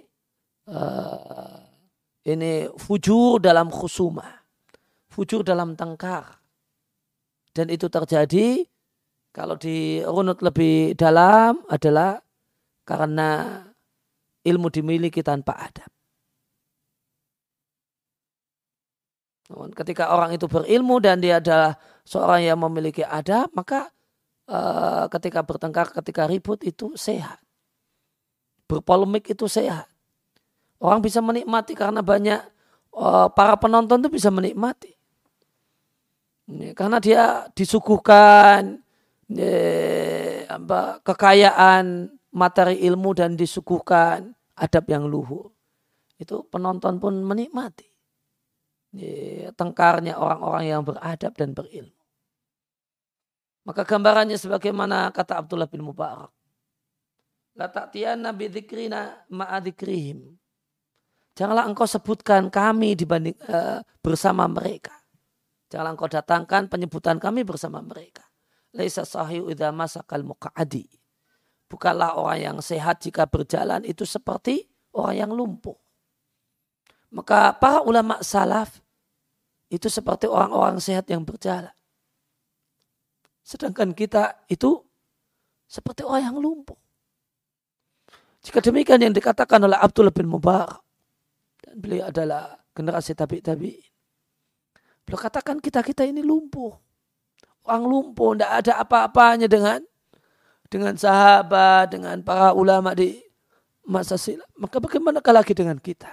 uh, 0.72 1.60
ini 2.24 2.72
fujur 2.80 3.44
dalam 3.44 3.68
khusuma, 3.68 4.46
fujur 5.12 5.44
dalam 5.44 5.76
tengkar. 5.76 6.40
Dan 7.52 7.68
itu 7.68 7.92
terjadi 7.92 8.64
kalau 9.32 9.56
dirunut 9.56 10.44
lebih 10.44 10.92
dalam 11.00 11.64
adalah 11.72 12.20
karena 12.84 13.64
ilmu 14.44 14.68
dimiliki 14.68 15.24
tanpa 15.24 15.56
adab. 15.56 15.92
Ketika 19.52 20.16
orang 20.16 20.36
itu 20.36 20.48
berilmu 20.48 21.04
dan 21.04 21.20
dia 21.20 21.44
adalah 21.44 21.76
seorang 22.08 22.44
yang 22.44 22.60
memiliki 22.60 23.04
adab, 23.04 23.52
maka 23.52 23.92
uh, 24.48 25.12
ketika 25.12 25.44
bertengkar, 25.44 25.92
ketika 25.92 26.28
ribut 26.28 26.64
itu 26.64 26.96
sehat. 26.96 27.40
Berpolemik 28.68 29.28
itu 29.28 29.52
sehat. 29.52 29.92
Orang 30.80 31.04
bisa 31.04 31.20
menikmati 31.20 31.76
karena 31.76 32.00
banyak 32.00 32.40
uh, 32.96 33.28
para 33.32 33.60
penonton 33.60 34.00
itu 34.04 34.10
bisa 34.12 34.32
menikmati. 34.32 34.96
Karena 36.76 37.00
dia 37.00 37.48
disuguhkan 37.56 38.80
apa, 40.48 41.00
kekayaan 41.06 42.12
materi 42.32 42.84
ilmu 42.84 43.16
dan 43.16 43.40
disuguhkan 43.40 44.36
adab 44.56 44.86
yang 44.92 45.08
luhur. 45.08 45.52
Itu 46.20 46.48
penonton 46.52 47.02
pun 47.02 47.18
menikmati. 47.24 47.88
Tengkarnya 49.56 50.20
orang-orang 50.20 50.64
yang 50.68 50.82
beradab 50.84 51.32
dan 51.40 51.56
berilmu. 51.56 51.96
Maka 53.62 53.86
gambarannya 53.86 54.42
sebagaimana 54.42 55.14
kata 55.14 55.38
Abdullah 55.38 55.70
bin 55.70 55.86
Mubarak. 55.86 56.34
La 57.60 57.68
ta'tiyana 57.68 58.32
bidzikrina 58.32 59.28
ma'adikrihim. 59.28 60.24
Janganlah 61.36 61.68
engkau 61.68 61.84
sebutkan 61.84 62.48
kami 62.48 62.96
dibanding 62.96 63.36
uh, 63.52 63.84
bersama 64.00 64.48
mereka. 64.48 64.96
Janganlah 65.68 65.94
engkau 65.94 66.10
datangkan 66.10 66.72
penyebutan 66.72 67.20
kami 67.20 67.44
bersama 67.44 67.84
mereka. 67.84 68.24
Laisa 68.72 69.04
sahihu 69.04 69.52
idza 69.52 69.70
masakal 69.76 70.24
muqa'adi. 70.24 70.88
Bukanlah 71.68 72.20
orang 72.20 72.40
yang 72.40 72.58
sehat 72.60 73.04
jika 73.04 73.28
berjalan 73.28 73.84
itu 73.88 74.04
seperti 74.04 74.68
orang 74.92 75.16
yang 75.16 75.32
lumpuh. 75.32 75.76
Maka 77.12 77.52
para 77.56 77.84
ulama 77.84 78.24
salaf 78.24 78.80
itu 79.72 79.88
seperti 79.88 80.28
orang-orang 80.28 80.80
sehat 80.80 81.08
yang 81.12 81.24
berjalan. 81.24 81.72
Sedangkan 83.44 83.92
kita 83.92 84.48
itu 84.48 84.84
seperti 85.68 86.04
orang 86.04 86.32
yang 86.32 86.38
lumpuh. 86.40 86.80
Jika 88.42 88.60
demikian 88.60 89.00
yang 89.00 89.14
dikatakan 89.14 89.62
oleh 89.64 89.78
Abdullah 89.78 90.12
bin 90.12 90.28
Mubarak. 90.28 90.82
Dan 91.62 91.78
beliau 91.78 92.10
adalah 92.10 92.58
generasi 92.74 93.14
tabi-tabi. 93.14 93.80
Beliau 95.06 95.20
katakan 95.20 95.62
kita-kita 95.62 96.04
ini 96.04 96.26
lumpuh. 96.26 96.74
Orang 97.72 97.88
lumpuh, 97.88 98.36
tidak 98.36 98.52
ada 98.52 98.84
apa-apanya 98.84 99.48
dengan 99.48 99.80
dengan 100.68 100.92
sahabat, 101.00 101.96
dengan 101.96 102.20
para 102.20 102.52
ulama 102.52 102.92
di 102.92 103.16
masa 103.88 104.20
silam. 104.20 104.44
Maka 104.60 104.84
bagaimana 104.84 105.24
lagi 105.24 105.56
dengan 105.56 105.80
kita? 105.80 106.12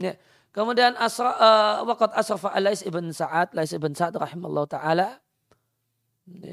Ya. 0.00 0.16
Kemudian 0.56 0.96
asra, 0.96 1.36
uh, 1.36 1.84
waqat 1.84 2.16
asrafa 2.16 2.56
Alais 2.56 2.80
ibn 2.88 3.12
Sa'ad, 3.12 3.52
Lais 3.52 3.70
ibn 3.76 3.92
Sa'ad 3.92 4.16
rahimahullah 4.16 4.66
ta'ala, 4.66 5.08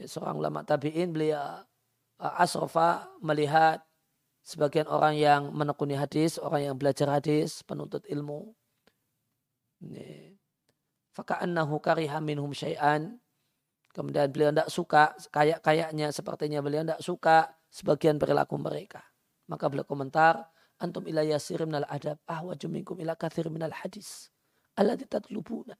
seorang 0.03 0.35
ulama 0.35 0.67
tabi'in, 0.67 1.15
beliau 1.15 1.63
uh, 2.19 2.33
asrafa 2.43 3.07
melihat 3.23 3.86
sebagian 4.47 4.87
orang 4.87 5.19
yang 5.19 5.51
menekuni 5.51 5.99
hadis, 5.99 6.39
orang 6.39 6.71
yang 6.71 6.75
belajar 6.79 7.11
hadis, 7.11 7.67
penuntut 7.67 8.07
ilmu. 8.07 8.55
Faka'annahu 11.11 11.83
kariha 11.83 12.23
minhum 12.23 12.55
syai'an. 12.55 13.19
Kemudian 13.91 14.31
beliau 14.31 14.55
tidak 14.55 14.69
suka, 14.71 15.11
kayak-kayaknya 15.35 16.15
sepertinya 16.15 16.63
beliau 16.63 16.87
tidak 16.87 17.01
suka 17.03 17.51
sebagian 17.67 18.15
perilaku 18.15 18.55
mereka. 18.55 19.03
Maka 19.51 19.67
beliau 19.67 19.83
komentar, 19.83 20.47
antum 20.77 21.03
ila 21.09 21.25
yasir 21.25 21.61
minal 21.65 21.85
adab 21.89 22.21
ahwaju 22.29 22.67
minkum 22.69 22.95
ila 23.01 23.17
kathir 23.17 23.49
minal 23.49 23.73
hadis 23.73 24.29
alladhi 24.77 25.09
tatlubuna 25.09 25.73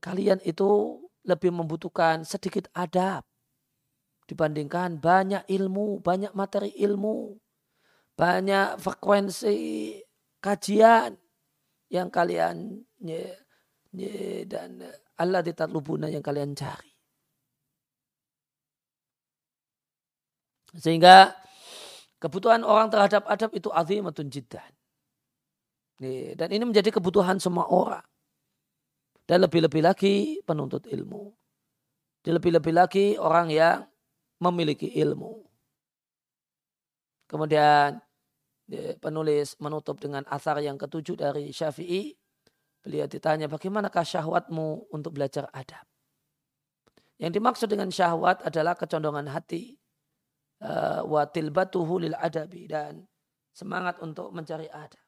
kalian 0.00 0.40
itu 0.44 1.00
lebih 1.24 1.52
membutuhkan 1.52 2.24
sedikit 2.24 2.68
adab 2.72 3.24
dibandingkan 4.26 4.98
banyak 5.02 5.44
ilmu, 5.50 6.00
banyak 6.00 6.32
materi 6.32 6.72
ilmu, 6.82 7.36
banyak 8.14 8.78
frekuensi 8.78 9.98
kajian 10.42 11.16
yang 11.92 12.08
kalian 12.08 12.82
nye, 13.02 13.36
nye, 13.94 14.44
dan 14.48 14.80
Allah 15.18 15.42
ditatlubuna 15.44 16.08
yang 16.08 16.24
kalian 16.24 16.56
cari. 16.56 16.90
Sehingga 20.72 21.42
Kebutuhan 22.22 22.62
orang 22.62 22.86
terhadap 22.86 23.26
adab 23.26 23.50
itu 23.50 23.66
azimatun 23.74 24.30
jiddan. 24.30 24.70
Dan 26.38 26.48
ini 26.54 26.62
menjadi 26.62 26.94
kebutuhan 26.94 27.42
semua 27.42 27.66
orang. 27.66 28.06
Dan 29.26 29.42
lebih-lebih 29.42 29.82
lagi 29.82 30.38
penuntut 30.46 30.86
ilmu. 30.86 31.34
Dan 32.22 32.38
lebih-lebih 32.38 32.74
lagi 32.78 33.06
orang 33.18 33.50
yang 33.50 33.82
memiliki 34.42 34.90
ilmu. 34.98 35.46
Kemudian 37.30 38.02
penulis 38.98 39.54
menutup 39.62 40.02
dengan 40.02 40.26
asar 40.26 40.58
yang 40.58 40.74
ketujuh 40.74 41.14
dari 41.14 41.54
Syafi'i. 41.54 42.12
Beliau 42.82 43.06
ditanya 43.06 43.46
bagaimanakah 43.46 44.02
syahwatmu 44.02 44.90
untuk 44.90 45.14
belajar 45.14 45.46
adab. 45.54 45.86
Yang 47.22 47.38
dimaksud 47.38 47.68
dengan 47.70 47.94
syahwat 47.94 48.42
adalah 48.42 48.74
kecondongan 48.74 49.30
hati 49.30 49.78
Eh, 50.62 51.00
wa 51.02 51.26
tilbatuhu 51.26 52.06
lil 52.06 52.14
adabi 52.14 52.70
dan 52.70 53.02
semangat 53.50 53.98
untuk 53.98 54.30
mencari 54.30 54.70
adab. 54.70 55.02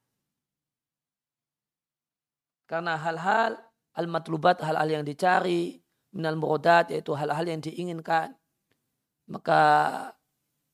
Karena 2.66 2.98
hal-hal 2.98 3.54
al-matlubat, 3.94 4.58
hal-hal 4.66 4.90
yang 4.90 5.04
dicari, 5.06 5.78
minal 6.10 6.34
murodat, 6.34 6.90
yaitu 6.90 7.14
hal-hal 7.14 7.46
yang 7.46 7.62
diinginkan, 7.62 8.34
maka 9.30 9.60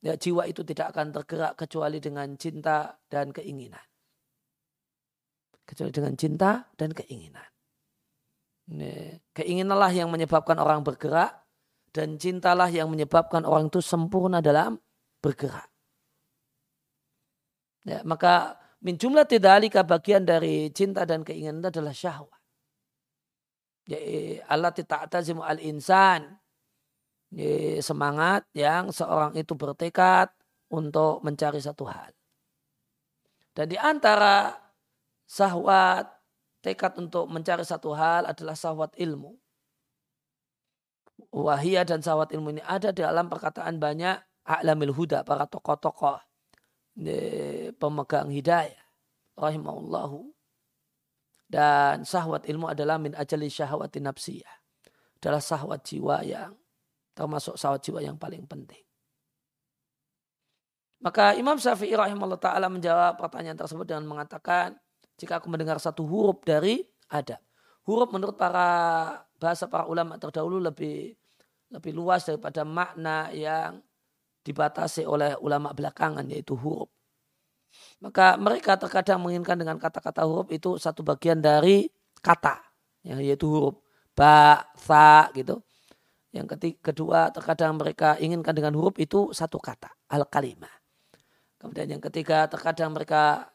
ya, 0.01 0.17
jiwa 0.17 0.49
itu 0.49 0.65
tidak 0.65 0.97
akan 0.97 1.13
tergerak 1.13 1.53
kecuali 1.61 2.01
dengan 2.01 2.35
cinta 2.41 2.99
dan 3.07 3.31
keinginan. 3.31 3.85
Kecuali 5.69 5.93
dengan 5.95 6.15
cinta 6.19 6.67
dan 6.75 6.91
keinginan. 6.91 7.47
Keinginanlah 9.35 9.91
yang 9.91 10.11
menyebabkan 10.11 10.59
orang 10.59 10.83
bergerak, 10.83 11.43
dan 11.91 12.17
cintalah 12.19 12.71
yang 12.71 12.87
menyebabkan 12.87 13.43
orang 13.43 13.67
itu 13.67 13.83
sempurna 13.83 14.39
dalam 14.39 14.79
bergerak. 15.21 15.67
Ya, 17.85 18.01
maka 18.07 18.57
min 18.81 18.97
jumlah 18.97 19.27
tidalika 19.27 19.83
bagian 19.85 20.25
dari 20.25 20.71
cinta 20.71 21.05
dan 21.05 21.27
keinginan 21.27 21.67
adalah 21.67 21.93
syahwat. 21.93 22.41
Ya, 23.91 24.01
Allah 24.49 24.73
ta'tazimu 24.73 25.43
al-insan. 25.45 26.40
Semangat 27.81 28.47
yang 28.55 28.91
seorang 28.91 29.39
itu 29.39 29.55
bertekad 29.55 30.31
untuk 30.71 31.23
mencari 31.23 31.63
satu 31.63 31.87
hal. 31.87 32.11
Dan 33.55 33.71
di 33.71 33.79
antara 33.79 34.59
syahwat, 35.31 36.11
tekad 36.63 36.99
untuk 36.99 37.31
mencari 37.31 37.63
satu 37.63 37.95
hal 37.95 38.27
adalah 38.27 38.55
syahwat 38.59 38.95
ilmu 38.99 39.39
wahia 41.31 41.87
dan 41.87 42.03
sawat 42.03 42.35
ilmu 42.35 42.59
ini 42.59 42.63
ada 42.67 42.91
dalam 42.91 43.31
perkataan 43.31 43.79
banyak 43.79 44.19
a'lamil 44.49 44.91
huda, 44.97 45.23
para 45.23 45.47
tokoh-tokoh 45.47 46.19
pemegang 47.79 48.29
hidayah. 48.29 48.85
Rahimahullahu. 49.39 50.27
Dan 51.51 52.07
sahwat 52.07 52.47
ilmu 52.47 52.71
adalah 52.71 52.99
min 52.99 53.15
ajali 53.17 53.51
syahwati 53.51 54.03
nafsiyah. 54.03 54.55
Adalah 55.23 55.43
sahwat 55.43 55.87
jiwa 55.87 56.23
yang 56.23 56.55
termasuk 57.21 57.61
sahwat 57.61 57.85
jiwa 57.85 58.01
yang 58.01 58.17
paling 58.17 58.49
penting. 58.49 58.81
Maka 61.05 61.37
Imam 61.37 61.61
Syafi'i 61.61 61.93
rahimahullah 61.93 62.41
ta'ala 62.41 62.73
menjawab 62.73 63.21
pertanyaan 63.21 63.57
tersebut 63.61 63.85
dengan 63.85 64.09
mengatakan, 64.09 64.77
jika 65.21 65.37
aku 65.37 65.53
mendengar 65.53 65.77
satu 65.77 66.05
huruf 66.09 66.41
dari 66.45 66.81
adab. 67.13 67.41
Huruf 67.85 68.09
menurut 68.13 68.37
para 68.41 68.69
bahasa 69.37 69.69
para 69.69 69.85
ulama 69.89 70.17
terdahulu 70.17 70.61
lebih 70.61 71.17
lebih 71.73 71.93
luas 71.97 72.25
daripada 72.25 72.65
makna 72.65 73.33
yang 73.33 73.81
dibatasi 74.45 75.05
oleh 75.05 75.37
ulama 75.41 75.73
belakangan 75.77 76.25
yaitu 76.29 76.57
huruf. 76.57 76.89
Maka 78.01 78.37
mereka 78.41 78.77
terkadang 78.81 79.21
menginginkan 79.21 79.57
dengan 79.61 79.77
kata-kata 79.77 80.25
huruf 80.25 80.49
itu 80.53 80.77
satu 80.77 81.05
bagian 81.05 81.41
dari 81.41 81.89
kata 82.21 82.61
ya, 83.05 83.17
yaitu 83.21 83.49
huruf 83.49 83.77
ba, 84.13 84.69
sa 84.77 85.33
gitu. 85.33 85.65
Yang 86.31 86.57
ketiga, 86.57 86.79
kedua 86.91 87.21
terkadang 87.35 87.75
mereka 87.75 88.15
inginkan 88.23 88.55
dengan 88.55 88.75
huruf 88.79 88.95
itu 89.03 89.35
satu 89.35 89.59
kata 89.59 89.91
al 90.15 90.31
kalimah. 90.31 90.71
Kemudian 91.59 91.99
yang 91.99 92.03
ketiga 92.03 92.47
terkadang 92.47 92.95
mereka 92.95 93.51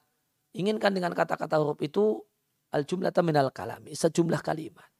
inginkan 0.51 0.91
dengan 0.91 1.15
kata-kata 1.15 1.55
huruf 1.57 1.79
itu 1.79 2.19
al 2.75 2.83
jumlah 2.83 3.15
minal 3.23 3.49
kalami 3.55 3.95
sejumlah 3.95 4.43
kalimat. 4.43 4.91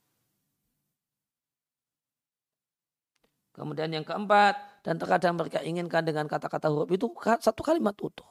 Kemudian 3.55 3.87
yang 3.87 4.03
keempat, 4.03 4.83
dan 4.83 4.99
terkadang 4.99 5.39
mereka 5.39 5.63
inginkan 5.63 6.03
dengan 6.03 6.27
kata-kata 6.27 6.67
huruf 6.67 6.91
itu 6.91 7.07
satu 7.39 7.63
kalimat 7.63 7.95
utuh. 7.95 8.27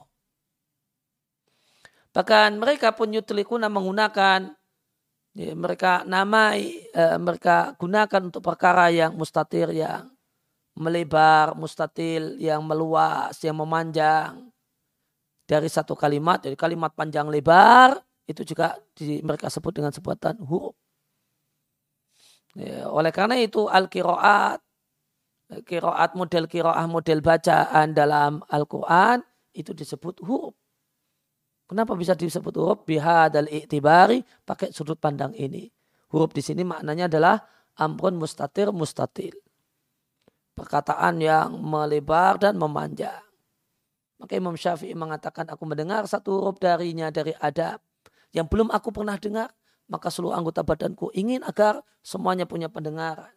Bahkan 2.13 2.61
mereka 2.61 2.93
pun 2.93 3.09
yutlikuna 3.09 3.65
menggunakan, 3.67 4.53
ya, 5.35 5.53
mereka 5.53 6.07
namai, 6.07 6.87
eh, 6.95 7.17
mereka 7.19 7.75
gunakan 7.75 8.21
untuk 8.31 8.41
perkara 8.41 8.89
yang 8.89 9.13
mustatir, 9.19 9.69
yang 9.75 10.09
melebar, 10.79 11.55
mustatil, 11.55 12.39
yang 12.39 12.63
meluas, 12.63 13.35
yang 13.43 13.55
memanjang. 13.59 14.51
Dari 15.45 15.69
satu 15.69 15.93
kalimat, 15.93 16.41
jadi 16.41 16.57
kalimat 16.57 16.89
panjang 16.97 17.29
lebar, 17.29 18.01
itu 18.25 18.41
juga 18.41 18.73
di, 18.97 19.21
mereka 19.21 19.45
sebut 19.53 19.77
dengan 19.77 19.93
sebutan 19.93 20.41
huruf. 20.41 20.73
Ya, 22.55 22.87
oleh 22.89 23.11
karena 23.13 23.35
itu 23.37 23.67
al-kiroat 23.67 24.63
kiroat 25.69 26.17
model 26.17 26.49
kiroah 26.49 26.87
model 26.89 27.21
bacaan 27.21 27.93
dalam 27.93 28.41
Al-Quran 28.49 29.21
itu 29.53 29.71
disebut 29.77 30.17
huruf. 30.25 30.57
Kenapa 31.65 31.97
bisa 31.97 32.13
disebut 32.13 32.53
huruf? 32.53 32.79
Bihadal 32.85 33.49
i'tibari 33.49 34.21
pakai 34.45 34.69
sudut 34.69 35.01
pandang 35.01 35.33
ini. 35.33 35.65
Huruf 36.13 36.31
di 36.31 36.45
sini 36.45 36.61
maknanya 36.61 37.09
adalah 37.09 37.41
amrun 37.81 38.21
mustatir 38.21 38.69
mustatil. 38.69 39.33
Perkataan 40.55 41.19
yang 41.19 41.57
melebar 41.59 42.37
dan 42.39 42.55
memanjang. 42.55 43.25
Maka 44.15 44.39
Imam 44.39 44.55
Syafi'i 44.55 44.95
mengatakan 44.95 45.43
aku 45.51 45.67
mendengar 45.67 46.07
satu 46.07 46.39
huruf 46.39 46.61
darinya 46.61 47.11
dari 47.11 47.35
adab 47.35 47.83
yang 48.31 48.47
belum 48.47 48.71
aku 48.71 48.93
pernah 48.95 49.19
dengar. 49.19 49.51
Maka 49.85 50.09
seluruh 50.09 50.33
anggota 50.33 50.65
badanku 50.65 51.13
ingin 51.13 51.45
agar 51.45 51.81
semuanya 52.01 52.49
punya 52.49 52.65
pendengaran. 52.71 53.29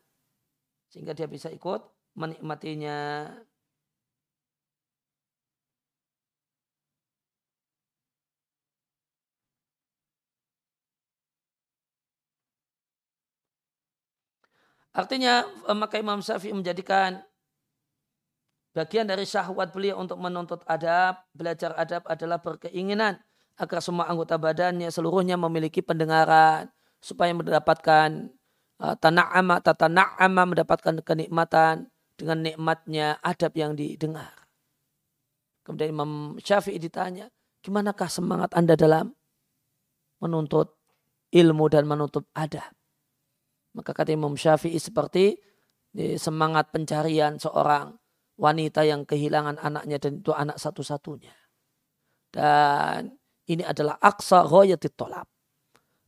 Sehingga 0.88 1.12
dia 1.12 1.28
bisa 1.28 1.52
ikut 1.52 1.84
menikmatinya. 2.16 3.28
Artinya 14.98 15.46
eh, 15.46 15.76
maka 15.78 16.02
Imam 16.02 16.18
Syafi'i 16.18 16.50
menjadikan 16.50 17.22
bagian 18.74 19.06
dari 19.06 19.22
syahwat 19.22 19.70
beliau 19.70 20.02
untuk 20.02 20.18
menuntut 20.18 20.66
adab, 20.66 21.22
belajar 21.30 21.78
adab 21.78 22.02
adalah 22.10 22.42
berkeinginan 22.42 23.14
agar 23.58 23.78
semua 23.78 24.10
anggota 24.10 24.34
badannya 24.34 24.90
seluruhnya 24.90 25.38
memiliki 25.38 25.82
pendengaran 25.82 26.70
supaya 26.98 27.30
mendapatkan 27.30 28.30
uh, 28.82 28.94
tana'ama 28.98 29.62
tatana'ama 29.62 30.42
mendapatkan 30.54 31.02
kenikmatan 31.02 31.90
dengan 32.18 32.38
nikmatnya 32.42 33.22
adab 33.22 33.54
yang 33.54 33.78
didengar. 33.78 34.34
Kemudian 35.66 35.94
Imam 35.94 36.34
Syafi'i 36.42 36.78
ditanya, 36.82 37.30
gimanakah 37.62 38.10
semangat 38.10 38.54
Anda 38.54 38.74
dalam 38.74 39.14
menuntut 40.18 40.74
ilmu 41.30 41.66
dan 41.70 41.86
menuntut 41.86 42.26
adab? 42.34 42.77
Maka 43.76 43.92
kata 43.92 44.14
Imam 44.14 44.32
Syafi'i 44.38 44.80
seperti 44.80 45.36
semangat 46.16 46.70
pencarian 46.70 47.36
seorang 47.36 47.92
wanita 48.38 48.86
yang 48.86 49.02
kehilangan 49.02 49.58
anaknya 49.58 49.98
dan 49.98 50.22
itu 50.22 50.30
anak 50.30 50.62
satu-satunya. 50.62 51.34
Dan 52.30 53.10
ini 53.48 53.64
adalah 53.64 53.98
aksa 53.98 54.46
royatit 54.46 54.94
tolab. 54.94 55.26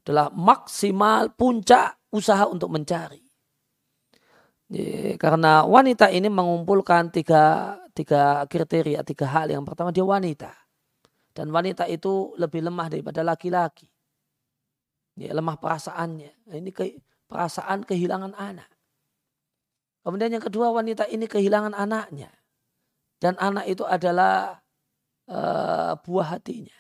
Adalah 0.05 0.31
maksimal 0.33 1.35
puncak 1.35 2.09
usaha 2.15 2.47
untuk 2.47 2.71
mencari. 2.71 3.25
Karena 5.19 5.67
wanita 5.67 6.15
ini 6.15 6.31
mengumpulkan 6.31 7.11
tiga, 7.11 7.75
tiga 7.91 8.47
kriteria, 8.47 9.03
tiga 9.03 9.27
hal. 9.27 9.51
Yang 9.51 9.65
pertama 9.67 9.91
dia 9.91 10.07
wanita. 10.07 10.55
Dan 11.35 11.51
wanita 11.51 11.91
itu 11.91 12.35
lebih 12.39 12.63
lemah 12.63 12.87
daripada 12.87 13.27
laki-laki. 13.27 13.91
Ya, 15.19 15.35
lemah 15.35 15.59
perasaannya. 15.59 16.55
Ini 16.55 16.71
ke, 16.71 16.95
perasaan 17.31 17.87
kehilangan 17.87 18.35
anak. 18.35 18.66
Kemudian 20.03 20.35
yang 20.35 20.43
kedua 20.43 20.74
wanita 20.74 21.07
ini 21.07 21.31
kehilangan 21.31 21.78
anaknya. 21.78 22.35
Dan 23.20 23.39
anak 23.39 23.68
itu 23.70 23.87
adalah 23.87 24.59
uh, 25.31 25.95
buah 25.95 26.41
hatinya. 26.41 26.74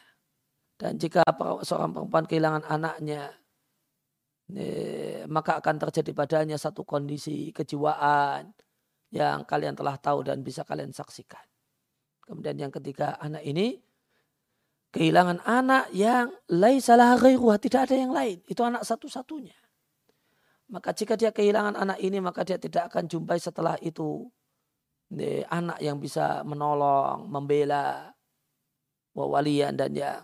Dan 0.80 0.96
jika 0.96 1.20
seorang 1.60 1.92
perempuan 1.92 2.24
kehilangan 2.24 2.64
anaknya, 2.64 3.28
maka 5.28 5.60
akan 5.60 5.76
terjadi 5.76 6.10
padanya 6.16 6.56
satu 6.56 6.82
kondisi 6.82 7.52
kejiwaan 7.52 8.50
yang 9.12 9.44
kalian 9.44 9.76
telah 9.76 10.00
tahu 10.00 10.24
dan 10.24 10.40
bisa 10.40 10.64
kalian 10.64 10.96
saksikan. 10.96 11.44
Kemudian 12.24 12.56
yang 12.56 12.72
ketiga, 12.72 13.20
anak 13.20 13.44
ini 13.44 13.76
kehilangan 14.96 15.44
anak 15.44 15.92
yang 15.92 16.32
lain 16.48 16.80
salah 16.80 17.20
tidak 17.60 17.92
ada 17.92 17.94
yang 18.00 18.16
lain. 18.16 18.40
Itu 18.48 18.64
anak 18.64 18.88
satu-satunya. 18.88 19.59
Maka 20.70 20.94
jika 20.94 21.18
dia 21.18 21.34
kehilangan 21.34 21.74
anak 21.74 21.98
ini, 21.98 22.22
maka 22.22 22.46
dia 22.46 22.56
tidak 22.56 22.94
akan 22.94 23.10
jumpai 23.10 23.42
setelah 23.42 23.74
itu 23.82 24.30
anak 25.50 25.82
yang 25.82 25.98
bisa 25.98 26.46
menolong, 26.46 27.26
membela, 27.26 28.14
wawalian 29.12 29.74
dan 29.74 29.90
yang 29.90 30.22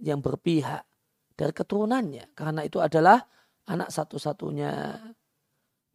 yang 0.00 0.24
berpihak 0.24 0.88
dari 1.36 1.52
keturunannya. 1.52 2.32
Karena 2.32 2.64
itu 2.64 2.80
adalah 2.80 3.20
anak 3.68 3.92
satu-satunya. 3.92 4.96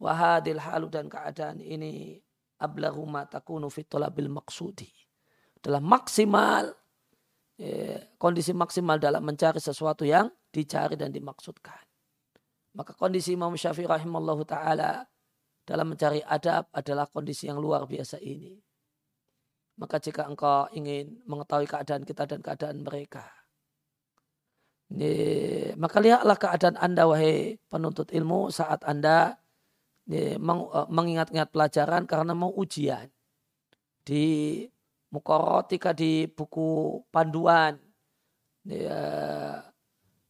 Wahadil 0.02 0.58
halu 0.58 0.90
dan 0.90 1.06
keadaan 1.06 1.62
ini 1.62 2.18
ablahu 2.62 3.06
ma 3.06 3.26
takunu 3.26 3.70
fit 3.70 3.90
talabil 3.90 4.30
maqsudi 4.30 4.90
adalah 5.62 5.82
maksimal 5.82 6.74
kondisi 8.18 8.50
maksimal 8.50 8.98
dalam 8.98 9.22
mencari 9.22 9.62
sesuatu 9.62 10.02
yang 10.02 10.26
dicari 10.50 10.98
dan 10.98 11.14
dimaksudkan 11.14 11.78
maka 12.72 12.96
kondisi 12.96 13.36
Imam 13.36 13.52
Syafi'i 13.52 13.84
rahimallahu 13.84 14.42
taala 14.48 15.04
dalam 15.62 15.94
mencari 15.94 16.24
adab 16.24 16.66
adalah 16.72 17.06
kondisi 17.06 17.46
yang 17.46 17.60
luar 17.60 17.84
biasa 17.86 18.18
ini. 18.18 18.58
Maka 19.78 19.96
jika 20.00 20.28
engkau 20.28 20.68
ingin 20.76 21.22
mengetahui 21.24 21.68
keadaan 21.68 22.04
kita 22.04 22.28
dan 22.28 22.40
keadaan 22.44 22.84
mereka, 22.84 23.24
ini, 24.92 25.72
maka 25.80 25.96
lihatlah 26.04 26.36
keadaan 26.36 26.76
anda 26.76 27.08
wahai 27.08 27.56
penuntut 27.72 28.12
ilmu 28.12 28.52
saat 28.52 28.84
anda 28.84 29.40
ini, 30.04 30.36
e, 30.36 30.80
mengingat-ingat 30.92 31.48
pelajaran 31.48 32.04
karena 32.04 32.36
mau 32.36 32.52
ujian. 32.52 33.08
Di 34.02 34.66
mukorotika 35.14 35.94
di 35.96 36.26
buku 36.26 37.00
panduan 37.08 37.78
ini, 38.66 38.86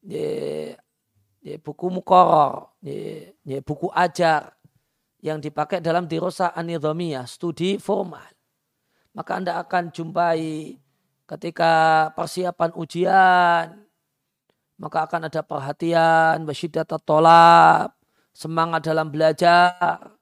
ini, 0.04 0.24
ini, 1.42 1.58
buku 1.58 1.90
mukoror 1.90 2.72
ini, 2.86 3.34
ini, 3.44 3.58
buku 3.60 3.90
ajar 3.90 4.54
yang 5.22 5.38
dipakai 5.38 5.78
dalam 5.82 6.06
dirosa 6.06 6.54
anidhamiyah 6.54 7.26
studi 7.26 7.78
formal 7.78 8.32
maka 9.12 9.36
Anda 9.36 9.60
akan 9.60 9.92
jumpai 9.92 10.76
ketika 11.28 11.72
persiapan 12.16 12.72
ujian, 12.76 13.66
maka 14.80 14.98
akan 15.04 15.28
ada 15.28 15.40
perhatian, 15.44 16.44
atau 16.48 16.98
tolap, 17.00 17.92
semangat 18.32 18.88
dalam 18.88 19.12
belajar. 19.12 20.16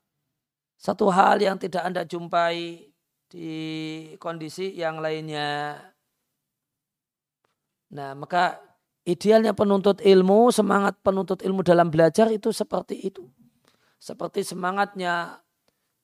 Satu 0.74 1.06
hal 1.12 1.38
yang 1.38 1.56
tidak 1.56 1.86
Anda 1.86 2.02
jumpai 2.02 2.90
di 3.30 3.50
kondisi 4.18 4.74
yang 4.74 4.98
lainnya. 4.98 5.78
Nah, 7.90 8.14
maka 8.18 8.58
idealnya 9.04 9.56
penuntut 9.56 10.00
ilmu, 10.04 10.52
semangat 10.52 11.00
penuntut 11.00 11.40
ilmu 11.40 11.64
dalam 11.64 11.88
belajar 11.88 12.28
itu 12.28 12.52
seperti 12.52 13.00
itu. 13.00 13.24
Seperti 14.00 14.44
semangatnya 14.44 15.40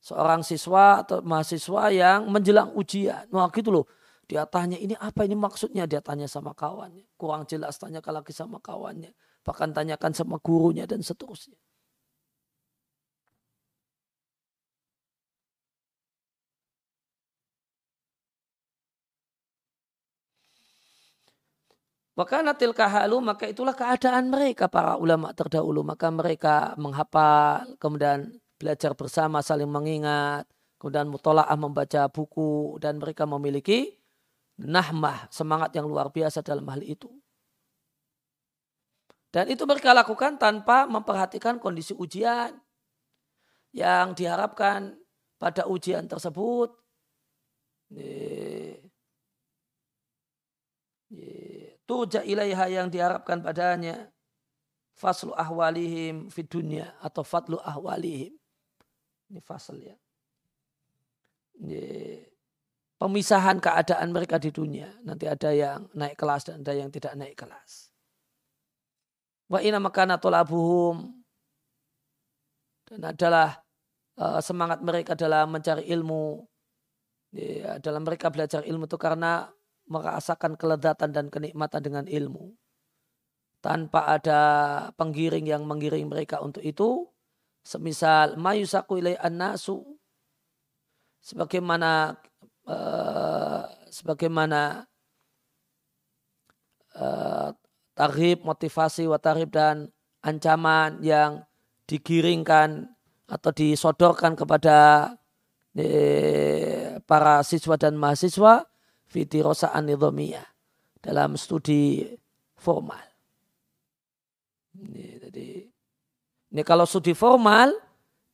seorang 0.00 0.44
siswa 0.44 1.02
atau 1.02 1.24
mahasiswa 1.24 1.90
yang 1.90 2.28
menjelang 2.28 2.72
ujian. 2.76 3.26
Wah 3.32 3.48
gitu 3.50 3.72
loh. 3.72 3.86
Dia 4.26 4.42
tanya 4.46 4.74
ini 4.76 4.98
apa 4.98 5.22
ini 5.22 5.38
maksudnya? 5.38 5.86
Dia 5.86 6.02
tanya 6.02 6.26
sama 6.26 6.50
kawannya. 6.52 7.06
Kurang 7.14 7.46
jelas 7.46 7.78
tanya 7.78 8.02
lagi 8.02 8.34
sama 8.34 8.58
kawannya. 8.58 9.14
Bahkan 9.46 9.70
tanyakan 9.70 10.12
sama 10.12 10.42
gurunya 10.42 10.82
dan 10.84 11.00
seterusnya. 11.00 11.54
Wakanatil 22.16 22.72
kahalu 22.72 23.20
maka 23.20 23.44
itulah 23.44 23.76
keadaan 23.76 24.32
mereka 24.32 24.72
para 24.72 24.96
ulama 24.96 25.36
terdahulu 25.36 25.84
maka 25.84 26.08
mereka 26.08 26.72
menghafal 26.80 27.76
kemudian 27.76 28.40
belajar 28.56 28.96
bersama, 28.96 29.44
saling 29.44 29.68
mengingat, 29.68 30.48
kemudian 30.80 31.12
mutola'ah 31.12 31.56
membaca 31.60 32.08
buku, 32.08 32.80
dan 32.80 32.96
mereka 32.96 33.28
memiliki 33.28 34.00
nahmah, 34.56 35.28
semangat 35.28 35.76
yang 35.76 35.84
luar 35.84 36.08
biasa 36.08 36.40
dalam 36.40 36.64
hal 36.72 36.80
itu. 36.80 37.12
Dan 39.28 39.52
itu 39.52 39.68
mereka 39.68 39.92
lakukan 39.92 40.40
tanpa 40.40 40.88
memperhatikan 40.88 41.60
kondisi 41.60 41.92
ujian 41.92 42.56
yang 43.76 44.16
diharapkan 44.16 44.96
pada 45.36 45.68
ujian 45.68 46.08
tersebut. 46.08 46.72
Tuja 51.86 52.26
ilaiha 52.26 52.66
yang 52.66 52.90
diharapkan 52.90 53.38
padanya 53.38 54.10
faslu 54.98 55.30
ahwalihim 55.38 56.26
fi 56.28 56.42
dunia 56.42 56.98
atau 56.98 57.22
fatlu 57.22 57.62
ahwalihim 57.62 58.34
ini 59.30 59.40
fasal 59.42 59.78
ya. 59.82 59.96
Ini 61.58 61.82
pemisahan 63.00 63.58
keadaan 63.58 64.14
mereka 64.14 64.38
di 64.38 64.54
dunia. 64.54 64.86
Nanti 65.02 65.26
ada 65.26 65.50
yang 65.50 65.90
naik 65.96 66.14
kelas 66.14 66.46
dan 66.46 66.62
ada 66.62 66.72
yang 66.76 66.90
tidak 66.94 67.18
naik 67.18 67.34
kelas. 67.34 67.90
Wa 69.50 69.62
ina 69.62 69.82
makana 69.82 70.18
tolabuhum. 70.20 71.10
Dan 72.86 73.02
adalah 73.02 73.58
uh, 74.14 74.38
semangat 74.38 74.78
mereka 74.78 75.18
dalam 75.18 75.50
mencari 75.50 75.90
ilmu. 75.90 76.46
Ya, 77.34 77.82
dalam 77.82 78.06
mereka 78.06 78.30
belajar 78.30 78.62
ilmu 78.62 78.86
itu 78.86 78.94
karena 78.94 79.50
merasakan 79.86 80.58
keledatan 80.58 81.10
dan 81.14 81.26
kenikmatan 81.30 81.82
dengan 81.82 82.04
ilmu. 82.06 82.54
Tanpa 83.62 84.18
ada 84.18 84.42
penggiring 84.94 85.46
yang 85.46 85.66
menggiring 85.66 86.06
mereka 86.06 86.38
untuk 86.42 86.62
itu. 86.62 87.06
Semisal 87.66 88.38
mayusaku 88.38 89.02
ilai 89.02 89.18
an-nasu. 89.18 89.82
Sebagaimana 91.18 92.14
uh, 92.70 93.66
sebagaimana 93.90 94.86
uh, 96.94 97.50
tarhib, 97.98 98.46
motivasi, 98.46 99.10
watarib 99.10 99.50
dan 99.50 99.90
ancaman 100.22 101.02
yang 101.02 101.42
digiringkan 101.90 102.86
atau 103.26 103.50
disodorkan 103.50 104.38
kepada 104.38 105.10
eh, 105.74 106.98
para 107.06 107.42
siswa 107.42 107.74
dan 107.74 107.98
mahasiswa 107.98 108.66
fitirosaan 109.06 109.86
nidhamiyah 109.86 110.46
dalam 111.02 111.38
studi 111.38 112.04
formal. 112.58 113.02
Ini, 114.76 115.04
jadi, 115.22 115.48
ini 116.52 116.62
kalau 116.66 116.84
studi 116.84 117.16
formal 117.16 117.72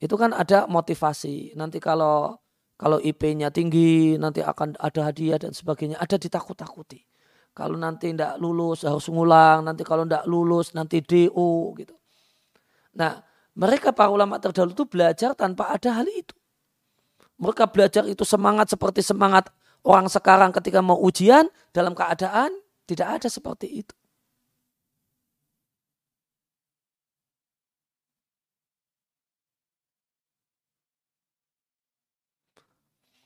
itu 0.03 0.15
kan 0.19 0.35
ada 0.35 0.67
motivasi. 0.67 1.55
Nanti 1.55 1.79
kalau 1.79 2.35
kalau 2.75 2.99
IP-nya 2.99 3.55
tinggi 3.55 4.19
nanti 4.19 4.43
akan 4.43 4.75
ada 4.75 5.07
hadiah 5.07 5.39
dan 5.39 5.55
sebagainya. 5.55 6.03
Ada 6.03 6.19
ditakut-takuti. 6.19 6.99
Kalau 7.55 7.79
nanti 7.79 8.11
tidak 8.11 8.43
lulus 8.43 8.83
harus 8.83 9.07
ngulang. 9.07 9.63
Nanti 9.63 9.87
kalau 9.87 10.03
tidak 10.03 10.27
lulus 10.27 10.75
nanti 10.75 10.99
DO 10.99 11.79
gitu. 11.79 11.95
Nah 12.99 13.23
mereka 13.55 13.95
para 13.95 14.11
ulama 14.11 14.43
terdahulu 14.43 14.75
itu 14.75 14.85
belajar 14.89 15.39
tanpa 15.39 15.71
ada 15.71 15.95
hal 15.95 16.11
itu. 16.11 16.35
Mereka 17.39 17.71
belajar 17.71 18.03
itu 18.11 18.27
semangat 18.27 18.75
seperti 18.75 18.99
semangat 19.07 19.55
orang 19.87 20.07
sekarang 20.11 20.51
ketika 20.55 20.81
mau 20.83 20.99
ujian 20.99 21.51
dalam 21.75 21.95
keadaan 21.95 22.51
tidak 22.87 23.23
ada 23.23 23.29
seperti 23.31 23.87
itu. 23.87 23.95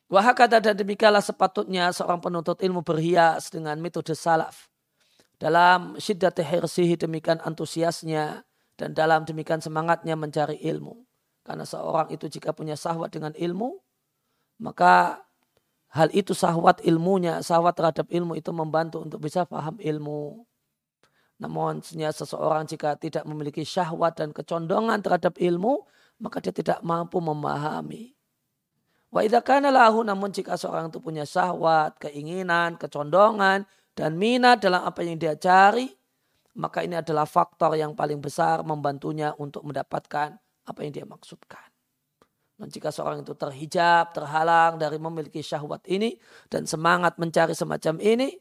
Wahakata 0.07 0.63
dan 0.63 0.79
demikianlah 0.79 1.19
sepatutnya 1.19 1.91
seorang 1.91 2.23
penuntut 2.23 2.63
ilmu 2.63 2.87
berhias 2.87 3.51
dengan 3.51 3.75
metode 3.83 4.15
salaf. 4.15 4.71
Dalam 5.37 5.99
syiddat 5.99 6.39
hirsihi 6.39 6.95
demikian 6.95 7.43
antusiasnya 7.43 8.47
dan 8.79 8.95
dalam 8.95 9.27
demikian 9.27 9.59
semangatnya 9.59 10.15
mencari 10.15 10.63
ilmu. 10.63 11.03
Karena 11.43 11.67
seorang 11.67 12.15
itu 12.15 12.31
jika 12.31 12.55
punya 12.55 12.79
sahwat 12.79 13.19
dengan 13.19 13.35
ilmu, 13.35 13.83
maka 14.63 15.26
hal 15.93 16.09
itu 16.11 16.33
sahwat 16.35 16.83
ilmunya, 16.83 17.45
sahwat 17.45 17.77
terhadap 17.79 18.07
ilmu 18.11 18.35
itu 18.35 18.51
membantu 18.51 19.05
untuk 19.05 19.23
bisa 19.23 19.47
paham 19.47 19.79
ilmu. 19.79 20.47
Namun 21.37 21.85
seseorang 21.85 22.65
jika 22.65 22.97
tidak 22.97 23.29
memiliki 23.29 23.61
syahwat 23.61 24.17
dan 24.17 24.33
kecondongan 24.33 25.05
terhadap 25.05 25.37
ilmu, 25.37 25.85
maka 26.17 26.41
dia 26.41 26.53
tidak 26.53 26.81
mampu 26.81 27.21
memahami. 27.21 28.17
Wa 29.13 29.23
kana 29.45 29.69
lahu 29.69 30.03
namun 30.03 30.33
jika 30.33 30.57
seorang 30.57 30.89
itu 30.89 30.99
punya 31.01 31.29
syahwat, 31.29 32.01
keinginan, 32.01 32.81
kecondongan, 32.81 33.69
dan 33.97 34.11
minat 34.17 34.61
dalam 34.61 34.85
apa 34.85 35.01
yang 35.05 35.17
dia 35.17 35.37
cari, 35.37 35.89
maka 36.57 36.85
ini 36.85 36.97
adalah 36.97 37.29
faktor 37.29 37.77
yang 37.77 37.93
paling 37.93 38.21
besar 38.21 38.65
membantunya 38.65 39.33
untuk 39.37 39.65
mendapatkan 39.65 40.37
apa 40.41 40.79
yang 40.85 40.93
dia 40.93 41.07
maksudkan. 41.09 41.66
Dan 42.57 42.73
jika 42.73 42.89
seorang 42.89 43.21
itu 43.21 43.37
terhijab, 43.37 44.17
terhalang 44.17 44.81
dari 44.81 44.97
memiliki 44.97 45.45
syahwat 45.45 45.85
ini 45.93 46.17
dan 46.49 46.65
semangat 46.65 47.21
mencari 47.21 47.53
semacam 47.53 48.01
ini, 48.01 48.33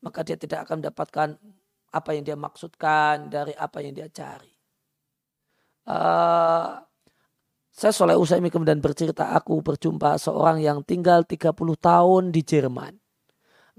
maka 0.00 0.24
dia 0.24 0.40
tidak 0.40 0.64
akan 0.64 0.80
mendapatkan 0.80 1.28
apa 1.92 2.10
yang 2.16 2.24
dia 2.24 2.36
maksudkan 2.36 3.28
dari 3.28 3.52
apa 3.52 3.84
yang 3.84 3.92
dia 3.92 4.08
cari. 4.08 4.52
Uh, 5.88 6.80
saya 7.68 7.92
Soleh 7.92 8.16
Usaimi 8.16 8.48
kemudian 8.48 8.80
bercerita, 8.80 9.36
aku 9.36 9.60
berjumpa 9.60 10.16
seorang 10.16 10.64
yang 10.64 10.80
tinggal 10.84 11.24
30 11.28 11.52
tahun 11.76 12.32
di 12.32 12.40
Jerman 12.40 12.96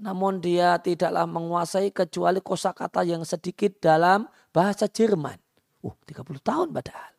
namun 0.00 0.40
dia 0.40 0.80
tidaklah 0.80 1.28
menguasai 1.28 1.92
kecuali 1.92 2.40
kosakata 2.40 3.04
yang 3.04 3.22
sedikit 3.28 3.76
dalam 3.84 4.24
bahasa 4.48 4.88
Jerman. 4.88 5.36
Uh, 5.84 5.92
30 6.08 6.40
tahun 6.40 6.68
padahal. 6.72 7.12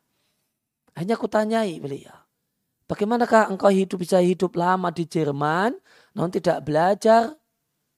Hanya 0.98 1.14
kutanyai 1.14 1.78
beliau. 1.78 2.21
Bagaimanakah 2.90 3.48
engkau 3.48 3.70
hidup 3.70 4.02
bisa 4.02 4.18
hidup 4.18 4.58
lama 4.58 4.90
di 4.90 5.06
Jerman, 5.06 5.76
namun 6.12 6.30
tidak 6.34 6.66
belajar 6.66 7.34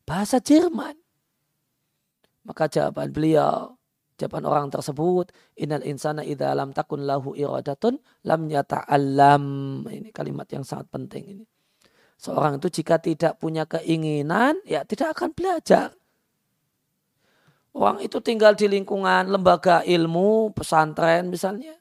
bahasa 0.05 0.39
Jerman? 0.39 0.95
Maka 2.45 2.69
jawaban 2.69 3.09
beliau, 3.11 3.75
jawaban 4.21 4.45
orang 4.45 4.69
tersebut, 4.69 5.33
Innal 5.57 5.83
insana 5.89 6.21
idha 6.21 6.53
lam 6.53 6.77
takun 6.77 7.09
lahu 7.09 7.33
iradatun 7.33 7.97
lam 8.29 8.41
yata'allam. 8.47 9.45
Ini 9.89 10.13
kalimat 10.13 10.47
yang 10.53 10.63
sangat 10.63 10.93
penting 10.93 11.25
ini. 11.41 11.45
Seorang 12.21 12.63
itu 12.63 12.71
jika 12.71 13.01
tidak 13.01 13.41
punya 13.43 13.67
keinginan, 13.67 14.61
ya 14.69 14.87
tidak 14.87 15.19
akan 15.19 15.35
belajar. 15.35 15.93
Orang 17.75 17.99
itu 17.99 18.23
tinggal 18.23 18.55
di 18.55 18.71
lingkungan 18.71 19.27
lembaga 19.27 19.83
ilmu, 19.83 20.55
pesantren 20.55 21.27
misalnya. 21.27 21.75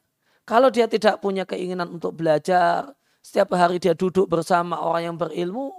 Kalau 0.43 0.67
dia 0.67 0.91
tidak 0.91 1.23
punya 1.23 1.47
keinginan 1.47 1.87
untuk 1.87 2.19
belajar, 2.19 2.91
setiap 3.23 3.55
hari 3.55 3.79
dia 3.79 3.95
duduk 3.95 4.27
bersama 4.27 4.83
orang 4.83 5.13
yang 5.13 5.17
berilmu, 5.17 5.71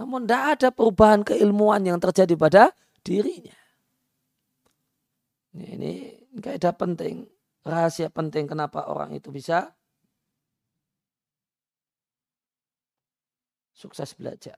namun 0.00 0.24
tidak 0.24 0.44
ada 0.56 0.68
perubahan 0.72 1.20
keilmuan 1.20 1.84
yang 1.84 2.00
terjadi 2.00 2.32
pada 2.36 2.72
dirinya. 3.04 3.56
Ini, 5.52 5.76
ini 5.76 5.92
kaidah 6.40 6.72
penting, 6.72 7.28
rahasia 7.64 8.08
penting 8.08 8.48
kenapa 8.48 8.88
orang 8.88 9.12
itu 9.12 9.28
bisa 9.28 9.76
sukses 13.76 14.16
belajar. 14.16 14.56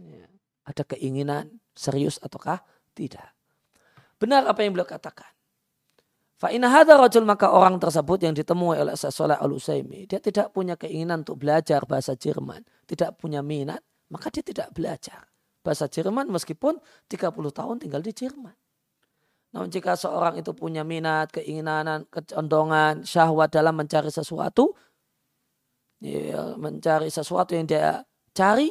Ya. 0.00 0.24
Ada 0.64 0.82
keinginan 0.96 1.60
serius 1.76 2.16
ataukah 2.24 2.64
tidak. 2.96 3.36
Benar 4.16 4.48
apa 4.48 4.64
yang 4.64 4.72
beliau 4.72 4.88
katakan. 4.88 5.35
Fa'ina 6.36 6.68
hadha 6.68 7.00
rajul 7.00 7.24
maka 7.24 7.48
orang 7.48 7.80
tersebut 7.80 8.20
yang 8.20 8.36
ditemui 8.36 8.76
oleh 8.76 8.92
Sasolah 8.92 9.40
al-Usaimi. 9.40 10.04
Dia 10.04 10.20
tidak 10.20 10.52
punya 10.52 10.76
keinginan 10.76 11.24
untuk 11.24 11.40
belajar 11.40 11.88
bahasa 11.88 12.12
Jerman. 12.12 12.60
Tidak 12.84 13.16
punya 13.16 13.40
minat. 13.40 13.80
Maka 14.12 14.28
dia 14.28 14.44
tidak 14.44 14.68
belajar 14.76 15.24
bahasa 15.64 15.88
Jerman 15.88 16.28
meskipun 16.28 16.76
30 17.08 17.32
tahun 17.32 17.76
tinggal 17.80 18.04
di 18.04 18.12
Jerman. 18.12 18.52
Namun 19.56 19.72
jika 19.72 19.96
seorang 19.96 20.36
itu 20.36 20.52
punya 20.52 20.84
minat, 20.84 21.32
keinginan, 21.32 22.04
kecondongan, 22.12 23.08
syahwat 23.08 23.48
dalam 23.48 23.72
mencari 23.72 24.12
sesuatu, 24.12 24.76
ya, 26.04 26.52
mencari 26.60 27.08
sesuatu 27.08 27.56
yang 27.56 27.64
dia 27.64 28.04
cari, 28.36 28.68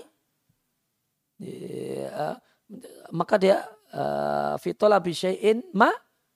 ya, 1.41 2.37
maka 3.09 3.35
dia 3.41 3.65
uh, 3.97 4.53
fitola 4.61 5.01
bisyai'in 5.01 5.65
ma 5.73 5.89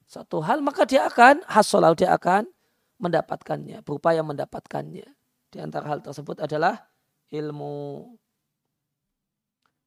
satu 0.10 0.42
hal 0.42 0.66
maka 0.66 0.90
dia 0.90 1.06
akan 1.06 1.46
hasolau 1.46 1.94
dia 1.94 2.10
akan 2.18 2.50
mendapatkannya, 2.98 3.86
berupaya 3.86 4.26
mendapatkannya. 4.26 5.06
Di 5.54 5.58
antara 5.62 5.86
hal 5.86 6.02
tersebut 6.02 6.42
adalah 6.42 6.90
ilmu. 7.30 8.10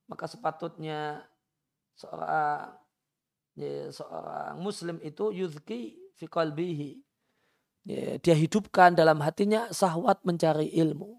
Maka 0.06 0.30
sepatutnya 0.30 1.26
seorang 1.98 2.78
ya, 3.58 3.90
seorang 3.90 4.62
muslim 4.62 5.02
itu 5.02 5.34
yuzki 5.34 5.98
fi 6.14 6.24
qalbihi 6.30 7.02
Ya, 7.82 8.14
dia 8.22 8.38
hidupkan 8.38 8.94
dalam 8.94 9.18
hatinya 9.26 9.66
sahwat 9.74 10.22
mencari 10.22 10.70
ilmu. 10.70 11.18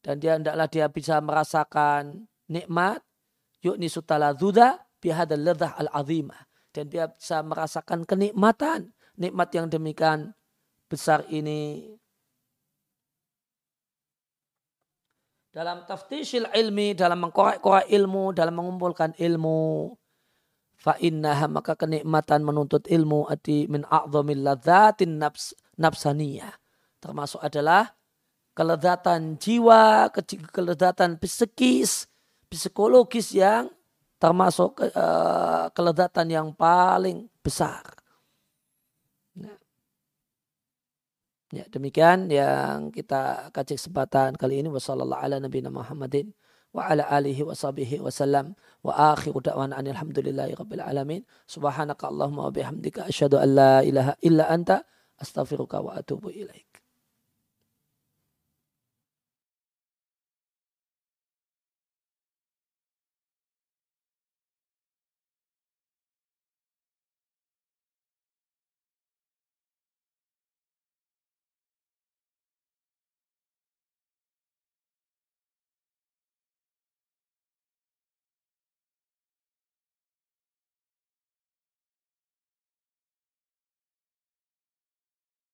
Dan 0.00 0.24
dia 0.24 0.40
hendaklah 0.40 0.64
dia 0.72 0.88
bisa 0.88 1.20
merasakan 1.20 2.32
nikmat, 2.48 3.04
yukni 3.60 3.92
sutaladzuda 3.92 4.88
bihadal 5.04 5.52
ledah 5.52 5.76
al-azimah. 5.76 6.47
Dan 6.74 6.92
dia 6.92 7.08
bisa 7.08 7.40
merasakan 7.40 8.04
kenikmatan, 8.04 8.92
nikmat 9.16 9.48
yang 9.56 9.66
demikian 9.66 10.36
besar 10.86 11.24
ini. 11.32 11.92
Dalam 15.48 15.82
taftisil 15.88 16.52
ilmi, 16.54 16.92
dalam 16.94 17.24
mengkorek-korek 17.24 17.88
ilmu, 17.90 18.30
dalam 18.36 18.54
mengumpulkan 18.54 19.16
ilmu, 19.16 19.90
fa 20.78 20.94
innaha 21.02 21.50
maka 21.50 21.74
kenikmatan 21.74 22.46
menuntut 22.46 22.86
ilmu 22.86 23.26
ati 23.26 23.66
min 23.66 23.82
a'zamil 23.82 24.46
ladzatin 24.46 25.18
nafs 25.18 25.58
nafsaniyah 25.74 26.54
termasuk 27.02 27.42
adalah 27.42 27.94
kelezatan 28.54 29.38
jiwa, 29.38 30.10
kelezatan 30.50 31.18
psikis, 31.22 32.10
psikologis 32.50 33.30
yang 33.30 33.70
termasuk 34.18 34.82
uh, 34.94 35.70
kelezatan 35.72 36.26
yang 36.30 36.48
paling 36.54 37.30
besar. 37.42 37.82
Nah. 39.38 39.58
Ya, 41.54 41.64
demikian 41.70 42.28
yang 42.28 42.90
kita 42.90 43.54
kaji 43.54 43.78
kesempatan 43.78 44.34
kali 44.34 44.60
ini. 44.62 44.68
Wassalamualaikum 44.68 45.54
warahmatullahi 45.74 46.30
wabarakatuh. 46.30 46.46
wa 46.72 46.84
ala 46.84 47.08
alihi 47.08 47.42
wa 47.42 47.56
sahbihi 47.56 48.04
wa 48.04 48.12
sallam 48.12 48.52
wa 48.84 49.16
akhiru 49.16 49.40
da'wana 49.40 49.80
alhamdulillahi 49.80 50.52
rabbil 50.52 50.84
alamin 50.84 51.22
subhanaka 51.48 52.12
allahumma 52.12 52.48
wa 52.48 52.52
bihamdika 52.52 53.08
asyhadu 53.08 53.40
an 53.40 53.48
la 53.56 53.74
ilaha 53.80 54.12
illa 54.20 54.44
anta 54.52 54.84
astaghfiruka 55.16 55.80
wa 55.80 55.96
atubu 55.96 56.28
ilaik 56.28 56.67